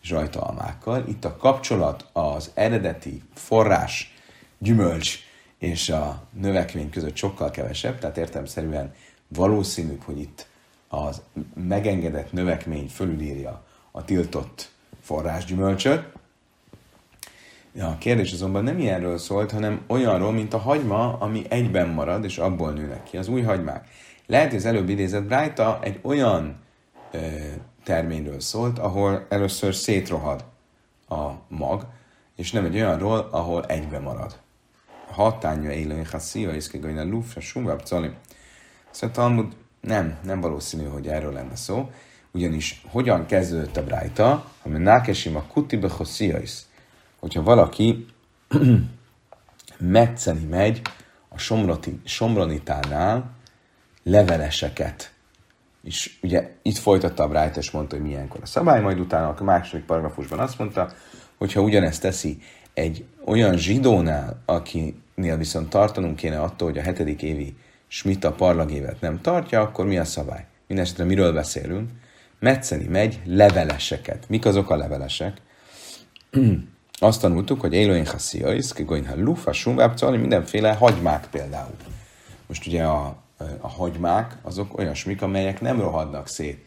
rajta 0.10 0.42
almákkal. 0.42 1.04
Itt 1.08 1.26
a 1.26 1.38
kapcsolat 1.38 2.10
az 2.14 2.52
eredeti 2.54 3.22
forrás, 3.34 4.14
gyümölcs 4.58 5.20
és 5.58 5.90
a 5.90 6.28
növekmény 6.40 6.90
között 6.90 7.16
sokkal 7.16 7.52
kevesebb, 7.52 8.00
tehát 8.00 8.18
értelmszerűen 8.18 8.94
valószínűbb, 9.28 10.02
hogy 10.04 10.20
itt 10.20 10.48
az 10.88 11.22
megengedett 11.54 12.32
növekmény 12.32 12.88
fölülírja 12.88 13.64
a 13.92 14.06
tiltott 14.06 14.72
forrásgyümölcsöt, 15.02 16.18
a 17.80 17.98
kérdés 17.98 18.32
azonban 18.32 18.64
nem 18.64 18.80
ilyenről 18.80 19.18
szólt, 19.18 19.52
hanem 19.52 19.82
olyanról, 19.88 20.32
mint 20.32 20.54
a 20.54 20.58
hagyma, 20.58 21.18
ami 21.18 21.46
egyben 21.50 21.88
marad, 21.88 22.24
és 22.24 22.38
abból 22.38 22.72
nőnek 22.72 23.04
ki 23.04 23.18
az 23.18 23.28
új 23.28 23.42
hagymák. 23.42 23.88
Lehet, 24.26 24.48
hogy 24.48 24.58
az 24.58 24.66
előbb 24.66 24.90
idézett 24.90 25.24
Brájta 25.24 25.80
egy 25.82 26.00
olyan 26.02 26.56
ö, 27.12 27.18
terményről 27.84 28.40
szólt, 28.40 28.80
ahol 28.80 29.26
először 29.30 29.76
szétrohad 29.76 30.44
a 31.10 31.30
mag, 31.48 31.86
és 32.36 32.52
nem 32.52 32.66
egy 32.66 32.76
olyanról, 32.76 33.28
ahol 33.32 33.66
egyben 33.66 34.02
marad. 34.02 34.40
Hatánya 35.12 35.72
élőn 35.72 36.06
szíva, 36.18 36.54
és 36.54 36.70
a 36.84 37.04
lufra, 37.04 37.42
sumvab, 37.42 37.82
cali. 37.84 38.10
Szóval 38.90 39.16
Talmud 39.16 39.56
nem, 39.82 40.18
nem 40.24 40.42
valószínű, 40.42 40.86
hogy 40.86 41.08
erről 41.08 41.34
lenne 41.34 41.56
szó, 41.56 41.90
ugyanis 42.32 42.82
hogyan 42.88 43.26
kezdődött 43.26 43.78
a 43.78 43.84
Brájta, 43.84 44.52
ha 44.62 44.70
nákesim 44.70 45.36
a 45.36 45.44
kutibe 45.44 45.90
is 46.42 46.69
hogyha 47.20 47.44
valaki 47.44 48.06
metszeni 49.78 50.46
megy 50.46 50.82
a 51.30 51.38
somroti, 51.38 52.00
somronitánál 52.06 53.32
leveleseket. 54.04 55.14
És 55.84 56.18
ugye 56.22 56.52
itt 56.62 56.78
folytatta 56.78 57.24
a 57.24 57.28
Bright, 57.28 57.58
és 57.58 57.72
mondta, 57.72 57.96
hogy 57.96 58.06
milyenkor 58.06 58.40
a 58.42 58.46
szabály, 58.46 58.82
majd 58.82 59.00
utána 59.00 59.36
a 59.38 59.44
második 59.44 59.86
paragrafusban 59.86 60.40
azt 60.40 60.58
mondta, 60.58 60.92
hogy 61.38 61.54
ha 61.54 61.62
ugyanezt 61.62 62.02
teszi 62.02 62.42
egy 62.74 63.06
olyan 63.26 63.58
zsidónál, 63.58 64.42
akinél 64.46 65.38
viszont 65.38 65.70
tartanunk 65.70 66.16
kéne 66.16 66.42
attól, 66.42 66.70
hogy 66.70 66.78
a 66.78 66.82
hetedik 66.82 67.22
évi 67.22 67.56
smita 67.88 68.32
parlagévet 68.32 69.02
nem 69.02 69.22
tartja, 69.22 69.62
akkor 69.62 69.86
mi 69.86 69.98
a 69.98 70.06
szabály? 70.06 70.46
Mindenesetre 70.68 71.04
miről 71.04 71.34
beszélünk? 71.34 71.90
Metszeni 72.40 72.88
megy 72.88 73.20
leveleseket. 73.26 74.30
Mik 74.30 74.46
azok 74.46 74.70
a 74.70 74.76
levelesek? 74.76 75.42
Azt 77.02 77.22
tanultuk, 77.22 77.62
hogy 77.62 77.76
Eloin 77.76 78.06
Hassiais, 78.06 78.74
Kigoin 78.74 79.08
Lufa, 79.16 79.54
Sumvábcali, 79.54 80.18
mindenféle 80.18 80.74
hagymák 80.74 81.28
például. 81.32 81.76
Most 82.48 82.68
ugye 82.68 82.84
a, 82.84 83.16
a 83.60 83.68
hagymák 83.68 84.38
azok 84.42 84.78
olyasmik, 84.78 85.22
amelyek 85.22 85.62
nem 85.62 85.80
rohadnak 85.80 86.28
szét, 86.28 86.66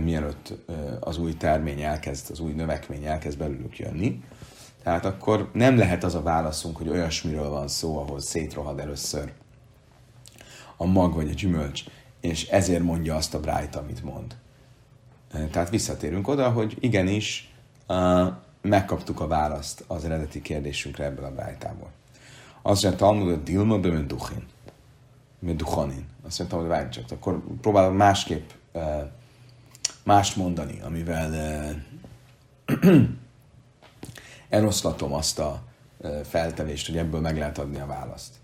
mielőtt 0.00 0.52
az 1.00 1.18
új 1.18 1.36
termény 1.36 1.80
elkezd, 1.82 2.30
az 2.30 2.40
új 2.40 2.52
növekmény 2.52 3.04
elkezd 3.04 3.38
belülük 3.38 3.78
jönni. 3.78 4.22
Tehát 4.82 5.04
akkor 5.04 5.50
nem 5.52 5.76
lehet 5.76 6.04
az 6.04 6.14
a 6.14 6.22
válaszunk, 6.22 6.76
hogy 6.76 6.88
olyasmiről 6.88 7.48
van 7.48 7.68
szó, 7.68 7.98
ahol 7.98 8.20
szétrohad 8.20 8.78
először 8.78 9.32
a 10.76 10.84
mag 10.84 11.14
vagy 11.14 11.28
a 11.28 11.34
gyümölcs, 11.34 11.84
és 12.20 12.46
ezért 12.48 12.82
mondja 12.82 13.16
azt 13.16 13.34
a 13.34 13.40
Bright, 13.40 13.76
amit 13.76 14.04
mond. 14.04 14.36
Tehát 15.50 15.70
visszatérünk 15.70 16.28
oda, 16.28 16.50
hogy 16.50 16.76
igenis 16.80 17.54
megkaptuk 18.66 19.20
a 19.20 19.26
választ 19.26 19.84
az 19.86 20.04
eredeti 20.04 20.42
kérdésünkre 20.42 21.04
ebből 21.04 21.24
a 21.24 21.34
bájtából. 21.34 21.90
Azt 22.62 22.82
mondja, 22.82 23.00
Talmud, 23.00 23.28
hogy 23.28 23.42
Dilma 23.42 23.78
be 23.78 23.90
Meduchin. 23.90 24.46
Meduchanin. 25.38 26.06
Azt 26.26 26.38
mondtam, 26.38 26.60
hogy 26.60 26.68
várj 26.68 26.88
csak, 26.88 27.04
akkor 27.10 27.42
próbálom 27.60 27.96
másképp 27.96 28.50
mást 30.04 30.36
mondani, 30.36 30.80
amivel 30.80 31.32
eloszlatom 34.48 35.12
azt 35.12 35.38
a 35.38 35.62
feltevést, 36.24 36.86
hogy 36.86 36.96
ebből 36.96 37.20
meg 37.20 37.38
lehet 37.38 37.58
adni 37.58 37.78
a 37.80 37.86
választ. 37.86 38.34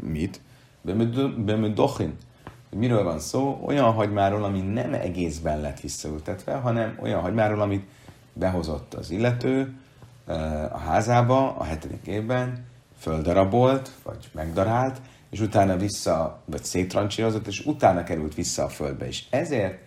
Mit? 0.00 0.40
Bemedochin. 1.44 2.16
Miről 2.70 3.02
van 3.02 3.18
szó? 3.18 3.60
Olyan 3.64 3.92
hagymáról, 3.92 4.44
ami 4.44 4.60
nem 4.60 4.94
egészben 4.94 5.60
lett 5.60 5.80
visszaültetve, 5.80 6.54
hanem 6.54 6.98
olyan 7.00 7.20
hagymáról, 7.20 7.60
amit 7.60 7.86
behozott 8.38 8.94
az 8.94 9.10
illető 9.10 9.74
a 10.72 10.78
házába 10.78 11.56
a 11.56 11.64
hetedik 11.64 12.06
évben, 12.06 12.64
földarabolt, 12.98 13.90
vagy 14.02 14.28
megdarált, 14.32 15.00
és 15.30 15.40
utána 15.40 15.76
vissza, 15.76 16.42
vagy 16.44 16.64
széttrancsírozott, 16.64 17.46
és 17.46 17.66
utána 17.66 18.02
került 18.02 18.34
vissza 18.34 18.64
a 18.64 18.68
földbe. 18.68 19.06
És 19.06 19.24
ezért 19.30 19.78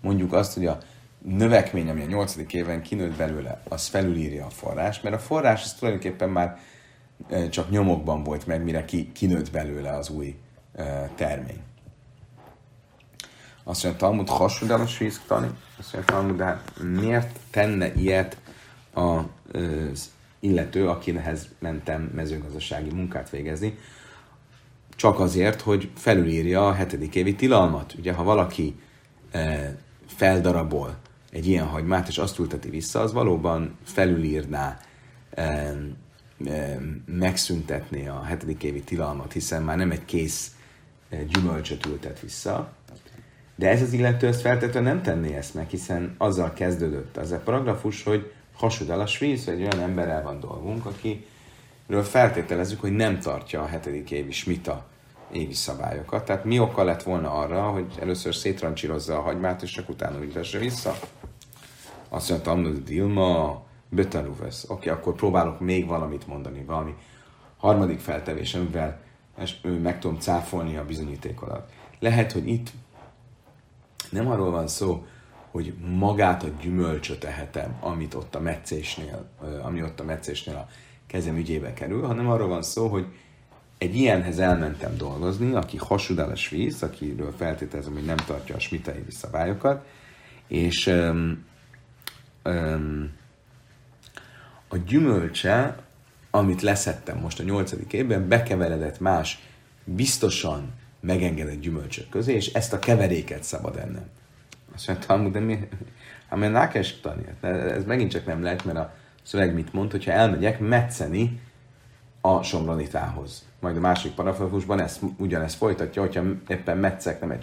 mondjuk 0.00 0.32
azt, 0.32 0.54
hogy 0.54 0.66
a 0.66 0.78
növekmény, 1.18 1.88
ami 1.88 2.02
a 2.02 2.06
nyolcadik 2.06 2.52
éven 2.52 2.82
kinőtt 2.82 3.16
belőle, 3.16 3.60
az 3.68 3.86
felülírja 3.86 4.46
a 4.46 4.50
forrás, 4.50 5.00
mert 5.00 5.14
a 5.14 5.18
forrás 5.18 5.64
az 5.64 5.72
tulajdonképpen 5.72 6.28
már 6.28 6.58
csak 7.50 7.70
nyomokban 7.70 8.22
volt 8.22 8.46
meg, 8.46 8.64
mire 8.64 8.84
ki, 8.84 9.12
kinőtt 9.12 9.50
belőle 9.50 9.90
az 9.90 10.10
új 10.10 10.36
termény. 11.14 11.60
Azt 13.68 13.82
mondja, 13.82 14.00
Talmud 14.00 14.28
hasonló 14.28 14.74
a 14.74 14.86
svíztani. 14.86 15.50
Azt 15.78 15.92
mondja, 15.92 16.14
Talmud, 16.14 16.36
de 16.36 16.44
hát 16.44 16.72
miért 16.82 17.38
tenne 17.50 17.94
ilyet 17.94 18.36
az 18.92 20.10
illető, 20.40 20.88
akinehez 20.88 21.48
mentem 21.58 22.10
mezőgazdasági 22.14 22.90
munkát 22.90 23.30
végezni, 23.30 23.78
csak 24.96 25.20
azért, 25.20 25.60
hogy 25.60 25.90
felülírja 25.94 26.68
a 26.68 26.72
hetedik 26.72 27.14
évi 27.14 27.34
tilalmat. 27.34 27.94
Ugye, 27.98 28.12
ha 28.12 28.22
valaki 28.22 28.80
feldarabol 30.06 30.96
egy 31.30 31.46
ilyen 31.46 31.66
hagymát, 31.66 32.08
és 32.08 32.18
azt 32.18 32.38
ülteti 32.38 32.70
vissza, 32.70 33.00
az 33.00 33.12
valóban 33.12 33.76
felülírná, 33.84 34.80
megszüntetné 37.06 38.06
a 38.06 38.22
hetedik 38.22 38.62
évi 38.62 38.82
tilalmat, 38.82 39.32
hiszen 39.32 39.62
már 39.62 39.76
nem 39.76 39.90
egy 39.90 40.04
kész 40.04 40.52
gyümölcsöt 41.28 41.86
ültet 41.86 42.20
vissza. 42.20 42.76
De 43.58 43.68
ez 43.68 43.82
az 43.82 43.92
illető 43.92 44.26
ezt 44.26 44.40
feltétlenül 44.40 44.88
nem 44.88 45.02
tenné 45.02 45.34
ezt 45.34 45.54
meg, 45.54 45.68
hiszen 45.68 46.14
azzal 46.18 46.52
kezdődött 46.52 47.16
az 47.16 47.30
a 47.30 47.38
paragrafus, 47.38 48.02
hogy 48.02 48.32
hasud 48.54 48.90
el 48.90 49.00
a 49.00 49.06
svíz, 49.06 49.48
egy 49.48 49.60
olyan 49.60 49.80
emberrel 49.80 50.22
van 50.22 50.40
dolgunk, 50.40 50.86
akiről 50.86 52.02
feltételezzük, 52.02 52.80
hogy 52.80 52.92
nem 52.92 53.18
tartja 53.18 53.62
a 53.62 53.66
hetedik 53.66 54.10
évi 54.10 54.32
smita 54.32 54.86
évi 55.32 55.52
szabályokat. 55.54 56.24
Tehát 56.24 56.44
mi 56.44 56.58
oka 56.58 56.84
lett 56.84 57.02
volna 57.02 57.32
arra, 57.32 57.62
hogy 57.62 57.86
először 58.00 58.34
szétrancsírozza 58.34 59.18
a 59.18 59.22
hagymát, 59.22 59.62
és 59.62 59.70
csak 59.70 59.88
utána 59.88 60.22
ültesse 60.22 60.58
vissza? 60.58 60.98
Azt 62.08 62.30
mondta, 62.30 62.54
hogy 62.54 62.82
Dilma, 62.82 63.62
Betanuvesz. 63.88 64.64
Oké, 64.64 64.72
okay, 64.72 64.88
akkor 64.88 65.14
próbálok 65.14 65.60
még 65.60 65.86
valamit 65.86 66.26
mondani, 66.26 66.64
valami 66.64 66.94
harmadik 67.56 67.98
feltevés, 67.98 68.54
amivel 68.54 69.00
meg 69.82 69.98
tudom 69.98 70.18
cáfolni 70.18 70.76
a 70.76 70.84
bizonyítékodat. 70.84 71.72
Lehet, 71.98 72.32
hogy 72.32 72.48
itt 72.48 72.70
nem 74.10 74.28
arról 74.28 74.50
van 74.50 74.68
szó, 74.68 75.06
hogy 75.50 75.74
magát 75.98 76.42
a 76.42 76.48
gyümölcsöt 76.60 77.24
ehetem, 77.24 77.76
amit 77.80 78.14
ott 78.14 78.34
a 78.34 78.40
meccésnél, 78.40 79.28
ami 79.62 79.82
ott 79.82 80.00
a 80.00 80.04
meccésnél 80.04 80.56
a 80.56 80.68
kezem 81.06 81.36
ügyébe 81.36 81.72
kerül, 81.72 82.06
hanem 82.06 82.28
arról 82.28 82.48
van 82.48 82.62
szó, 82.62 82.88
hogy 82.88 83.06
egy 83.78 83.94
ilyenhez 83.94 84.38
elmentem 84.38 84.96
dolgozni, 84.96 85.54
aki 85.54 85.76
hasudál 85.76 86.30
a 86.30 86.36
svíz, 86.36 86.82
akiről 86.82 87.34
feltételezem, 87.36 87.92
hogy 87.92 88.04
nem 88.04 88.16
tartja 88.16 88.54
a 88.54 88.58
smitai 88.58 89.04
szabályokat, 89.08 89.86
és 90.46 90.86
um, 90.86 91.44
um, 92.44 93.12
a 94.68 94.76
gyümölcse, 94.76 95.82
amit 96.30 96.62
leszettem 96.62 97.18
most 97.18 97.40
a 97.40 97.42
nyolcadik 97.42 97.92
évben, 97.92 98.28
bekeveredett 98.28 99.00
más, 99.00 99.38
biztosan 99.84 100.72
megengedett 101.00 101.60
gyümölcsök 101.60 102.08
közé, 102.08 102.34
és 102.34 102.52
ezt 102.52 102.72
a 102.72 102.78
keveréket 102.78 103.42
szabad 103.42 103.76
ennem. 103.76 104.08
Azt 104.74 104.86
mondtam, 104.88 105.32
de 105.32 105.40
mi? 105.40 105.68
Mert 106.30 106.52
nákes 106.52 107.00
Ez 107.50 107.84
megint 107.84 108.10
csak 108.10 108.26
nem 108.26 108.42
lehet, 108.42 108.64
mert 108.64 108.78
a 108.78 108.94
szöveg 109.22 109.54
mit 109.54 109.72
mond, 109.72 109.90
hogyha 109.90 110.12
elmegyek 110.12 110.60
metszeni 110.60 111.40
a 112.20 112.42
somronitához. 112.42 113.46
Majd 113.60 113.76
a 113.76 113.80
másik 113.80 114.12
parafrafusban 114.12 114.80
ezt, 114.80 115.00
ugyanezt 115.16 115.56
folytatja, 115.56 116.02
hogyha 116.02 116.22
éppen 116.48 116.78
metszek 116.78 117.20
nem 117.20 117.30
egy 117.30 117.42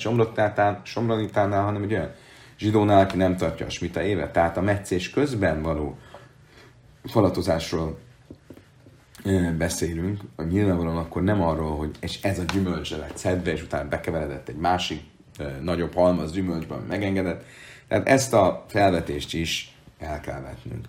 somronitánál, 0.83 1.63
hanem 1.63 1.83
egy 1.83 1.93
olyan 1.93 2.11
zsidónál, 2.57 2.99
aki 2.99 3.17
nem 3.17 3.37
tartja 3.37 3.65
a 3.65 3.69
smita 3.69 4.01
évet. 4.01 4.31
Tehát 4.31 4.57
a 4.57 4.61
meccés 4.61 5.09
közben 5.09 5.61
való 5.61 5.97
falatozásról 7.03 7.97
beszélünk, 9.57 10.21
nyilvánvalóan 10.49 10.97
akkor 10.97 11.23
nem 11.23 11.41
arról, 11.41 11.78
hogy 11.78 11.95
és 11.99 12.21
ez 12.21 12.39
a 12.39 12.43
gyümölcs 12.43 12.91
lett 12.91 13.17
szedve, 13.17 13.51
és 13.51 13.63
utána 13.63 13.89
bekeveredett 13.89 14.49
egy 14.49 14.55
másik 14.55 15.01
nagyobb 15.61 15.93
halmaz 15.93 16.32
gyümölcsben 16.32 16.80
megengedett. 16.80 17.45
Tehát 17.88 18.07
ezt 18.07 18.34
a 18.34 18.65
felvetést 18.67 19.34
is 19.34 19.76
el 19.99 20.19
kell 20.19 20.41
vetnünk. 20.41 20.86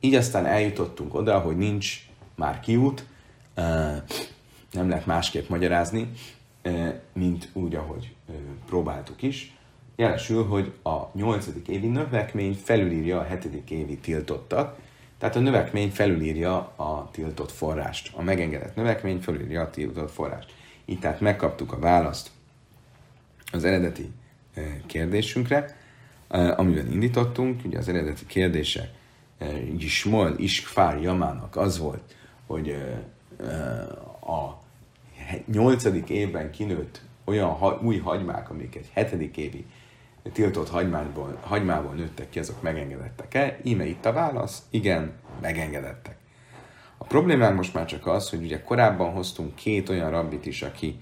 Így 0.00 0.14
aztán 0.14 0.46
eljutottunk 0.46 1.14
oda, 1.14 1.38
hogy 1.38 1.56
nincs 1.56 2.08
már 2.34 2.60
kiút, 2.60 3.04
nem 4.72 4.88
lehet 4.88 5.06
másképp 5.06 5.48
magyarázni, 5.48 6.10
mint 7.12 7.48
úgy, 7.52 7.74
ahogy 7.74 8.14
próbáltuk 8.66 9.22
is. 9.22 9.54
Jelesül, 9.96 10.44
hogy 10.44 10.72
a 10.82 10.96
nyolcadik 11.12 11.68
évi 11.68 11.86
növekmény 11.86 12.58
felülírja 12.64 13.18
a 13.18 13.24
hetedik 13.24 13.70
évi 13.70 13.96
tiltottat, 13.96 14.78
tehát 15.20 15.36
a 15.36 15.40
növekmény 15.40 15.90
felülírja 15.90 16.56
a 16.76 17.08
tiltott 17.12 17.52
forrást. 17.52 18.10
A 18.16 18.22
megengedett 18.22 18.74
növekmény 18.74 19.20
felülírja 19.20 19.60
a 19.60 19.70
tiltott 19.70 20.10
forrást. 20.10 20.54
Így 20.84 20.98
tehát 20.98 21.20
megkaptuk 21.20 21.72
a 21.72 21.78
választ 21.78 22.30
az 23.52 23.64
eredeti 23.64 24.10
kérdésünkre, 24.86 25.76
amiben 26.28 26.92
indítottunk. 26.92 27.64
Ugye 27.64 27.78
az 27.78 27.88
eredeti 27.88 28.26
kérdése 28.26 28.90
Gismol 29.76 30.34
Iskfár 30.38 31.00
Jamának 31.00 31.56
az 31.56 31.78
volt, 31.78 32.16
hogy 32.46 32.76
a 34.20 34.62
nyolcadik 35.52 36.08
évben 36.08 36.50
kinőtt 36.50 37.00
olyan 37.24 37.78
új 37.82 37.98
hagymák, 37.98 38.50
amik 38.50 38.76
egy 38.76 38.90
hetedik 38.92 39.36
évi 39.36 39.64
tiltott 40.32 40.68
hagymából, 40.68 41.38
hagymából 41.40 41.94
nőttek 41.94 42.30
ki, 42.30 42.38
azok 42.38 42.62
megengedettek-e? 42.62 43.58
Íme 43.62 43.86
itt 43.86 44.04
a 44.04 44.12
válasz, 44.12 44.62
igen, 44.70 45.12
megengedettek. 45.40 46.16
A 46.98 47.04
problémánk 47.04 47.56
most 47.56 47.74
már 47.74 47.84
csak 47.84 48.06
az, 48.06 48.30
hogy 48.30 48.42
ugye 48.42 48.62
korábban 48.62 49.10
hoztunk 49.10 49.54
két 49.54 49.88
olyan 49.88 50.10
rabbit 50.10 50.46
is, 50.46 50.62
aki 50.62 51.00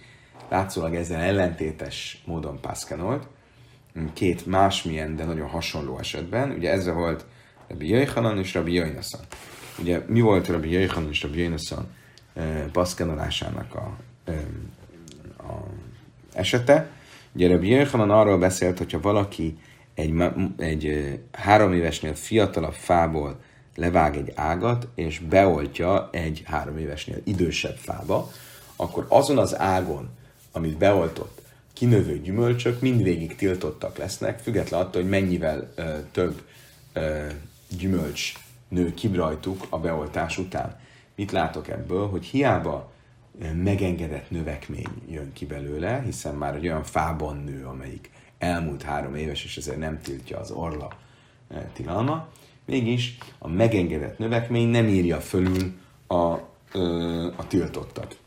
látszólag 0.48 0.94
ezzel 0.94 1.20
ellentétes 1.20 2.22
módon 2.26 2.60
pászkenolt, 2.60 3.26
két 4.12 4.46
másmilyen, 4.46 5.16
de 5.16 5.24
nagyon 5.24 5.48
hasonló 5.48 5.98
esetben. 5.98 6.50
Ugye 6.50 6.70
ezzel 6.70 6.94
volt 6.94 7.24
Rabbi 7.68 7.88
Jöjhanan 7.88 8.38
és 8.38 8.54
Rabbi 8.54 8.72
Jöjnaszan. 8.72 9.20
Ugye 9.78 10.02
mi 10.06 10.20
volt 10.20 10.46
Rabbi 10.46 10.70
Jöjhanan 10.70 11.08
és 11.08 11.22
Rabbi 11.22 11.38
Jöjnaszan 11.38 11.94
paszkenolásának 12.72 13.74
a, 13.74 13.96
a 15.42 15.66
esete? 16.32 16.90
Ugye 17.32 17.48
Rabbi 17.48 17.68
Jöjhanan 17.68 18.10
arról 18.10 18.38
beszélt, 18.38 18.78
hogyha 18.78 19.00
valaki 19.00 19.58
egy, 19.94 20.22
egy 20.56 21.18
három 21.32 21.72
évesnél 21.72 22.14
fiatalabb 22.14 22.72
fából 22.72 23.40
levág 23.76 24.16
egy 24.16 24.32
ágat, 24.34 24.88
és 24.94 25.18
beoltja 25.18 26.08
egy 26.12 26.42
három 26.46 26.78
évesnél 26.78 27.20
idősebb 27.24 27.76
fába, 27.76 28.30
akkor 28.76 29.06
azon 29.08 29.38
az 29.38 29.58
ágon, 29.58 30.08
amit 30.52 30.76
beoltott, 30.76 31.40
kinövő 31.72 32.20
gyümölcsök 32.20 32.80
mindvégig 32.80 33.36
tiltottak 33.36 33.96
lesznek, 33.96 34.38
függetlenül 34.38 34.86
attól, 34.86 35.00
hogy 35.00 35.10
mennyivel 35.10 35.72
ö, 35.74 35.82
több 36.12 36.42
ö, 36.92 37.26
gyümölcs 37.78 38.32
nő 38.68 38.94
kibrajtuk 38.94 39.66
a 39.68 39.78
beoltás 39.78 40.38
után. 40.38 40.80
Mit 41.14 41.32
látok 41.32 41.68
ebből? 41.68 42.08
Hogy 42.08 42.24
hiába 42.24 42.92
megengedett 43.54 44.30
növekmény 44.30 45.02
jön 45.08 45.32
ki 45.32 45.46
belőle, 45.46 46.00
hiszen 46.00 46.34
már 46.34 46.54
egy 46.54 46.66
olyan 46.66 46.82
fában 46.82 47.36
nő, 47.36 47.64
amelyik 47.64 48.10
elmúlt 48.38 48.82
három 48.82 49.14
éves, 49.14 49.44
és 49.44 49.56
ezért 49.56 49.78
nem 49.78 50.00
tiltja 50.00 50.38
az 50.38 50.50
orla 50.50 50.88
tilalma, 51.72 52.28
mégis 52.64 53.18
a 53.38 53.48
megengedett 53.48 54.18
növekmény 54.18 54.68
nem 54.68 54.86
írja 54.86 55.20
fölül 55.20 55.78
a, 56.06 56.32
a 57.36 57.46
tiltottat. 57.48 58.18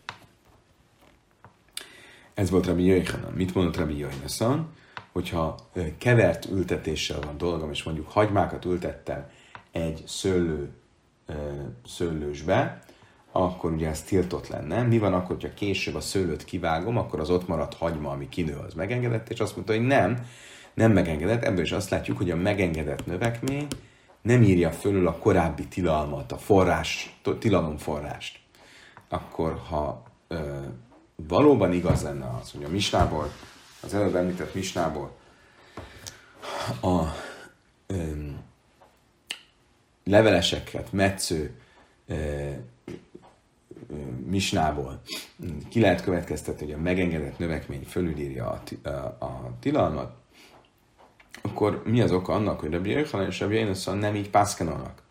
Ez 2.33 2.49
volt 2.49 2.65
Rabbi 2.65 2.85
Jöjjhanan. 2.85 3.33
Mit 3.33 3.55
mondott 3.55 3.77
Rabbi 3.77 3.97
Jöjjhanan? 3.97 4.73
Hogyha 5.11 5.59
kevert 5.97 6.45
ültetéssel 6.45 7.19
van 7.19 7.37
dolgom, 7.37 7.71
és 7.71 7.83
mondjuk 7.83 8.09
hagymákat 8.09 8.65
ültettem 8.65 9.29
egy 9.71 10.03
szőlő, 10.07 10.69
szőlősbe, 11.85 12.83
akkor 13.31 13.71
ugye 13.71 13.89
ez 13.89 14.01
tiltott 14.01 14.47
lenne. 14.47 14.81
Mi 14.81 14.97
van 14.97 15.13
akkor, 15.13 15.35
hogyha 15.35 15.53
később 15.53 15.95
a 15.95 16.01
szőlőt 16.01 16.43
kivágom, 16.43 16.97
akkor 16.97 17.19
az 17.19 17.29
ott 17.29 17.47
maradt 17.47 17.73
hagyma, 17.73 18.11
ami 18.11 18.29
kinő, 18.29 18.55
az 18.67 18.73
megengedett, 18.73 19.29
és 19.29 19.39
azt 19.39 19.55
mondta, 19.55 19.73
hogy 19.73 19.85
nem, 19.85 20.25
nem 20.73 20.91
megengedett. 20.91 21.43
Ebből 21.43 21.63
is 21.63 21.71
azt 21.71 21.89
látjuk, 21.89 22.17
hogy 22.17 22.31
a 22.31 22.35
megengedett 22.35 23.05
növekmény 23.05 23.67
nem 24.21 24.43
írja 24.43 24.71
fölül 24.71 25.07
a 25.07 25.17
korábbi 25.17 25.67
tilalmat, 25.67 26.31
a 26.31 26.37
forrás, 26.37 27.19
tilalom 27.39 27.77
forrást. 27.77 28.39
Akkor, 29.09 29.61
ha 29.69 30.03
ö, 30.27 30.59
valóban 31.15 31.73
igaz 31.73 32.03
lenne 32.03 32.37
az, 32.41 32.51
hogy 32.51 32.63
a 32.63 32.69
misnából, 32.69 33.31
az 33.81 33.93
előbb 33.93 34.15
említett 34.15 34.53
misnából 34.53 35.11
a 36.81 37.03
ö, 37.87 37.95
leveleseket 40.03 40.91
metsző 40.91 41.59
ö, 42.07 42.49
misnából 44.25 45.01
ki 45.69 45.79
lehet 45.79 46.03
következtetni, 46.03 46.65
hogy 46.65 46.73
a 46.73 46.81
megengedett 46.81 47.37
növekmény 47.37 47.83
fölülírja 47.83 48.61
a, 48.83 48.89
a, 48.89 49.25
a 49.25 49.51
tilalmat, 49.59 50.13
akkor 51.41 51.81
mi 51.85 52.01
az 52.01 52.11
oka 52.11 52.33
annak, 52.33 52.59
hogy 52.59 52.71
Rabbi 52.71 52.89
Jöjjhanan 52.89 53.27
és 53.27 53.39
Rabbi 53.39 53.55
Jöjjhanan 53.55 53.99
nem 53.99 54.15
így 54.15 54.29
pászkenolnak? 54.29 55.01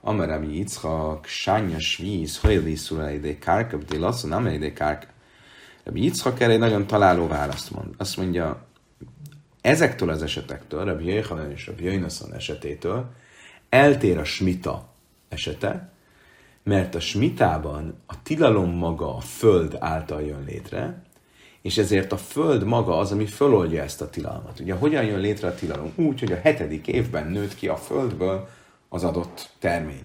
Amar 0.00 0.28
Rabbi 0.28 0.56
Yitzchak, 0.56 1.26
sánya 1.26 1.78
svíz, 1.80 2.38
hajli 2.38 2.74
szura 2.74 3.10
ide 3.10 3.38
kárka, 3.38 3.76
de 3.76 3.98
lasszon, 3.98 4.30
nem 4.30 4.46
ide 4.46 4.72
kárka. 4.72 5.06
Rabbi 5.84 6.02
Yitzhak 6.02 6.40
erre 6.40 6.52
egy 6.52 6.58
nagyon 6.58 6.86
találó 6.86 7.26
választ 7.26 7.70
mond. 7.70 7.94
Azt 7.96 8.16
mondja, 8.16 8.66
ezektől 9.60 10.08
az 10.08 10.22
esetektől, 10.22 10.84
Rabbi 10.84 11.04
Jöjjhanan 11.04 11.50
és 11.50 11.66
Rabbi 11.66 11.84
Jöjjnaszon 11.84 12.34
esetétől 12.34 13.10
eltér 13.68 14.18
a 14.18 14.24
smita 14.24 14.88
esete, 15.28 15.92
mert 16.68 16.94
a 16.94 17.00
smitában 17.00 18.02
a 18.06 18.22
tilalom 18.22 18.70
maga 18.70 19.16
a 19.16 19.20
föld 19.20 19.76
által 19.78 20.22
jön 20.22 20.44
létre, 20.46 21.02
és 21.62 21.78
ezért 21.78 22.12
a 22.12 22.16
föld 22.16 22.64
maga 22.64 22.98
az, 22.98 23.12
ami 23.12 23.26
föloldja 23.26 23.82
ezt 23.82 24.00
a 24.00 24.10
tilalmat. 24.10 24.60
Ugye 24.60 24.74
hogyan 24.74 25.04
jön 25.04 25.20
létre 25.20 25.48
a 25.48 25.54
tilalom? 25.54 25.92
Úgy, 25.94 26.20
hogy 26.20 26.32
a 26.32 26.40
hetedik 26.42 26.86
évben 26.86 27.26
nőtt 27.26 27.54
ki 27.54 27.68
a 27.68 27.76
földből 27.76 28.48
az 28.88 29.04
adott 29.04 29.50
termény. 29.58 30.02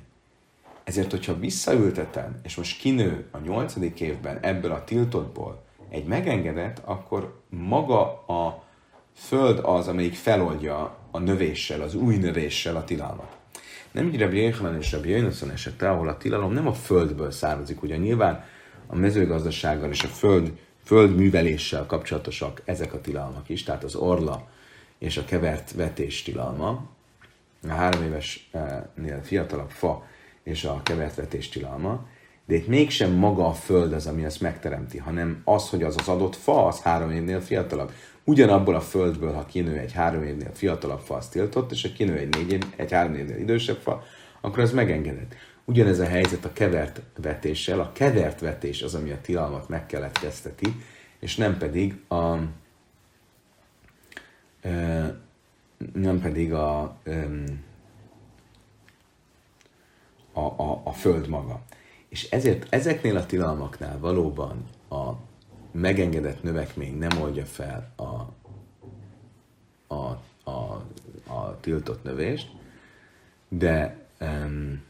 Ezért, 0.84 1.12
hogyha 1.12 1.40
visszaültetem, 1.40 2.40
és 2.44 2.56
most 2.56 2.80
kinő 2.80 3.26
a 3.32 3.38
nyolcadik 3.38 4.00
évben 4.00 4.40
ebből 4.42 4.72
a 4.72 4.84
tiltottból 4.84 5.64
egy 5.90 6.06
megengedett, 6.06 6.82
akkor 6.86 7.42
maga 7.50 8.26
a 8.28 8.64
föld 9.14 9.60
az, 9.64 9.88
amelyik 9.88 10.16
feloldja 10.16 10.98
a 11.12 11.20
növéssel, 11.20 11.82
az 11.82 11.96
új 11.96 12.16
növéssel 12.16 12.76
a 12.76 12.84
tilalmat. 12.84 13.43
Nem 13.94 14.08
így 14.08 14.20
Rabbi 14.20 14.38
Jéhanan 14.38 14.78
és 14.78 14.92
Rabbi 14.92 15.10
Jöjnöszön 15.10 15.50
esete, 15.50 15.90
ahol 15.90 16.10
a 16.10 16.18
tilalom 16.18 16.52
nem 16.52 16.68
a 16.68 16.74
földből 16.74 17.32
származik. 17.32 17.84
Ugye 17.84 17.98
nyilván 17.98 18.44
a 18.88 18.96
mezőgazdasággal 18.96 19.90
és 19.90 20.04
a 20.04 20.08
föld, 20.08 20.52
földműveléssel 20.84 21.86
kapcsolatosak 21.86 22.62
ezek 22.66 22.94
a 22.94 23.02
tilalmak 23.02 23.50
is, 23.50 23.64
tehát 23.64 23.84
az 23.84 23.96
orla 23.96 24.48
és 24.98 25.18
a 25.18 25.26
kevert 25.26 25.72
vetés 25.72 26.24
tilalma, 26.24 26.90
a 27.70 27.74
három 27.74 28.04
évesnél 28.04 29.22
fiatalabb 29.24 29.70
fa 29.70 30.06
és 30.44 30.64
a 30.64 30.82
kevert 30.84 31.16
vetés 31.16 31.50
tilalma, 31.50 32.08
de 32.46 32.56
itt 32.56 32.68
mégsem 32.68 33.12
maga 33.12 33.48
a 33.48 33.54
föld 33.54 33.94
az, 33.94 34.08
ami 34.08 34.24
ezt 34.24 34.42
megteremti, 34.42 34.98
hanem 34.98 35.42
az, 35.44 35.70
hogy 35.70 35.84
az 35.84 35.96
az 35.98 36.08
adott 36.08 36.36
fa, 36.36 36.68
az 36.68 36.82
három 36.82 37.12
évnél 37.12 37.42
fiatalabb. 37.42 37.92
Ugyanabból 38.24 38.76
a 38.76 38.82
földből, 38.82 39.34
ha 39.34 39.46
kinő 39.46 39.78
egy 39.78 39.92
három 39.92 40.24
évnél 40.24 40.52
fiatalabb 40.54 41.00
fa, 41.00 41.16
az 41.16 41.28
tiltott, 41.28 41.72
és 41.72 41.82
ha 41.82 41.90
kinő 41.96 42.18
egy, 42.18 42.36
négy 42.36 42.52
év, 42.52 42.64
egy 42.76 42.92
három 42.92 43.16
évnél 43.16 43.38
idősebb 43.38 43.78
fa, 43.78 44.04
akkor 44.42 44.60
az 44.60 44.72
megengedett. 44.72 45.36
Ugyanez 45.66 46.00
a 46.00 46.06
helyzet 46.06 46.46
a 46.46 46.54
kevert 46.54 47.02
vetéssel. 47.16 47.80
A 47.80 47.92
kevert 47.92 48.40
vetés 48.40 48.82
az, 48.82 48.96
ami 48.96 49.12
a 49.12 49.22
tilalmat 49.22 49.70
megkeletkezteti, 49.70 50.84
és 51.20 51.36
nem 51.36 51.58
pedig 51.58 52.02
a, 52.08 52.38
nem 55.94 56.20
pedig 56.22 56.54
a, 56.54 56.82
a, 60.34 60.40
a, 60.40 60.82
a 60.84 60.92
föld 60.92 61.28
maga. 61.28 61.62
És 62.10 62.30
ezért 62.30 62.66
ezeknél 62.70 63.18
a 63.18 63.26
tilalmaknál 63.26 64.00
valóban 64.00 64.64
a 64.90 65.12
megengedett 65.74 66.44
növekmény 66.44 66.98
nem 66.98 67.22
oldja 67.22 67.46
fel 67.46 67.94
a, 67.96 68.34
a, 69.94 70.22
a, 70.44 70.86
a 71.28 71.60
tiltott 71.60 72.04
növést, 72.04 72.52
de 73.48 73.98
um, 74.22 74.82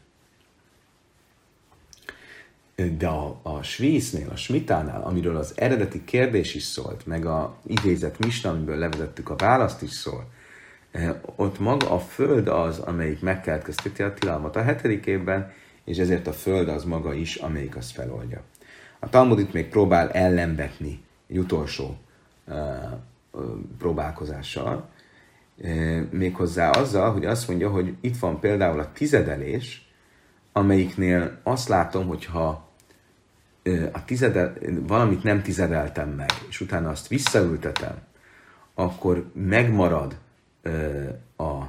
de 2.98 3.06
a, 3.06 3.40
a 3.42 3.62
svíznél, 3.62 4.28
a 4.30 4.36
smitánál, 4.36 5.02
amiről 5.02 5.36
az 5.36 5.52
eredeti 5.56 6.04
kérdés 6.04 6.54
is 6.54 6.62
szólt, 6.62 7.06
meg 7.06 7.26
a 7.26 7.56
idézett 7.66 8.18
misnamből 8.18 8.76
levezettük 8.76 9.30
a 9.30 9.36
választ 9.36 9.82
is 9.82 9.90
szól, 9.90 10.30
eh, 10.90 11.14
ott 11.36 11.58
maga 11.58 11.90
a 11.90 11.98
föld 11.98 12.48
az, 12.48 12.78
amelyik 12.78 13.20
megkeletkezteti 13.20 14.02
a 14.02 14.14
tilalmat 14.14 14.56
a 14.56 14.62
hetedik 14.62 15.06
évben, 15.06 15.52
és 15.84 15.98
ezért 15.98 16.26
a 16.26 16.32
föld 16.32 16.68
az 16.68 16.84
maga 16.84 17.14
is, 17.14 17.36
amelyik 17.36 17.76
azt 17.76 17.92
feloldja. 17.92 18.42
A 19.04 19.08
Talmud 19.08 19.38
itt 19.38 19.52
még 19.52 19.68
próbál 19.68 20.10
ellenvetni 20.10 21.04
egy 21.28 21.38
utolsó 21.38 21.98
uh, 22.44 22.54
próbálkozással, 23.78 24.88
uh, 25.56 26.00
méghozzá 26.10 26.70
azzal, 26.70 27.12
hogy 27.12 27.24
azt 27.24 27.48
mondja, 27.48 27.70
hogy 27.70 27.94
itt 28.00 28.16
van 28.16 28.40
például 28.40 28.80
a 28.80 28.92
tizedelés, 28.92 29.88
amelyiknél 30.52 31.40
azt 31.42 31.68
látom, 31.68 32.06
hogyha 32.06 32.68
uh, 33.64 33.88
a 33.92 34.04
tizedel, 34.04 34.54
valamit 34.86 35.22
nem 35.22 35.42
tizedeltem 35.42 36.08
meg, 36.08 36.30
és 36.48 36.60
utána 36.60 36.90
azt 36.90 37.08
visszaültetem, 37.08 37.96
akkor 38.74 39.30
megmarad 39.32 40.16
a 41.36 41.62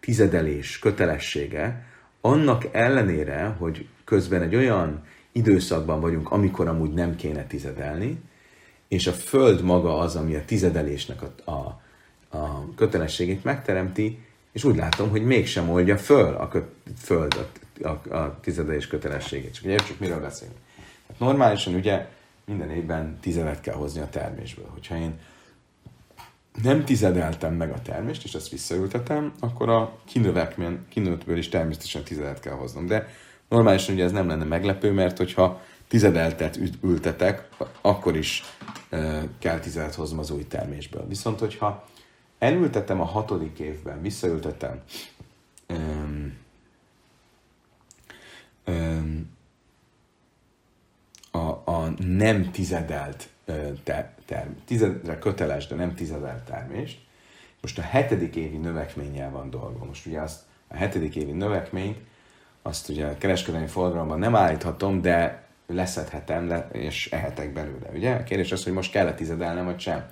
tizedelés 0.00 0.78
kötelessége, 0.78 1.84
annak 2.20 2.64
ellenére, 2.72 3.44
hogy 3.58 3.88
közben 4.04 4.42
egy 4.42 4.54
olyan 4.54 5.02
időszakban 5.32 6.00
vagyunk, 6.00 6.30
amikor 6.30 6.68
amúgy 6.68 6.92
nem 6.92 7.16
kéne 7.16 7.46
tizedelni, 7.46 8.20
és 8.88 9.06
a 9.06 9.12
föld 9.12 9.62
maga 9.62 9.98
az, 9.98 10.16
ami 10.16 10.34
a 10.34 10.44
tizedelésnek 10.44 11.22
a, 11.22 11.50
a, 11.50 11.80
a 12.38 12.74
kötelességét 12.74 13.44
megteremti, 13.44 14.18
és 14.52 14.64
úgy 14.64 14.76
látom, 14.76 15.10
hogy 15.10 15.24
mégsem 15.24 15.70
oldja 15.70 15.98
föl 15.98 16.34
a 16.34 16.48
kö, 16.48 16.60
föld 16.96 17.48
a, 17.82 17.88
a, 17.88 18.14
a 18.16 18.38
tizedelés 18.40 18.86
kötelességét. 18.86 19.54
Csak 19.54 19.76
csak 19.76 19.98
miről 19.98 20.20
beszélünk. 20.20 20.56
Hát 21.08 21.18
normálisan 21.18 21.74
ugye 21.74 22.08
minden 22.44 22.70
évben 22.70 23.18
tizedet 23.20 23.60
kell 23.60 23.74
hozni 23.74 24.00
a 24.00 24.08
termésből. 24.08 24.68
Hogyha 24.72 24.96
én 24.96 25.18
nem 26.62 26.84
tizedeltem 26.84 27.54
meg 27.54 27.70
a 27.70 27.82
termést, 27.82 28.24
és 28.24 28.34
ezt 28.34 28.48
visszaültetem, 28.48 29.32
akkor 29.40 29.68
a 29.68 29.98
kinőttből 30.88 31.38
is 31.38 31.48
természetesen 31.48 32.04
tizedet 32.04 32.40
kell 32.40 32.54
hoznom. 32.54 32.86
De 32.86 33.08
normálisan 33.50 33.94
ugye 33.94 34.04
ez 34.04 34.12
nem 34.12 34.28
lenne 34.28 34.44
meglepő, 34.44 34.92
mert 34.92 35.16
hogyha 35.16 35.60
tizedeltet 35.88 36.58
ültetek, 36.82 37.48
akkor 37.80 38.16
is 38.16 38.42
e, 38.90 39.22
kell 39.38 39.58
tizedet 39.58 39.94
hoznom 39.94 40.18
az 40.18 40.30
új 40.30 40.46
termésből. 40.46 41.06
Viszont, 41.08 41.38
hogyha 41.38 41.88
elültetem 42.38 43.00
a 43.00 43.04
hatodik 43.04 43.58
évben, 43.58 44.02
visszaültetem 44.02 44.82
um, 45.68 46.36
um, 48.66 49.30
a, 51.30 51.70
a 51.70 51.92
nem 51.98 52.50
tizedelt 52.50 53.28
ter, 53.84 54.14
ter, 54.24 54.48
tizedre 54.64 55.18
köteles, 55.18 55.66
de 55.66 55.74
nem 55.74 55.94
tizedelt 55.94 56.42
termést. 56.42 56.98
Most 57.60 57.78
a 57.78 57.82
hetedik 57.82 58.36
évi 58.36 58.56
növekménnyel 58.56 59.30
van 59.30 59.50
dolgom. 59.50 59.86
Most 59.86 60.06
ugye 60.06 60.20
azt, 60.20 60.42
a 60.68 60.76
hetedik 60.76 61.16
évi 61.16 61.32
növekményt, 61.32 61.98
azt 62.62 62.88
ugye 62.88 63.16
kereskedelmi 63.18 63.66
forgalomban 63.66 64.18
nem 64.18 64.36
állíthatom, 64.36 65.00
de 65.00 65.48
leszedhetem 65.66 66.48
le, 66.48 66.68
és 66.72 67.10
ehetek 67.10 67.52
belőle. 67.52 67.90
Ugye? 67.94 68.14
A 68.14 68.24
kérdés 68.24 68.52
az, 68.52 68.64
hogy 68.64 68.72
most 68.72 68.90
kell-e 68.90 69.14
tizedelnem, 69.14 69.64
vagy 69.64 69.80
sem. 69.80 70.06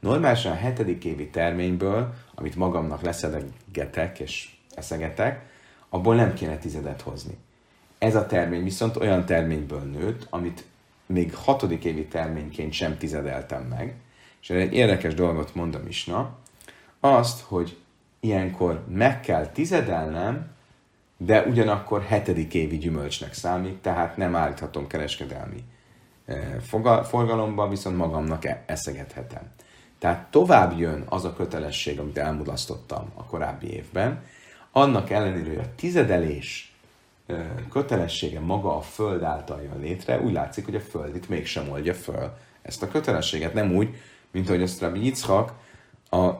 Normálisan 0.00 0.52
a 0.52 0.56
hetedik 0.56 1.04
évi 1.04 1.28
terményből, 1.28 2.14
amit 2.34 2.56
magamnak 2.56 3.02
leszedegetek 3.02 4.18
és 4.18 4.56
eszegetek, 4.74 5.42
abból 5.88 6.14
nem 6.14 6.34
kéne 6.34 6.58
tizedet 6.58 7.00
hozni. 7.00 7.36
Ez 7.98 8.14
a 8.14 8.26
termény 8.26 8.62
viszont 8.62 8.96
olyan 8.96 9.24
terményből 9.24 9.80
nőtt, 9.80 10.26
amit 10.30 10.64
még 11.06 11.34
hatodik 11.34 11.84
évi 11.84 12.06
terményként 12.06 12.72
sem 12.72 12.98
tizedeltem 12.98 13.62
meg. 13.62 13.94
És 14.42 14.50
egy 14.50 14.72
érdekes 14.72 15.14
dolgot 15.14 15.54
mondom 15.54 15.86
is, 15.86 16.04
na, 16.04 16.36
azt, 17.00 17.40
hogy 17.40 17.76
ilyenkor 18.20 18.84
meg 18.88 19.20
kell 19.20 19.46
tizedelnem, 19.46 20.53
de 21.16 21.42
ugyanakkor 21.42 22.02
hetedik 22.02 22.54
évi 22.54 22.78
gyümölcsnek 22.78 23.34
számít, 23.34 23.76
tehát 23.76 24.16
nem 24.16 24.34
állíthatom 24.34 24.86
kereskedelmi 24.86 25.64
eh, 26.24 26.54
forgalomba, 27.04 27.68
viszont 27.68 27.96
magamnak 27.96 28.44
e- 28.44 28.64
eszegethetem. 28.66 29.42
Tehát 29.98 30.30
tovább 30.30 30.78
jön 30.78 31.04
az 31.08 31.24
a 31.24 31.34
kötelesség, 31.34 31.98
amit 31.98 32.18
elmulasztottam 32.18 33.10
a 33.14 33.24
korábbi 33.24 33.72
évben, 33.72 34.22
annak 34.72 35.10
ellenére, 35.10 35.48
hogy 35.48 35.58
a 35.58 35.74
tizedelés 35.76 36.74
eh, 37.26 37.46
kötelessége 37.70 38.40
maga 38.40 38.76
a 38.76 38.80
föld 38.80 39.22
által 39.22 39.62
jön 39.62 39.80
létre, 39.80 40.20
úgy 40.20 40.32
látszik, 40.32 40.64
hogy 40.64 40.74
a 40.74 40.80
föld 40.80 41.16
itt 41.16 41.28
mégsem 41.28 41.70
oldja 41.70 41.94
föl 41.94 42.36
ezt 42.62 42.82
a 42.82 42.88
kötelességet. 42.88 43.54
Nem 43.54 43.74
úgy, 43.74 43.94
mint 44.30 44.48
ahogy 44.48 44.62
azt 44.62 44.80
Rabbi 44.80 45.04
Yitzchak 45.04 45.52
a, 46.10 46.26
eh, 46.26 46.32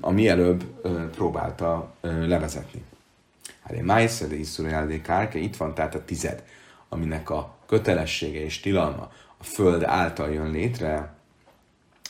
a 0.00 0.10
mielőbb 0.10 0.64
próbálta 1.10 1.92
levezetni. 2.00 2.84
Én 3.74 3.84
Májszer, 3.84 4.28
de 4.28 4.34
Iszurjál, 4.34 5.00
Kárke, 5.02 5.38
itt 5.38 5.56
van 5.56 5.74
tehát 5.74 5.94
a 5.94 6.04
tized, 6.04 6.44
aminek 6.88 7.30
a 7.30 7.56
kötelessége 7.66 8.40
és 8.40 8.60
tilalma 8.60 9.10
a 9.36 9.44
föld 9.44 9.82
által 9.82 10.32
jön 10.32 10.50
létre, 10.50 11.14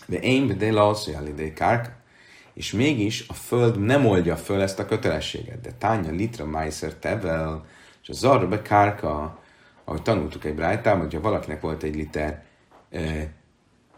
de 0.06 0.18
én 0.18 0.58
de 0.58 0.70
de 1.34 1.52
Kárke, 1.52 1.96
és 2.56 2.72
mégis 2.72 3.28
a 3.28 3.32
föld 3.32 3.80
nem 3.80 4.06
oldja 4.06 4.36
föl 4.36 4.60
ezt 4.60 4.78
a 4.78 4.86
kötelességet. 4.86 5.60
De 5.60 5.72
tánya 5.78 6.10
litra 6.10 6.44
májszer 6.46 6.94
tevel, 6.94 7.66
és 8.02 8.08
a 8.08 8.12
zarbe 8.12 8.62
kárka, 8.62 9.42
ahogy 9.84 10.02
tanultuk 10.02 10.44
egy 10.44 10.54
brájtában, 10.54 11.00
hogyha 11.00 11.20
valakinek 11.20 11.60
volt 11.60 11.82
egy 11.82 11.94
liter 11.94 12.44
e, 12.90 13.30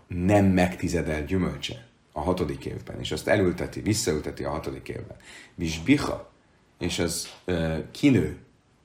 nem 0.06 0.44
megtizedelt 0.44 1.26
gyümölcse 1.26 1.86
a 2.12 2.20
hatodik 2.20 2.64
évben, 2.64 3.00
és 3.00 3.12
azt 3.12 3.28
elülteti, 3.28 3.80
visszaülteti 3.80 4.44
a 4.44 4.50
hatodik 4.50 4.88
évben. 4.88 5.16
Visbicha, 5.54 6.30
és 6.78 6.98
az 6.98 7.28
uh, 7.46 7.78
kinő, 7.90 8.38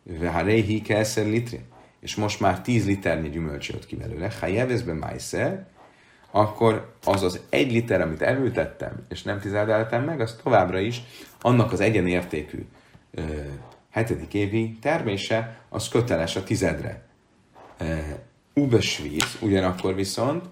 veharéhi 0.03 0.81
kelszer 0.81 1.25
litri, 1.25 1.59
és 1.99 2.15
most 2.15 2.39
már 2.39 2.61
10 2.61 2.85
liternyi 2.85 3.29
gyümölcs 3.29 3.69
jött 3.69 3.85
ki 3.85 3.95
belőle, 3.95 4.31
ha 4.39 4.45
jeveszben 4.45 4.95
májszer, 4.95 5.65
akkor 6.31 6.93
az 7.03 7.23
az 7.23 7.39
egy 7.49 7.71
liter, 7.71 8.01
amit 8.01 8.21
elültettem, 8.21 9.05
és 9.09 9.23
nem 9.23 9.39
tizedeltem 9.39 10.03
meg, 10.03 10.21
az 10.21 10.39
továbbra 10.43 10.79
is 10.79 11.01
annak 11.41 11.71
az 11.71 11.79
egyenértékű 11.79 12.65
ö, 13.11 13.21
hetedik 13.89 14.33
évi 14.33 14.77
termése, 14.81 15.57
az 15.69 15.87
köteles 15.87 16.35
a 16.35 16.43
tizedre. 16.43 17.03
Ubesvíz 18.53 19.37
ugyanakkor 19.41 19.95
viszont 19.95 20.45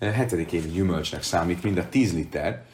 hetedik 0.00 0.52
évi 0.52 0.68
gyümölcsnek 0.68 1.22
számít, 1.22 1.62
mind 1.62 1.78
a 1.78 1.88
10 1.88 2.14
liter, 2.14 2.64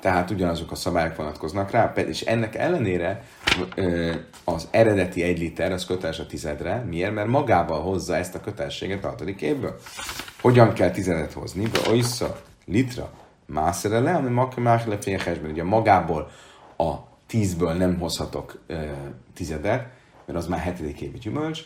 tehát 0.00 0.30
ugyanazok 0.30 0.70
a 0.70 0.74
szabályok 0.74 1.16
vonatkoznak 1.16 1.70
rá, 1.70 1.92
és 1.94 2.20
ennek 2.20 2.54
ellenére 2.54 3.24
az 4.44 4.68
eredeti 4.70 5.22
egy 5.22 5.38
liter, 5.38 5.72
az 5.72 5.86
köteles 5.86 6.18
a 6.18 6.26
tizedre. 6.26 6.84
Miért? 6.88 7.14
Mert 7.14 7.28
magával 7.28 7.80
hozza 7.80 8.16
ezt 8.16 8.34
a 8.34 8.40
kötelességet 8.40 9.04
a 9.04 9.08
hatodik 9.08 9.42
évből. 9.42 9.80
Hogyan 10.40 10.72
kell 10.72 10.90
tizedet 10.90 11.32
hozni? 11.32 11.66
Be 11.66 11.78
oissza, 11.90 12.40
litra, 12.64 13.10
mászere 13.46 14.00
le, 14.00 14.14
ami 14.14 14.28
makmák 14.28 14.86
lefényesben. 14.86 15.50
Ugye 15.50 15.64
magából 15.64 16.30
a 16.76 16.94
tízből 17.26 17.72
nem 17.72 17.98
hozhatok 17.98 18.58
tizedet, 19.34 19.86
mert 20.26 20.38
az 20.38 20.46
már 20.46 20.60
hetedik 20.60 21.00
évi 21.00 21.18
gyümölcs, 21.18 21.60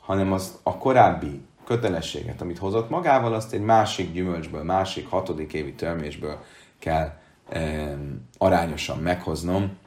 hanem 0.00 0.32
az 0.32 0.58
a 0.62 0.76
korábbi 0.76 1.40
kötelességet, 1.64 2.40
amit 2.40 2.58
hozott 2.58 2.90
magával, 2.90 3.34
azt 3.34 3.52
egy 3.52 3.60
másik 3.60 4.12
gyümölcsből, 4.12 4.62
másik 4.62 5.08
hatodik 5.08 5.52
évi 5.52 5.74
termésből 5.74 6.38
kell 6.78 7.17
arányosan 8.38 8.98
meghoznom, 8.98 9.78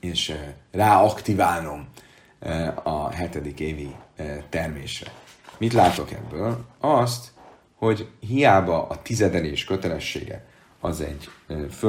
és 0.00 0.28
e, 0.28 0.56
ráaktiválnom 0.70 1.88
e, 2.38 2.74
a 2.82 3.10
hetedik 3.10 3.60
évi 3.60 3.94
e, 4.16 4.44
termésre. 4.48 5.12
Mit 5.58 5.72
látok 5.72 6.12
ebből? 6.12 6.64
Azt, 6.78 7.32
hogy 7.74 8.08
hiába 8.20 8.86
a 8.86 9.02
tizedelés 9.02 9.64
kötelessége 9.64 10.46
az, 10.80 11.00
egy, 11.00 11.28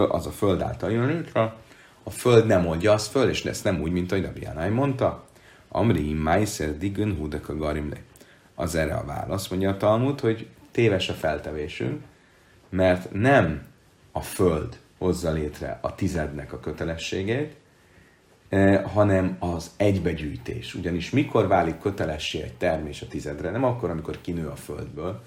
az 0.09 0.25
a 0.25 0.31
föld 0.31 0.61
által 0.61 0.91
jön 0.91 1.07
létre, 1.07 1.55
a 2.03 2.09
föld 2.09 2.45
nem 2.45 2.67
oldja 2.67 2.91
azt 2.91 3.11
föl, 3.11 3.29
és 3.29 3.43
lesz 3.43 3.61
nem 3.61 3.81
úgy, 3.81 3.91
mint 3.91 4.11
ahogy 4.11 4.23
Rabbi 4.23 4.69
mondta. 4.69 5.27
Amri 5.69 6.13
Meiser 6.13 6.77
Digun 6.77 7.15
Hudeka 7.15 7.55
Garimle 7.55 7.97
az 8.55 8.75
erre 8.75 8.93
a 8.93 9.05
válasz, 9.05 9.47
mondja 9.47 9.69
a 9.69 9.77
Talmud, 9.77 10.19
hogy 10.19 10.47
téves 10.71 11.09
a 11.09 11.13
feltevésünk, 11.13 12.01
mert 12.69 13.11
nem 13.11 13.67
a 14.11 14.21
föld 14.21 14.77
hozza 14.97 15.31
létre 15.31 15.79
a 15.81 15.95
tizednek 15.95 16.53
a 16.53 16.59
kötelességét, 16.59 17.55
eh, 18.49 18.83
hanem 18.83 19.35
az 19.39 19.71
egybegyűjtés. 19.77 20.75
Ugyanis 20.75 21.09
mikor 21.09 21.47
válik 21.47 21.79
kötelessé 21.79 22.41
egy 22.41 22.53
termés 22.53 23.01
a 23.01 23.07
tizedre? 23.07 23.51
Nem 23.51 23.63
akkor, 23.63 23.89
amikor 23.89 24.21
kinő 24.21 24.47
a 24.47 24.55
földből, 24.55 25.21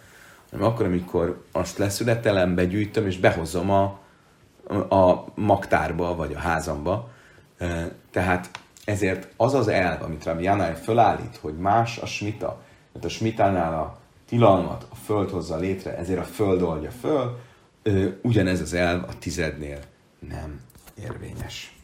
hanem 0.50 0.66
akkor, 0.66 0.86
amikor 0.86 1.44
azt 1.52 1.78
leszületelem, 1.78 2.54
begyűjtöm, 2.54 3.06
és 3.06 3.18
behozom 3.18 3.70
a, 3.70 4.00
a 4.88 5.24
magtárba, 5.34 6.16
vagy 6.16 6.34
a 6.34 6.38
házamba. 6.38 7.10
Eh, 7.58 7.88
tehát 8.10 8.50
ezért 8.84 9.28
az 9.36 9.54
az 9.54 9.68
elv, 9.68 10.02
amit 10.02 10.24
Rabbi 10.24 10.42
Janai 10.42 10.74
fölállít, 10.74 11.36
hogy 11.36 11.58
más 11.58 11.98
a 11.98 12.06
smita, 12.06 12.62
mert 12.92 13.04
a 13.04 13.08
smitánál 13.08 13.74
a 13.74 13.98
tilalmat 14.26 14.86
a 14.90 14.94
föld 14.94 15.30
hozza 15.30 15.56
létre, 15.56 15.96
ezért 15.96 16.20
a 16.20 16.24
föld 16.24 16.62
oldja 16.62 16.90
föl, 16.90 17.38
ugyanez 18.22 18.60
az 18.60 18.72
elv 18.72 19.04
a 19.04 19.18
tizednél 19.18 19.80
nem 20.28 20.60
érvényes. 21.02 21.76